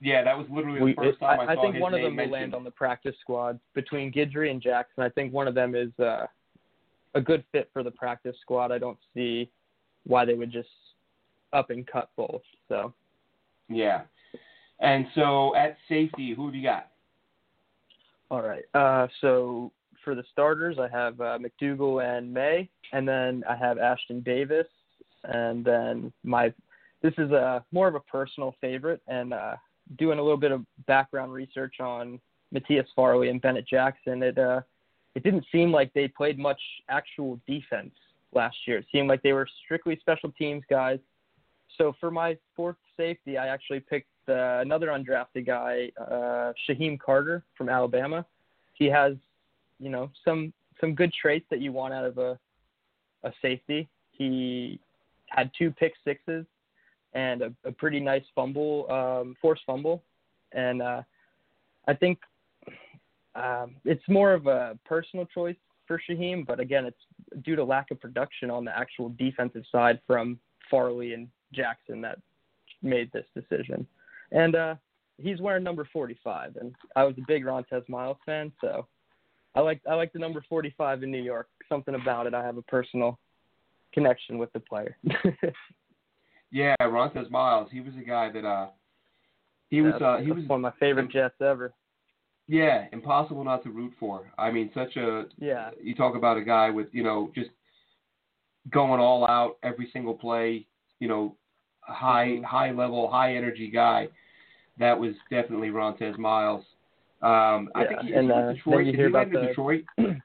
yeah, 0.00 0.24
that 0.24 0.36
was 0.36 0.46
literally 0.50 0.78
the 0.80 0.84
we, 0.84 0.94
first 0.94 1.20
time 1.20 1.40
I, 1.40 1.52
I, 1.52 1.54
saw 1.54 1.62
think 1.62 1.74
his 1.74 1.82
one 1.82 1.94
of 1.94 2.00
name 2.00 2.04
them 2.04 2.16
will 2.16 2.16
mentioned. 2.16 2.32
land 2.32 2.54
on 2.54 2.64
the 2.64 2.70
practice 2.70 3.14
squad 3.20 3.60
between 3.74 4.12
Guidry 4.12 4.50
and 4.50 4.60
Jackson. 4.60 5.04
I 5.04 5.08
think 5.08 5.32
one 5.32 5.46
of 5.46 5.54
them 5.54 5.74
is 5.74 5.90
uh, 5.98 6.26
a 7.14 7.20
good 7.20 7.44
fit 7.52 7.70
for 7.72 7.82
the 7.82 7.90
practice 7.90 8.36
squad. 8.42 8.72
I 8.72 8.78
don't 8.78 8.98
see 9.14 9.48
why 10.04 10.24
they 10.24 10.34
would 10.34 10.50
just 10.50 10.68
up 11.52 11.70
and 11.70 11.86
cut 11.86 12.10
both. 12.16 12.42
So 12.68 12.92
Yeah. 13.68 14.02
And 14.82 15.06
so 15.14 15.54
at 15.56 15.76
safety, 15.88 16.34
who 16.34 16.46
have 16.46 16.54
you 16.54 16.62
got? 16.62 16.88
all 18.32 18.40
right. 18.40 18.64
Uh, 18.72 19.06
so 19.20 19.70
for 20.02 20.14
the 20.14 20.24
starters, 20.32 20.78
I 20.78 20.88
have 20.88 21.20
uh, 21.20 21.38
McDougal 21.38 22.02
and 22.02 22.32
Maye, 22.32 22.68
and 22.92 23.06
then 23.06 23.44
I 23.48 23.54
have 23.54 23.76
Ashtyn 23.76 24.24
Davis, 24.24 24.66
and 25.24 25.62
then 25.62 26.12
my 26.24 26.52
this 27.02 27.12
is 27.18 27.30
a 27.30 27.62
more 27.72 27.88
of 27.88 27.94
a 27.94 28.00
personal 28.00 28.54
favorite, 28.58 29.02
and 29.06 29.34
uh, 29.34 29.56
doing 29.98 30.18
a 30.18 30.22
little 30.22 30.38
bit 30.38 30.50
of 30.50 30.64
background 30.86 31.30
research 31.30 31.74
on 31.78 32.18
Matthias 32.52 32.88
Farley 32.96 33.28
and 33.28 33.40
Bennett 33.42 33.68
Jackson, 33.68 34.22
it 34.22 34.38
uh, 34.38 34.62
it 35.14 35.22
didn't 35.22 35.44
seem 35.52 35.70
like 35.70 35.92
they 35.92 36.08
played 36.08 36.38
much 36.38 36.60
actual 36.88 37.38
defense 37.46 37.92
last 38.32 38.56
year. 38.66 38.78
It 38.78 38.86
seemed 38.90 39.08
like 39.08 39.22
they 39.22 39.34
were 39.34 39.46
strictly 39.64 39.98
special 40.00 40.32
teams 40.32 40.62
guys. 40.70 41.00
So 41.76 41.94
for 42.00 42.10
my 42.10 42.38
fourth 42.56 42.76
safety, 42.96 43.36
I 43.36 43.48
actually 43.48 43.80
picked 43.80 44.08
uh, 44.28 44.60
another 44.60 44.88
undrafted 44.88 45.46
guy, 45.46 45.90
uh, 46.00 46.52
Shyheim 46.68 46.98
Carter 46.98 47.42
from 47.56 47.68
Alabama. 47.68 48.24
He 48.74 48.86
has, 48.86 49.14
you 49.78 49.90
know, 49.90 50.10
some 50.24 50.52
some 50.80 50.94
good 50.94 51.12
traits 51.12 51.46
that 51.50 51.60
you 51.60 51.72
want 51.72 51.94
out 51.94 52.04
of 52.04 52.18
a 52.18 52.38
a 53.24 53.32
safety. 53.40 53.88
He 54.12 54.80
had 55.28 55.50
two 55.56 55.70
pick 55.70 55.94
sixes 56.04 56.44
and 57.14 57.42
a, 57.42 57.52
a 57.64 57.72
pretty 57.72 58.00
nice 58.00 58.24
fumble, 58.34 58.90
um, 58.90 59.36
forced 59.40 59.62
fumble, 59.66 60.02
and 60.52 60.82
uh, 60.82 61.02
I 61.86 61.94
think 61.94 62.18
um, 63.34 63.76
it's 63.84 64.02
more 64.08 64.32
of 64.32 64.46
a 64.46 64.78
personal 64.84 65.26
choice 65.26 65.56
for 65.86 66.00
Shyheim, 66.08 66.46
but 66.46 66.60
again, 66.60 66.84
it's 66.84 67.44
due 67.44 67.56
to 67.56 67.64
lack 67.64 67.90
of 67.90 68.00
production 68.00 68.50
on 68.50 68.64
the 68.64 68.76
actual 68.76 69.10
defensive 69.18 69.64
side 69.70 70.00
from 70.06 70.38
Farley 70.70 71.12
and 71.12 71.28
Jackson 71.52 72.00
that 72.02 72.18
made 72.82 73.10
this 73.12 73.26
decision. 73.34 73.86
And 74.32 74.54
uh, 74.56 74.74
he's 75.18 75.40
wearing 75.40 75.62
number 75.62 75.86
45, 75.92 76.56
and 76.56 76.74
I 76.96 77.04
was 77.04 77.14
a 77.18 77.22
big 77.28 77.44
Rontez 77.44 77.86
Miles 77.88 78.16
fan, 78.26 78.50
so 78.60 78.86
I 79.54 79.60
like 79.60 79.80
I 79.88 79.94
like 79.94 80.12
the 80.12 80.18
number 80.18 80.42
45 80.48 81.02
in 81.02 81.10
New 81.10 81.22
York. 81.22 81.48
Something 81.68 81.94
about 81.94 82.26
it, 82.26 82.32
I 82.34 82.42
have 82.42 82.56
a 82.56 82.62
personal 82.62 83.18
connection 83.92 84.38
with 84.38 84.52
the 84.52 84.60
player. 84.60 84.96
Yeah, 86.54 86.74
Rontez 86.82 87.30
Miles. 87.30 87.70
He 87.72 87.80
was 87.80 87.94
a 87.98 88.04
guy 88.04 88.30
that 88.30 88.44
uh 88.44 88.66
he 89.70 89.80
was 89.80 89.94
uh 90.02 90.18
he 90.18 90.30
was 90.30 90.46
one 90.46 90.58
of 90.58 90.60
my 90.62 90.72
favorite 90.78 91.10
Jets 91.10 91.40
ever. 91.40 91.72
yeah, 92.46 92.86
impossible 92.92 93.42
not 93.42 93.62
to 93.64 93.70
root 93.70 93.94
for. 93.98 94.30
I 94.36 94.50
mean, 94.50 94.70
such 94.74 94.96
a 94.96 95.24
Yeah. 95.38 95.70
you 95.82 95.94
talk 95.94 96.14
about 96.14 96.36
a 96.36 96.42
guy 96.42 96.68
with, 96.68 96.88
you 96.92 97.02
know, 97.02 97.30
just 97.34 97.48
going 98.70 99.00
all 99.00 99.26
out 99.26 99.56
every 99.62 99.88
single 99.94 100.12
play. 100.14 100.66
You 101.00 101.08
know, 101.08 101.36
high 101.82 102.40
high 102.46 102.70
level, 102.70 103.10
high 103.10 103.36
energy 103.36 103.70
guy. 103.70 104.08
That 104.78 104.98
was 104.98 105.14
definitely 105.30 105.68
Rontez 105.68 106.16
Miles. 106.18 106.64
Um, 107.22 107.68
I 107.74 107.84
think 107.86 108.00
he, 108.02 108.12
and, 108.14 108.26
he 108.28 108.32
uh, 108.32 108.52
Detroit. 108.52 108.86
you 108.86 108.92
Did 108.92 108.98
hear 108.98 109.08
he 109.08 109.14
land 109.14 109.30
about 109.30 109.40
in 109.40 109.46
the- 109.46 109.48
Detroit? 109.48 109.84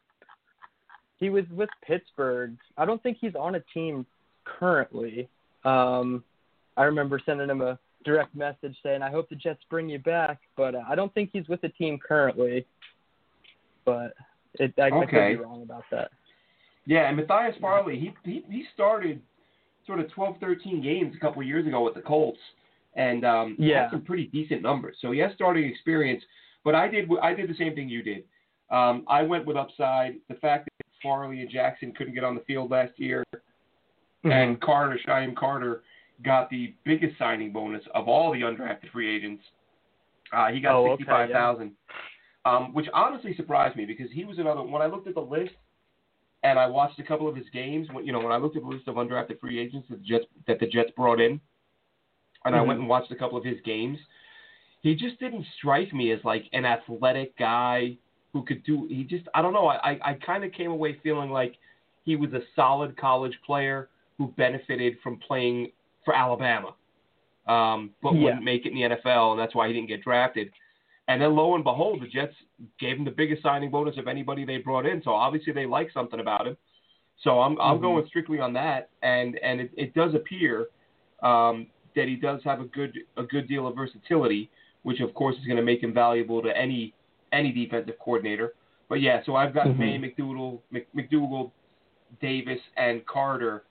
he 1.17 1.29
was 1.29 1.43
with 1.51 1.69
Pittsburgh. 1.85 2.55
I 2.77 2.85
don't 2.85 3.01
think 3.03 3.17
he's 3.19 3.35
on 3.35 3.55
a 3.55 3.59
team 3.73 4.05
currently. 4.45 5.29
Um, 5.65 6.23
I 6.77 6.83
remember 6.83 7.19
sending 7.25 7.49
him 7.49 7.61
a 7.61 7.77
direct 8.05 8.35
message 8.35 8.75
saying, 8.83 9.01
"I 9.01 9.11
hope 9.11 9.29
the 9.29 9.35
Jets 9.35 9.61
bring 9.69 9.89
you 9.89 9.99
back," 9.99 10.39
but 10.55 10.75
uh, 10.75 10.83
I 10.87 10.95
don't 10.95 11.13
think 11.13 11.31
he's 11.33 11.47
with 11.47 11.61
the 11.61 11.69
team 11.69 11.99
currently. 11.99 12.65
But 13.85 14.13
it, 14.55 14.73
I, 14.77 14.87
I 14.87 15.05
could 15.05 15.11
be 15.11 15.35
wrong 15.35 15.61
about 15.63 15.83
that. 15.91 16.11
Yeah, 16.85 17.07
and 17.09 17.17
Matthias 17.17 17.55
Farley, 17.59 17.99
he 17.99 18.13
he 18.29 18.43
he 18.49 18.65
started 18.73 19.21
sort 19.87 19.99
of 19.99 20.11
12, 20.11 20.35
13 20.39 20.81
games 20.83 21.15
a 21.15 21.19
couple 21.19 21.41
years 21.41 21.65
ago 21.65 21.81
with 21.83 21.95
the 21.95 22.01
Colts, 22.01 22.39
and 22.95 23.25
um, 23.25 23.55
Yeah. 23.57 23.83
had 23.83 23.91
some 23.91 24.01
pretty 24.03 24.27
decent 24.27 24.61
numbers. 24.61 24.97
So 25.01 25.11
he 25.11 25.19
has 25.19 25.31
starting 25.33 25.63
experience. 25.63 26.23
But 26.63 26.75
I 26.75 26.87
did 26.89 27.09
I 27.21 27.33
did 27.33 27.49
the 27.49 27.55
same 27.55 27.73
thing 27.73 27.87
you 27.87 28.03
did. 28.03 28.23
Um, 28.69 29.05
I 29.07 29.21
went 29.23 29.45
with 29.45 29.55
upside. 29.55 30.15
The 30.27 30.35
fact 30.35 30.65
that 30.77 30.85
Farley 31.01 31.39
and 31.41 31.49
Jackson 31.49 31.93
couldn't 31.93 32.13
get 32.13 32.25
on 32.25 32.35
the 32.35 32.41
field 32.41 32.69
last 32.69 32.91
year, 32.99 33.23
Mm-hmm. 34.25 34.31
and 34.31 34.59
Carter, 34.61 34.99
Shyheim 35.07 35.35
Carter, 35.35 35.83
got 36.25 36.49
the 36.49 36.73
biggest 36.83 37.17
signing 37.19 37.53
bonus 37.53 37.83
of 37.93 38.07
all 38.09 38.33
the 38.33 38.41
undrafted 38.41 38.91
free 38.91 39.15
agents. 39.15 39.43
Uh, 40.33 40.47
he 40.47 40.59
got 40.59 40.73
Oh, 40.75 40.79
okay, 40.85 40.91
sixty-five 41.03 41.29
thousand, 41.29 41.71
um, 42.43 42.73
which 42.73 42.87
honestly 42.93 43.35
surprised 43.35 43.77
me 43.77 43.85
because 43.85 44.11
he 44.11 44.25
was 44.25 44.39
another. 44.39 44.63
When 44.63 44.81
I 44.81 44.87
looked 44.87 45.07
at 45.07 45.13
the 45.13 45.21
list 45.21 45.53
and 46.43 46.59
I 46.59 46.67
watched 46.67 46.99
a 46.99 47.03
couple 47.03 47.27
of 47.27 47.35
his 47.35 47.49
games, 47.51 47.87
when 47.91 48.05
you 48.05 48.11
know 48.11 48.19
when 48.19 48.31
I 48.31 48.37
looked 48.37 48.55
at 48.55 48.63
the 48.63 48.69
list 48.69 48.87
of 48.87 48.95
undrafted 48.95 49.39
free 49.39 49.59
agents 49.59 49.87
that 49.89 49.97
the 49.99 50.03
Jets 50.05 50.25
that 50.47 50.59
the 50.59 50.67
Jets 50.67 50.91
brought 50.95 51.19
in, 51.19 51.39
and 52.45 52.55
I 52.55 52.59
Mhm. 52.59 52.67
went 52.67 52.79
and 52.81 52.89
watched 52.89 53.11
a 53.11 53.15
couple 53.15 53.37
of 53.37 53.43
his 53.43 53.59
games, 53.61 53.99
he 54.81 54.95
just 54.95 55.19
didn't 55.19 55.45
strike 55.57 55.93
me 55.93 56.11
as 56.11 56.23
like 56.23 56.47
an 56.53 56.65
athletic 56.65 57.35
guy 57.37 57.97
who 58.33 58.43
could 58.43 58.63
do. 58.63 58.85
He 58.87 59.03
just 59.03 59.27
I 59.33 59.41
don't 59.41 59.53
know. 59.53 59.67
I 59.67 59.91
I, 59.91 59.99
I 60.11 60.13
kind 60.15 60.43
of 60.43 60.51
came 60.51 60.71
away 60.71 60.93
feeling 61.03 61.31
like 61.31 61.57
he 62.05 62.15
was 62.15 62.33
a 62.33 62.41
solid 62.55 62.95
college 62.97 63.37
player 63.45 63.89
who 64.17 64.27
benefited 64.37 64.97
from 65.01 65.17
playing 65.17 65.71
for 66.05 66.15
Alabama, 66.15 66.73
um, 67.47 67.93
but 68.01 68.13
Yeah. 68.13 68.23
wouldn't 68.23 68.43
make 68.43 68.65
it 68.65 68.71
in 68.71 68.75
the 68.75 68.95
NFL, 68.95 69.31
and 69.31 69.39
that's 69.39 69.53
why 69.55 69.67
he 69.67 69.73
didn't 69.73 69.87
get 69.89 70.01
drafted. 70.01 70.51
And 71.07 71.21
then 71.21 71.35
lo 71.35 71.55
and 71.55 71.63
behold, 71.63 72.01
the 72.01 72.07
Jets 72.07 72.35
gave 72.79 72.97
him 72.97 73.05
the 73.05 73.11
biggest 73.11 73.41
signing 73.41 73.71
bonus 73.71 73.97
of 73.97 74.07
anybody 74.07 74.43
they 74.45 74.57
brought 74.57 74.85
in. 74.85 75.01
So 75.03 75.11
obviously 75.13 75.53
they 75.53 75.65
like 75.65 75.89
something 75.93 76.19
about 76.19 76.47
him. 76.47 76.57
So 77.23 77.41
I'm 77.41 77.59
I'm 77.59 77.77
Mhm. 77.77 77.81
going 77.81 78.07
strictly 78.07 78.39
on 78.39 78.53
that, 78.53 78.89
and 79.01 79.37
and 79.39 79.61
it, 79.61 79.71
it 79.75 79.93
does 79.93 80.13
appear 80.13 80.67
um, 81.23 81.67
that 81.95 82.07
he 82.07 82.15
does 82.15 82.43
have 82.43 82.59
a 82.61 82.65
good 82.65 82.95
a 83.15 83.23
good 83.23 83.47
deal 83.47 83.65
of 83.67 83.75
versatility, 83.75 84.51
which 84.83 84.99
of 84.99 85.13
course 85.15 85.35
is 85.37 85.45
going 85.45 85.57
to 85.57 85.63
make 85.63 85.81
him 85.81 85.93
valuable 85.93 86.41
to 86.43 86.55
any 86.55 86.93
any 87.31 87.51
defensive 87.51 87.97
coordinator. 87.99 88.53
But 88.89 89.01
yeah, 89.01 89.23
so 89.25 89.35
I've 89.35 89.53
got 89.53 89.67
Mhm. 89.67 89.77
Maye 89.79 89.97
McDougal, 89.97 90.61
Mc, 90.71 90.87
McDougal, 90.93 91.51
Davis, 92.21 92.61
and 92.77 93.05
Carter 93.05 93.63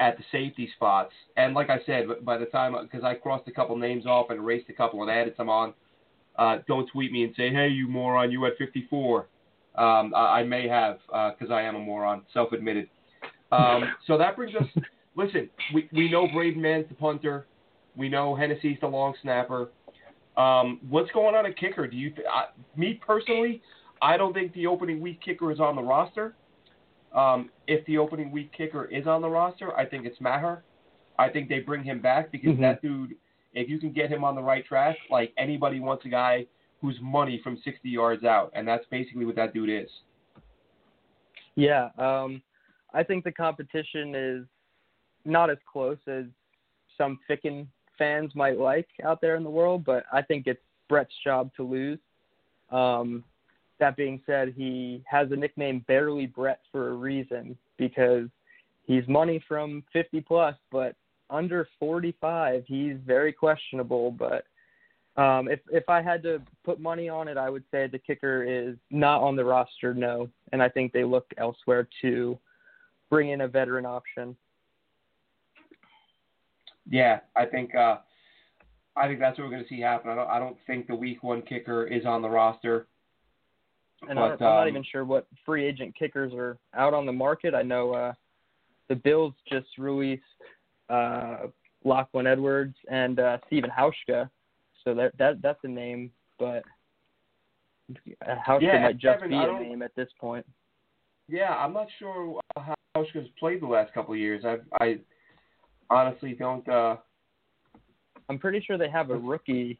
at 0.00 0.16
the 0.16 0.24
safety 0.32 0.68
spots. 0.76 1.12
And 1.36 1.54
like 1.54 1.70
I 1.70 1.80
said, 1.84 2.06
by 2.24 2.38
the 2.38 2.46
time 2.46 2.74
because 2.80 3.04
I 3.04 3.14
crossed 3.14 3.48
a 3.48 3.52
couple 3.52 3.76
names 3.76 4.06
off 4.06 4.30
and 4.30 4.38
erased 4.38 4.68
a 4.70 4.72
couple 4.72 5.02
and 5.02 5.10
added 5.10 5.34
some 5.36 5.50
on, 5.50 5.74
uh, 6.38 6.58
don't 6.66 6.88
tweet 6.90 7.12
me 7.12 7.24
and 7.24 7.34
say, 7.36 7.52
"Hey, 7.52 7.68
you 7.68 7.88
moron, 7.88 8.30
you 8.30 8.42
had 8.44 8.54
54." 8.58 9.26
Um, 9.74 10.12
I, 10.14 10.40
I 10.40 10.42
may 10.44 10.66
have 10.68 10.98
because 11.38 11.50
I 11.52 11.62
am 11.62 11.76
a 11.76 11.78
moron, 11.78 12.22
self-admitted. 12.32 12.88
Um, 13.52 13.84
so 14.06 14.16
that 14.18 14.36
brings 14.36 14.54
us. 14.54 14.66
Listen, 15.16 15.50
we 15.74 15.88
we 15.92 16.10
know 16.10 16.28
Braden 16.32 16.60
Mann's 16.60 16.88
the 16.88 16.94
punter. 16.94 17.46
We 17.96 18.08
know 18.08 18.34
Hennessy's 18.34 18.78
the 18.80 18.86
long 18.86 19.14
snapper. 19.22 19.70
Um, 20.36 20.78
what's 20.88 21.10
going 21.10 21.34
on 21.34 21.46
at 21.46 21.56
kicker? 21.56 21.86
Do 21.88 21.96
you? 21.96 22.10
Th- 22.10 22.26
I, 22.32 22.44
me 22.76 23.00
personally, 23.04 23.60
I 24.00 24.16
don't 24.16 24.32
think 24.32 24.52
the 24.54 24.66
opening 24.68 25.00
week 25.00 25.20
kicker 25.20 25.50
is 25.50 25.58
on 25.58 25.74
the 25.74 25.82
roster. 25.82 26.36
Um, 27.12 27.50
if 27.66 27.84
the 27.86 27.98
opening 27.98 28.30
week 28.30 28.52
kicker 28.56 28.84
is 28.84 29.06
on 29.06 29.22
the 29.22 29.28
roster, 29.28 29.76
I 29.76 29.86
think 29.86 30.06
it's 30.06 30.20
Maher. 30.20 30.62
I 31.18 31.28
think 31.28 31.48
they 31.48 31.58
bring 31.58 31.82
him 31.82 32.00
back 32.00 32.30
because 32.30 32.50
Mhm. 32.50 32.60
that 32.60 32.82
dude, 32.82 33.16
if 33.58 33.68
you 33.68 33.78
can 33.78 33.92
get 33.92 34.10
him 34.10 34.24
on 34.24 34.34
the 34.34 34.42
right 34.42 34.64
track, 34.64 34.96
like 35.10 35.32
anybody 35.36 35.80
wants 35.80 36.04
a 36.04 36.08
guy 36.08 36.46
who's 36.80 36.96
money 37.02 37.40
from 37.42 37.58
60 37.64 37.88
yards 37.88 38.24
out, 38.24 38.52
and 38.54 38.66
that's 38.66 38.84
basically 38.90 39.24
what 39.24 39.36
that 39.36 39.52
dude 39.52 39.68
is. 39.68 39.90
Yeah, 41.56 41.88
um, 41.98 42.40
I 42.94 43.02
think 43.02 43.24
the 43.24 43.32
competition 43.32 44.14
is 44.14 44.44
not 45.24 45.50
as 45.50 45.58
close 45.70 45.98
as 46.06 46.24
some 46.96 47.18
Ficken 47.28 47.66
fans 47.98 48.32
might 48.36 48.58
like 48.58 48.88
out 49.04 49.20
there 49.20 49.34
in 49.34 49.42
the 49.42 49.50
world, 49.50 49.84
but 49.84 50.04
I 50.12 50.22
think 50.22 50.46
it's 50.46 50.60
Brett's 50.88 51.12
job 51.24 51.50
to 51.56 51.64
lose. 51.64 51.98
Um, 52.70 53.24
that 53.80 53.96
being 53.96 54.20
said, 54.24 54.54
he 54.56 55.02
has 55.08 55.30
a 55.32 55.36
nickname 55.36 55.84
Barely 55.88 56.26
Brett 56.26 56.60
for 56.70 56.90
a 56.90 56.94
reason 56.94 57.56
because 57.76 58.28
he's 58.84 59.06
money 59.08 59.42
from 59.48 59.82
50 59.92 60.20
plus, 60.20 60.54
but 60.70 60.94
under 61.30 61.68
45, 61.78 62.64
he's 62.66 62.96
very 63.06 63.32
questionable. 63.32 64.10
But 64.10 64.44
um, 65.20 65.48
if 65.48 65.60
if 65.70 65.88
I 65.88 66.00
had 66.00 66.22
to 66.22 66.40
put 66.64 66.80
money 66.80 67.08
on 67.08 67.28
it, 67.28 67.36
I 67.36 67.50
would 67.50 67.64
say 67.70 67.86
the 67.86 67.98
kicker 67.98 68.44
is 68.44 68.76
not 68.90 69.20
on 69.20 69.36
the 69.36 69.44
roster, 69.44 69.92
no, 69.94 70.28
and 70.52 70.62
I 70.62 70.68
think 70.68 70.92
they 70.92 71.04
look 71.04 71.26
elsewhere 71.38 71.88
to 72.02 72.38
bring 73.10 73.30
in 73.30 73.42
a 73.42 73.48
veteran 73.48 73.86
option. 73.86 74.36
Yeah, 76.88 77.20
I 77.36 77.46
think 77.46 77.74
uh, 77.74 77.98
I 78.96 79.06
think 79.06 79.20
that's 79.20 79.38
what 79.38 79.44
we're 79.44 79.50
going 79.50 79.64
to 79.64 79.68
see 79.68 79.80
happen. 79.80 80.10
I 80.10 80.14
don't 80.14 80.28
I 80.28 80.38
don't 80.38 80.56
think 80.66 80.86
the 80.86 80.94
week 80.94 81.22
one 81.22 81.42
kicker 81.42 81.86
is 81.86 82.06
on 82.06 82.22
the 82.22 82.28
roster. 82.28 82.86
And 84.08 84.16
but, 84.16 84.22
I, 84.22 84.32
am 84.32 84.38
not 84.40 84.62
um, 84.62 84.68
even 84.68 84.84
sure 84.84 85.04
what 85.04 85.26
free 85.44 85.64
agent 85.66 85.94
kickers 85.98 86.32
are 86.32 86.56
out 86.74 86.94
on 86.94 87.04
the 87.04 87.12
market. 87.12 87.54
I 87.54 87.62
know 87.62 87.92
uh, 87.92 88.12
the 88.88 88.94
Bills 88.94 89.34
just 89.50 89.66
released 89.76 90.22
uh, 90.88 91.46
Lachlan 91.84 92.26
Edwards 92.26 92.76
and 92.90 93.20
uh, 93.20 93.38
Steven 93.46 93.70
Hauschka, 93.70 94.28
so 94.84 94.94
that 94.94 95.16
that 95.18 95.42
that's 95.42 95.58
a 95.64 95.68
name, 95.68 96.10
but 96.38 96.64
Hauschka 98.22 98.62
Yeah, 98.62 98.82
might 98.82 98.98
just 98.98 99.20
Kevin, 99.20 99.30
be 99.30 99.36
a 99.36 99.60
name 99.60 99.82
at 99.82 99.94
this 99.94 100.08
point. 100.20 100.46
Yeah, 101.28 101.54
I'm 101.54 101.72
not 101.72 101.88
sure 101.98 102.40
how 102.56 102.74
Hauschka's 102.96 103.28
played 103.38 103.62
the 103.62 103.66
last 103.66 103.92
couple 103.92 104.14
of 104.14 104.20
years. 104.20 104.44
I 104.44 104.56
I 104.82 104.98
honestly 105.90 106.32
don't. 106.32 106.66
Uh, 106.68 106.96
I'm 108.28 108.38
pretty 108.38 108.62
sure 108.66 108.76
they 108.76 108.90
have 108.90 109.10
a 109.10 109.16
rookie 109.16 109.78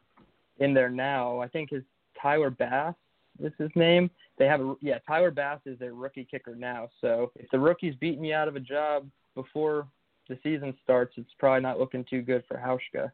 in 0.58 0.74
there 0.74 0.90
now. 0.90 1.40
I 1.40 1.48
think 1.48 1.70
his 1.70 1.82
Tyler 2.20 2.50
Bass 2.50 2.94
is 3.40 3.52
his 3.58 3.70
name. 3.74 4.10
They 4.38 4.46
have 4.46 4.60
a 4.60 4.74
yeah, 4.80 4.98
Tyler 5.06 5.30
Bass 5.30 5.60
is 5.66 5.78
their 5.78 5.94
rookie 5.94 6.26
kicker 6.30 6.54
now. 6.54 6.88
So 7.00 7.32
if 7.36 7.50
the 7.50 7.58
rookie's 7.58 7.94
beating 7.96 8.24
you 8.24 8.34
out 8.34 8.48
of 8.48 8.56
a 8.56 8.60
job 8.60 9.08
before 9.34 9.86
the 10.28 10.38
season 10.42 10.74
starts, 10.84 11.14
it's 11.16 11.30
probably 11.38 11.62
not 11.62 11.78
looking 11.78 12.04
too 12.08 12.22
good 12.22 12.44
for 12.48 12.56
Hauschka. 12.56 13.10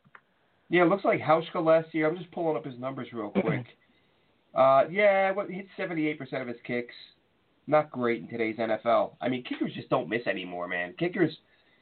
yeah, 0.71 0.83
it 0.83 0.89
looks 0.89 1.05
like 1.05 1.21
Hauschka 1.21 1.65
last 1.65 1.95
year. 1.95 2.09
I'm 2.09 2.17
just 2.17 2.31
pulling 2.33 2.57
up 2.57 2.65
his 2.65 2.79
numbers 2.79 3.09
real 3.12 3.31
quick. 3.41 3.67
uh, 4.55 4.85
yeah, 4.91 5.31
well, 5.33 5.47
he 5.47 5.55
hit 5.55 5.67
78% 5.79 6.41
of 6.43 6.49
his 6.49 6.57
kicks. 6.67 6.95
Not 7.67 7.91
great 7.91 8.21
in 8.23 8.29
today's 8.29 8.57
NFL. 8.57 9.12
I 9.21 9.29
mean, 9.29 9.43
kickers 9.45 9.73
just 9.75 9.89
don't 9.89 10.09
miss 10.09 10.27
anymore, 10.27 10.69
man. 10.69 10.95
Kickers, 10.99 11.35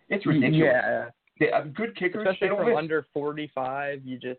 it's 0.09 0.25
ridiculous. 0.27 0.73
Yeah, 0.75 1.09
They, 1.41 1.51
uh, 1.51 1.63
good 1.75 1.97
kickers, 1.97 2.27
especially 2.29 2.55
from 2.57 2.69
miss. 2.69 2.77
under 2.79 3.07
45, 3.13 4.03
you 4.05 4.17
just 4.19 4.39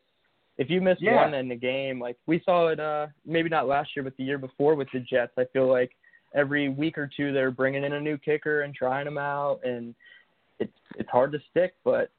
if 0.57 0.69
you 0.69 0.79
miss 0.81 0.97
Yeah. 1.01 1.15
one 1.15 1.33
in 1.33 1.49
the 1.49 1.55
game, 1.55 1.99
like 1.99 2.15
we 2.27 2.39
saw 2.45 2.67
it, 2.67 2.79
uh, 2.79 3.07
maybe 3.25 3.49
not 3.49 3.67
last 3.67 3.89
year, 3.95 4.03
but 4.03 4.15
the 4.17 4.23
year 4.23 4.37
before 4.37 4.75
with 4.75 4.87
the 4.93 4.99
Jets, 4.99 5.33
I 5.37 5.45
feel 5.51 5.67
like 5.67 5.91
every 6.35 6.69
week 6.69 6.97
or 6.97 7.07
two 7.17 7.33
they're 7.33 7.49
bringing 7.51 7.83
in 7.83 7.93
a 7.93 7.99
new 7.99 8.17
kicker 8.19 8.61
and 8.61 8.73
trying 8.73 9.05
them 9.05 9.17
out, 9.17 9.59
and 9.65 9.95
it's 10.59 10.73
it's 10.97 11.09
hard 11.09 11.31
to 11.31 11.39
stick, 11.51 11.73
but 11.83 12.09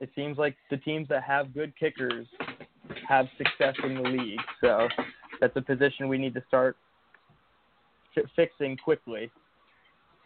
it 0.00 0.10
seems 0.14 0.38
like 0.38 0.56
the 0.70 0.76
teams 0.78 1.08
that 1.08 1.22
have 1.22 1.54
good 1.54 1.72
kickers 1.78 2.26
have 3.08 3.26
success 3.38 3.74
in 3.84 3.94
the 3.94 4.08
league. 4.08 4.40
So 4.60 4.88
that's 5.40 5.56
a 5.56 5.62
position 5.62 6.08
we 6.08 6.18
need 6.18 6.34
to 6.34 6.42
start 6.48 6.76
fi- 8.14 8.22
fixing 8.36 8.76
quickly 8.76 9.30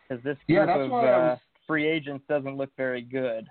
because 0.08 0.22
this 0.24 0.36
group 0.46 0.66
that's 0.66 0.80
of 0.80 0.92
uh, 0.92 1.36
free 1.66 1.86
agents 1.86 2.24
doesn't 2.28 2.56
look 2.56 2.70
very 2.76 3.02
good. 3.02 3.46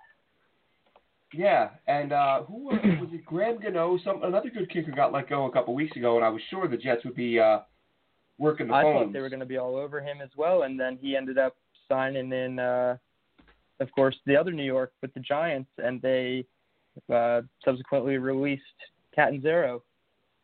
Yeah, 1.34 1.70
and 1.88 2.14
uh, 2.14 2.44
who 2.44 2.66
was 2.66 2.80
it? 2.84 3.02
Was 3.02 3.10
it 3.12 3.26
Graham 3.26 3.60
Gano? 3.60 4.00
Some 4.04 4.24
another 4.24 4.50
good 4.50 4.70
kicker 4.72 4.92
got 4.92 5.12
let 5.12 5.30
go 5.30 5.46
a 5.46 5.52
couple 5.52 5.74
weeks 5.76 5.96
ago, 5.98 6.16
and 6.16 6.26
I 6.26 6.30
was 6.30 6.42
sure 6.50 6.68
the 6.68 6.78
Jets 6.78 7.04
would 7.04 7.16
be 7.16 7.38
uh, 7.38 7.60
working 8.38 8.68
the 8.68 8.74
I 8.74 8.84
phones. 8.84 9.08
thought 9.08 9.14
they 9.14 9.20
were 9.20 9.30
going 9.30 9.42
to 9.42 9.46
be 9.46 9.58
all 9.58 9.76
over 9.76 10.00
him 10.00 10.22
as 10.24 10.30
well, 10.38 10.64
and 10.64 10.80
then 10.80 10.98
he 11.02 11.18
ended 11.18 11.38
up 11.38 11.56
signing 11.90 12.32
in, 12.32 12.60
uh, 12.60 12.98
of 13.80 13.92
course, 13.92 14.16
the 14.26 14.36
other 14.36 14.52
New 14.52 14.64
York 14.64 14.92
with 15.02 15.14
the 15.14 15.20
Giants, 15.20 15.70
and 15.78 16.02
they 16.02 16.46
uh, 17.14 17.42
subsequently 17.64 18.18
released 18.18 18.64
Catanzaro 19.16 19.84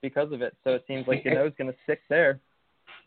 because 0.01 0.31
of 0.31 0.41
it. 0.41 0.55
So 0.63 0.71
it 0.71 0.83
seems 0.87 1.07
like 1.07 1.23
Gano's 1.23 1.53
going 1.57 1.71
to 1.71 1.77
stick 1.83 2.01
there. 2.09 2.39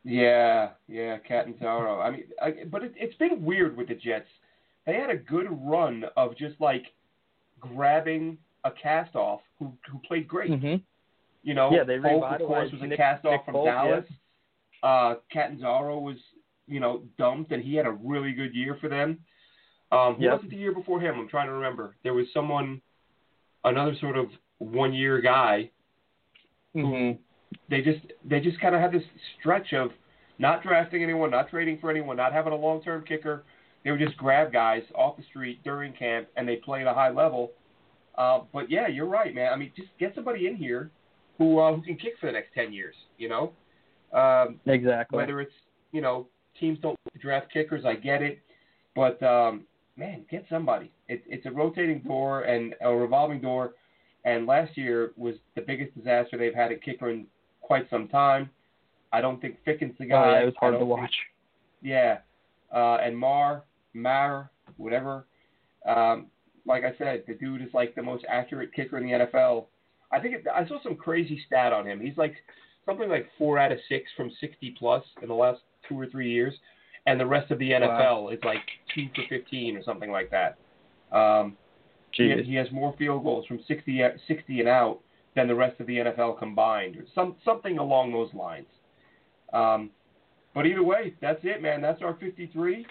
Yeah, 0.09 0.71
yeah, 0.87 1.19
Catanzaro. 1.19 2.01
I 2.01 2.11
mean, 2.13 2.25
I, 2.41 2.53
but 2.71 2.85
it, 2.85 2.95
it's 2.97 3.17
been 3.17 3.45
weird 3.45 3.77
with 3.77 3.89
the 3.89 3.95
Jets 3.95 4.29
they 4.87 4.95
had 4.95 5.11
a 5.11 5.17
good 5.17 5.47
run 5.51 6.05
of 6.17 6.37
just 6.37 6.61
like 6.61 6.87
grabbing 7.61 8.39
a 8.65 8.71
cast 8.71 9.15
off 9.15 9.41
who 9.59 9.73
who 9.91 9.99
played 10.07 10.27
great. 10.27 10.51
Mm-hmm. 10.51 10.77
You 11.43 11.55
know, 11.55 11.71
Yeah, 11.73 11.85
they 11.85 12.01
Folk, 12.01 12.25
of 12.25 12.47
course, 12.47 12.73
was 12.73 12.91
a 12.91 12.97
cast 12.97 13.25
off 13.25 13.45
from 13.45 13.55
Folk, 13.55 13.67
Dallas. 13.67 14.05
Uh, 14.83 15.15
Catanzaro 15.33 15.99
was, 15.99 16.17
you 16.67 16.81
know, 16.81 17.03
dumped, 17.19 17.53
and 17.53 17.63
he 17.63 17.75
had 17.75 17.87
a 17.87 17.93
really 17.93 18.33
good 18.33 18.55
year 18.55 18.77
for 18.81 18.89
them. 18.89 19.19
Um, 19.93 20.15
who 20.17 20.25
Yep. 20.25 20.33
was 20.33 20.45
it 20.45 20.51
the 20.51 20.57
year 20.57 20.73
before 20.73 21.01
him? 21.01 21.19
I'm 21.19 21.29
trying 21.29 21.47
to 21.47 21.53
remember. 21.53 21.97
There 22.03 22.15
was 22.15 22.27
someone, 22.33 22.81
another 23.65 23.95
sort 24.01 24.17
of 24.17 24.27
one-year 24.59 25.21
guy. 25.21 25.71
Mm-hmm. 26.75 27.21
They 27.69 27.81
just 27.81 28.01
they 28.25 28.41
just 28.41 28.61
kind 28.61 28.75
of 28.75 28.81
had 28.81 28.93
this 28.93 29.05
stretch 29.39 29.73
of 29.73 29.91
not 30.39 30.63
drafting 30.63 31.03
anyone, 31.03 31.31
not 31.31 31.49
trading 31.49 31.79
for 31.79 31.91
anyone, 31.91 32.17
not 32.17 32.33
having 32.33 32.53
a 32.53 32.57
long-term 32.57 33.05
kicker. 33.05 33.45
They 33.85 33.91
would 33.93 34.01
just 34.01 34.17
grab 34.17 34.53
guys 34.53 34.83
off 34.95 35.17
the 35.17 35.23
street 35.25 35.63
during 35.63 35.93
camp, 35.93 36.29
and 36.37 36.47
they 36.47 36.57
play 36.57 36.81
at 36.81 36.87
a 36.87 36.93
high 36.93 37.11
level. 37.11 37.53
Uh, 38.17 38.41
but 38.53 38.71
yeah, 38.71 38.89
you're 38.89 39.07
right, 39.07 39.35
man. 39.35 39.53
I 39.53 39.57
mean, 39.57 39.73
just 39.77 39.89
get 39.99 40.15
somebody 40.15 40.47
in 40.49 40.57
here 40.57 40.91
who 41.39 41.59
uh, 41.59 41.75
who 41.75 41.83
can 41.83 41.97
kick 41.97 42.15
for 42.21 42.27
the 42.27 42.33
next 42.33 42.53
ten 42.55 42.73
years. 42.73 42.95
You 43.19 43.29
know, 43.29 43.53
um, 44.13 44.59
Exactly. 44.67 45.17
whether 45.17 45.41
it's 45.41 45.53
you 45.93 46.01
know 46.01 46.27
teams 46.59 46.79
don't 46.81 46.99
draft 47.21 47.53
kickers, 47.53 47.85
I 47.85 47.95
get 47.95 48.23
it, 48.23 48.41
but 48.95 49.23
um, 49.23 49.65
man, 49.97 50.25
get 50.31 50.45
somebody. 50.51 50.91
It, 51.09 51.23
it's 51.27 51.47
a 51.47 51.51
rotating 51.51 52.01
door 52.01 52.43
and 52.43 52.75
a 52.83 52.95
revolving 52.95 53.41
door, 53.41 53.75
and 54.25 54.47
last 54.47 54.77
year 54.77 55.13
was 55.17 55.35
the 55.55 55.63
biggest 55.63 55.97
disaster 55.97 56.37
they've 56.37 56.55
had 56.55 56.73
at 56.73 56.83
kicker 56.83 57.11
in 57.11 57.27
quite 57.61 57.89
some 57.91 58.09
time. 58.09 58.51
I 59.13 59.21
don't 59.21 59.41
think 59.41 59.57
Ficken's 59.65 59.97
the 59.99 60.07
oh, 60.07 60.09
guy. 60.09 60.33
yeah, 60.33 60.43
it 60.43 60.47
was 60.47 60.55
hard 60.59 60.75
to 60.75 60.79
think- 60.79 60.91
watch. 60.91 61.15
yeah, 61.83 62.19
uh, 62.75 62.97
and 62.97 63.17
Mar, 63.17 63.65
Mar, 63.95 64.51
whatever. 64.77 65.27
Um, 65.87 66.27
like 66.67 66.85
I 66.85 66.93
said, 66.99 67.23
the 67.29 67.35
dude 67.35 67.63
is 67.63 67.69
like 67.73 67.95
the 67.95 68.03
most 68.03 68.25
accurate 68.29 68.75
kicker 68.75 68.99
in 68.99 69.05
the 69.05 69.13
NFL. 69.27 69.67
I 70.11 70.21
think 70.21 70.35
it, 70.35 70.47
I 70.53 70.67
saw 70.67 70.83
some 70.83 70.97
crazy 70.97 71.41
stat 71.47 71.73
on 71.73 71.87
him. 71.87 72.01
He's 72.01 72.17
like 72.17 72.35
something 72.85 73.09
like 73.09 73.29
four 73.39 73.59
out 73.59 73.73
of 73.73 73.79
six 73.89 74.11
from 74.17 74.31
60 74.41 74.75
plus 74.79 75.05
in 75.23 75.29
the 75.29 75.35
last 75.35 75.61
two 75.89 75.99
or 75.99 76.07
three 76.07 76.31
years, 76.31 76.55
and 77.07 77.21
the 77.21 77.27
rest 77.27 77.51
of 77.51 77.59
the 77.59 77.71
NFL 77.71 78.33
is 78.33 78.41
like 78.45 78.63
two 78.95 79.07
for 79.15 79.23
15 79.29 79.77
or 79.77 79.83
something 79.83 80.11
like 80.11 80.31
that. 80.31 80.57
Um, 81.17 81.57
he, 82.13 82.25
Jeez. 82.25 82.45
he 82.45 82.55
has 82.55 82.67
more 82.73 82.95
field 82.99 83.23
goals 83.25 83.47
from 83.47 83.61
60, 83.69 84.01
60 84.27 84.61
and 84.61 84.69
out 84.69 85.01
than 85.35 85.49
the 85.49 85.55
rest 85.55 85.79
of 85.81 85.87
the 85.87 85.97
NFL 85.99 86.39
combined, 86.39 86.97
or 86.97 87.05
some 87.15 87.37
something 87.45 87.79
along 87.79 88.13
those 88.13 88.33
lines. 88.35 88.67
Um, 89.53 89.91
but 90.55 90.67
either 90.67 90.83
way, 90.83 91.15
that's 91.21 91.41
it, 91.43 91.61
man. 91.61 91.83
That's 91.83 92.01
our 92.03 92.15
53. 92.15 92.87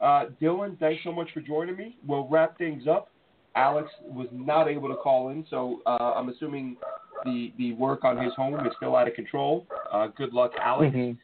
Uh, 0.00 0.26
Dylan, 0.40 0.78
thanks 0.78 1.02
so 1.02 1.10
much 1.10 1.28
for 1.32 1.40
joining 1.40 1.76
me. 1.76 1.96
We'll 2.06 2.28
wrap 2.28 2.58
things 2.58 2.86
up. 2.86 3.08
Alex 3.56 3.88
was 4.02 4.28
not 4.30 4.68
able 4.68 4.88
to 4.88 4.94
call 4.96 5.30
in, 5.30 5.44
so 5.50 5.80
uh, 5.86 6.12
I'm 6.14 6.28
assuming 6.28 6.76
the 7.24 7.52
the 7.58 7.72
work 7.72 8.04
on 8.04 8.22
his 8.22 8.32
home 8.34 8.54
is 8.66 8.72
still 8.76 8.94
out 8.94 9.08
of 9.08 9.14
control. 9.14 9.66
Uh, 9.92 10.08
good 10.08 10.32
luck, 10.32 10.52
Alex. 10.60 10.94
Mhm. 10.94 11.16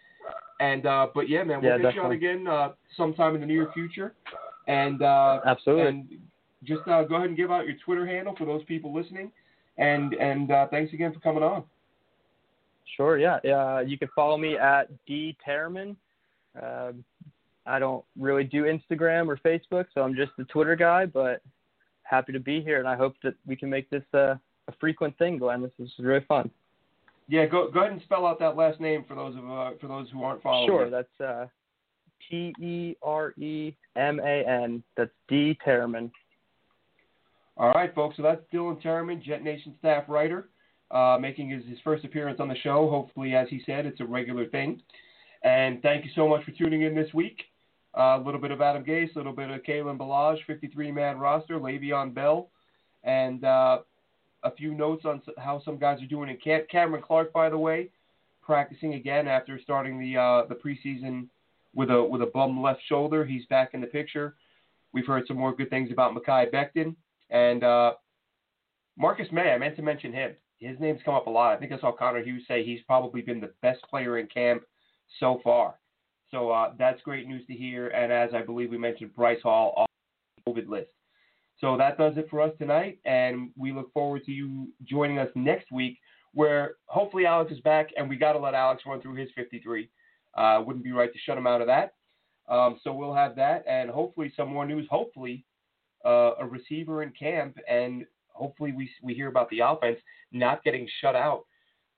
And 0.65 0.83
uh, 0.87 1.07
but 1.15 1.29
yeah, 1.29 1.43
man, 1.45 1.61
we'll 1.61 1.77
Yeah, 1.77 1.83
get 1.87 1.95
you 1.95 2.03
on 2.03 2.13
again 2.13 2.47
uh, 2.47 2.69
sometime 2.97 3.33
in 3.35 3.41
the 3.41 3.47
near 3.55 3.67
future. 3.73 4.15
And 4.67 5.03
uh, 5.03 5.41
Absolutely. 5.45 5.87
and 5.89 6.09
just 6.65 6.87
uh, 6.89 7.03
go 7.05 7.17
ahead 7.17 7.29
and 7.29 7.37
give 7.37 7.51
out 7.51 7.67
your 7.67 7.77
Twitter 7.85 8.07
handle 8.07 8.35
for 8.37 8.47
those 8.47 8.65
people 8.65 8.91
listening. 8.95 9.31
And 9.79 10.15
and 10.15 10.51
uh, 10.51 10.67
thanks 10.71 10.93
again 10.93 11.13
for 11.13 11.21
coming 11.21 11.43
on. 11.43 11.65
Sure, 12.97 13.19
yeah. 13.19 13.37
Uh, 13.57 13.81
you 13.81 13.99
can 13.99 14.09
follow 14.15 14.39
me 14.47 14.57
at 14.57 14.85
D 15.07 15.37
Tereman. 15.47 15.97
Um 16.61 17.05
I 17.67 17.79
don't 17.79 18.05
really 18.19 18.45
do 18.45 18.65
Instagram 18.65 19.27
or 19.27 19.39
Facebook, 19.39 19.87
so 19.95 20.03
I'm 20.03 20.15
just 20.15 20.33
the 20.37 20.45
Twitter 20.45 20.77
guy, 20.77 21.07
but 21.07 21.41
happy 22.03 22.33
to 22.33 22.41
be 22.41 22.63
here, 22.63 22.79
and 22.79 22.87
I 22.87 22.97
hope 22.97 23.15
that 23.23 23.35
we 23.47 23.57
can 23.57 23.71
make 23.71 23.89
this 23.89 24.05
uh, 24.13 24.35
a 24.69 24.73
frequent 24.79 25.17
thing, 25.17 25.39
Glenn. 25.39 25.63
This 25.63 25.73
is 25.79 25.91
really 25.99 26.25
fun. 26.29 26.51
Yeah, 27.29 27.47
go 27.47 27.71
go 27.71 27.81
ahead 27.81 27.93
and 27.93 28.03
spell 28.03 28.27
out 28.27 28.39
that 28.41 28.57
last 28.57 28.81
name 28.81 29.05
for 29.09 29.15
those 29.15 29.35
of 29.37 29.45
uh, 29.45 29.71
for 29.81 29.89
those 29.89 30.09
who 30.13 30.23
aren't 30.23 30.43
following. 30.43 30.69
Sure, 30.69 30.85
you. 30.85 30.91
that's 30.91 31.21
uh, 31.21 31.47
T 32.31 32.55
E 32.61 32.97
R 33.03 33.33
E 33.39 33.75
M 33.97 34.21
A 34.21 34.45
N. 34.47 34.83
That's 34.97 35.11
D 35.29 35.59
Tereman. 35.67 36.11
All 37.57 37.71
right, 37.71 37.95
folks. 37.95 38.17
So 38.17 38.23
that's 38.23 38.43
Dylan 38.53 38.83
Tereman, 38.83 39.23
Jet 39.23 39.43
Nation 39.43 39.75
staff 39.79 40.05
writer, 40.09 40.49
uh, 40.91 41.19
making 41.21 41.51
his, 41.51 41.65
his 41.67 41.79
first 41.85 42.05
appearance 42.05 42.41
on 42.41 42.49
the 42.49 42.57
show. 42.57 42.91
Hopefully, 42.91 43.35
as 43.35 43.49
he 43.49 43.63
said, 43.65 43.87
it's 43.87 44.01
a 44.01 44.05
regular 44.05 44.47
thing. 44.47 44.83
And 45.45 45.81
thank 45.83 46.05
you 46.05 46.11
so 46.15 46.27
much 46.27 46.45
for 46.45 46.51
tuning 46.51 46.83
in 46.83 46.95
this 46.95 47.13
week. 47.15 47.43
Uh, 47.97 48.19
a 48.19 48.23
little 48.25 48.41
bit 48.41 48.51
of 48.51 48.61
Adam 48.61 48.85
Gase, 48.85 49.15
a 49.15 49.19
little 49.19 49.33
bit 49.33 49.51
of 49.51 49.63
Kalen 49.63 49.99
Ballage, 49.99 50.39
53-man 50.49 51.19
roster, 51.19 51.61
Le'Veon 51.61 52.13
Bell, 52.13 52.49
and 53.05 53.45
uh, 53.45 53.79
a 54.45 54.51
few 54.51 54.75
notes 54.75 55.05
on 55.05 55.23
how 55.39 55.61
some 55.65 55.79
guys 55.79 56.03
are 56.03 56.07
doing 56.07 56.31
in 56.31 56.37
camp. 56.37 56.69
Cameron 56.69 57.03
Clark, 57.03 57.33
by 57.33 57.49
the 57.49 57.59
way, 57.59 57.91
practicing 58.43 58.95
again 58.95 59.27
after 59.27 59.59
starting 59.61 59.99
the 59.99 60.17
uh, 60.17 60.43
the 60.49 60.55
preseason 60.55 61.29
with 61.75 61.91
a 61.91 62.03
with 62.03 62.23
a 62.23 62.27
bum 62.27 62.63
left 62.63 62.81
shoulder. 62.89 63.25
He's 63.25 63.47
back 63.47 63.75
in 63.75 63.81
the 63.81 63.87
picture. 63.87 64.37
We've 64.93 65.07
heard 65.07 65.25
some 65.27 65.37
more 65.37 65.55
good 65.55 65.71
things 65.71 65.91
about 65.91 66.15
Mekhi 66.15 66.53
Becton. 66.53 66.95
And 67.31 67.65
uh, 67.65 67.95
Marcus 68.97 69.27
Maye, 69.33 69.53
I 69.53 69.59
meant 69.59 69.77
to 69.77 69.83
mention 69.83 70.13
him. 70.13 70.35
His 70.61 70.79
name's 70.79 71.01
come 71.05 71.15
up 71.15 71.27
a 71.27 71.31
lot. 71.31 71.53
I 71.53 71.57
think 71.59 71.73
I 71.73 71.79
saw 71.81 71.91
Connor 71.91 72.23
Hughes 72.23 72.45
say 72.47 72.65
he's 72.65 72.81
probably 72.87 73.21
been 73.21 73.41
the 73.41 73.53
best 73.61 73.83
player 73.91 74.19
in 74.19 74.29
camp 74.29 74.63
so 75.19 75.41
far. 75.43 75.75
So 76.31 76.51
uh, 76.51 76.73
that's 76.79 77.03
great 77.03 77.27
news 77.27 77.47
to 77.49 77.55
hear. 77.55 77.89
And 77.89 78.13
as 78.13 78.31
I 78.35 78.43
believe 78.43 78.71
we 78.71 78.79
mentioned, 78.79 79.15
Bryce 79.15 79.43
Hall 79.43 79.75
off 79.77 79.89
the 80.45 80.53
COVID 80.53 80.69
list. 80.69 80.91
So 81.61 81.77
that 81.77 81.99
does 81.99 82.17
it 82.17 82.29
for 82.31 82.41
us 82.41 82.53
tonight. 82.59 82.99
And 83.05 83.51
we 83.57 83.73
look 83.73 83.93
forward 83.93 84.25
to 84.25 84.33
you 84.33 84.69
joining 84.85 85.19
us 85.19 85.29
next 85.35 85.71
week, 85.71 85.99
where 86.33 86.75
hopefully 86.87 87.27
Alex 87.27 87.53
is 87.53 87.61
back. 87.61 87.91
And 87.97 88.09
we 88.09 88.17
got 88.17 88.33
to 88.33 88.39
let 88.39 88.55
Alex 88.55 88.83
run 88.87 89.01
through 89.01 89.15
his 89.15 89.29
53. 89.37 89.89
Uh, 90.37 90.63
wouldn't 90.67 90.85
be 90.85 90.93
right 90.93 91.13
to 91.13 91.19
shut 91.21 91.39
him 91.39 91.47
out 91.47 91.61
of 91.61 91.69
that. 91.69 91.95
Um, 92.49 92.79
so 92.83 92.93
we'll 92.93 93.15
have 93.15 93.37
that, 93.37 93.65
and 93.67 93.89
hopefully 93.89 94.33
some 94.37 94.49
more 94.49 94.67
news. 94.67 94.87
Hopefully, 94.91 95.45
uh, 96.05 96.33
a 96.39 96.47
receiver 96.47 97.03
in 97.03 97.11
camp, 97.11 97.57
and 97.69 98.05
hopefully 98.29 98.73
we 98.73 98.91
we 99.03 99.15
hear 99.15 99.29
about 99.29 99.49
the 99.51 99.61
offense 99.61 99.99
not 100.33 100.63
getting 100.63 100.87
shut 101.01 101.17
out 101.17 101.45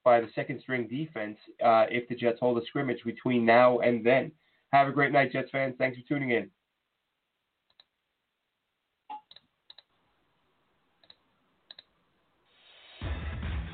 by 0.04 0.20
the 0.20 0.28
second 0.34 0.60
string 0.60 0.86
defense 0.86 1.36
uh, 1.64 1.86
if 1.90 2.08
the 2.08 2.14
Jets 2.14 2.38
hold 2.38 2.62
a 2.62 2.66
scrimmage 2.66 3.02
between 3.04 3.44
now 3.44 3.80
and 3.80 4.06
then. 4.06 4.30
Have 4.72 4.86
a 4.88 4.92
great 4.92 5.12
night, 5.12 5.32
Jets 5.32 5.50
fans. 5.50 5.74
Thanks 5.78 5.98
for 5.98 6.06
tuning 6.06 6.30
in. 6.30 6.48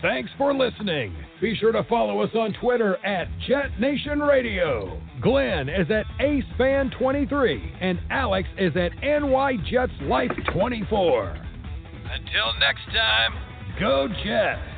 Thanks 0.03 0.31
for 0.37 0.53
listening. 0.53 1.15
Be 1.41 1.55
sure 1.55 1.71
to 1.71 1.85
follow 1.85 2.21
us 2.23 2.31
on 2.35 2.53
Twitter 2.61 2.97
at 3.07 3.29
JetNation 3.49 4.29
Radio. 4.29 5.01
Glenn 5.21 5.69
is 5.69 5.89
at 5.93 6.07
AceFan23 6.21 7.77
and 7.81 8.01
Alex 8.11 8.49
is 8.59 8.77
at 8.77 8.91
NYJetsLife24. 9.01 11.47
Until 12.13 12.53
next 12.59 12.85
time, 12.93 13.33
go 13.79 14.09
Jets. 14.25 14.72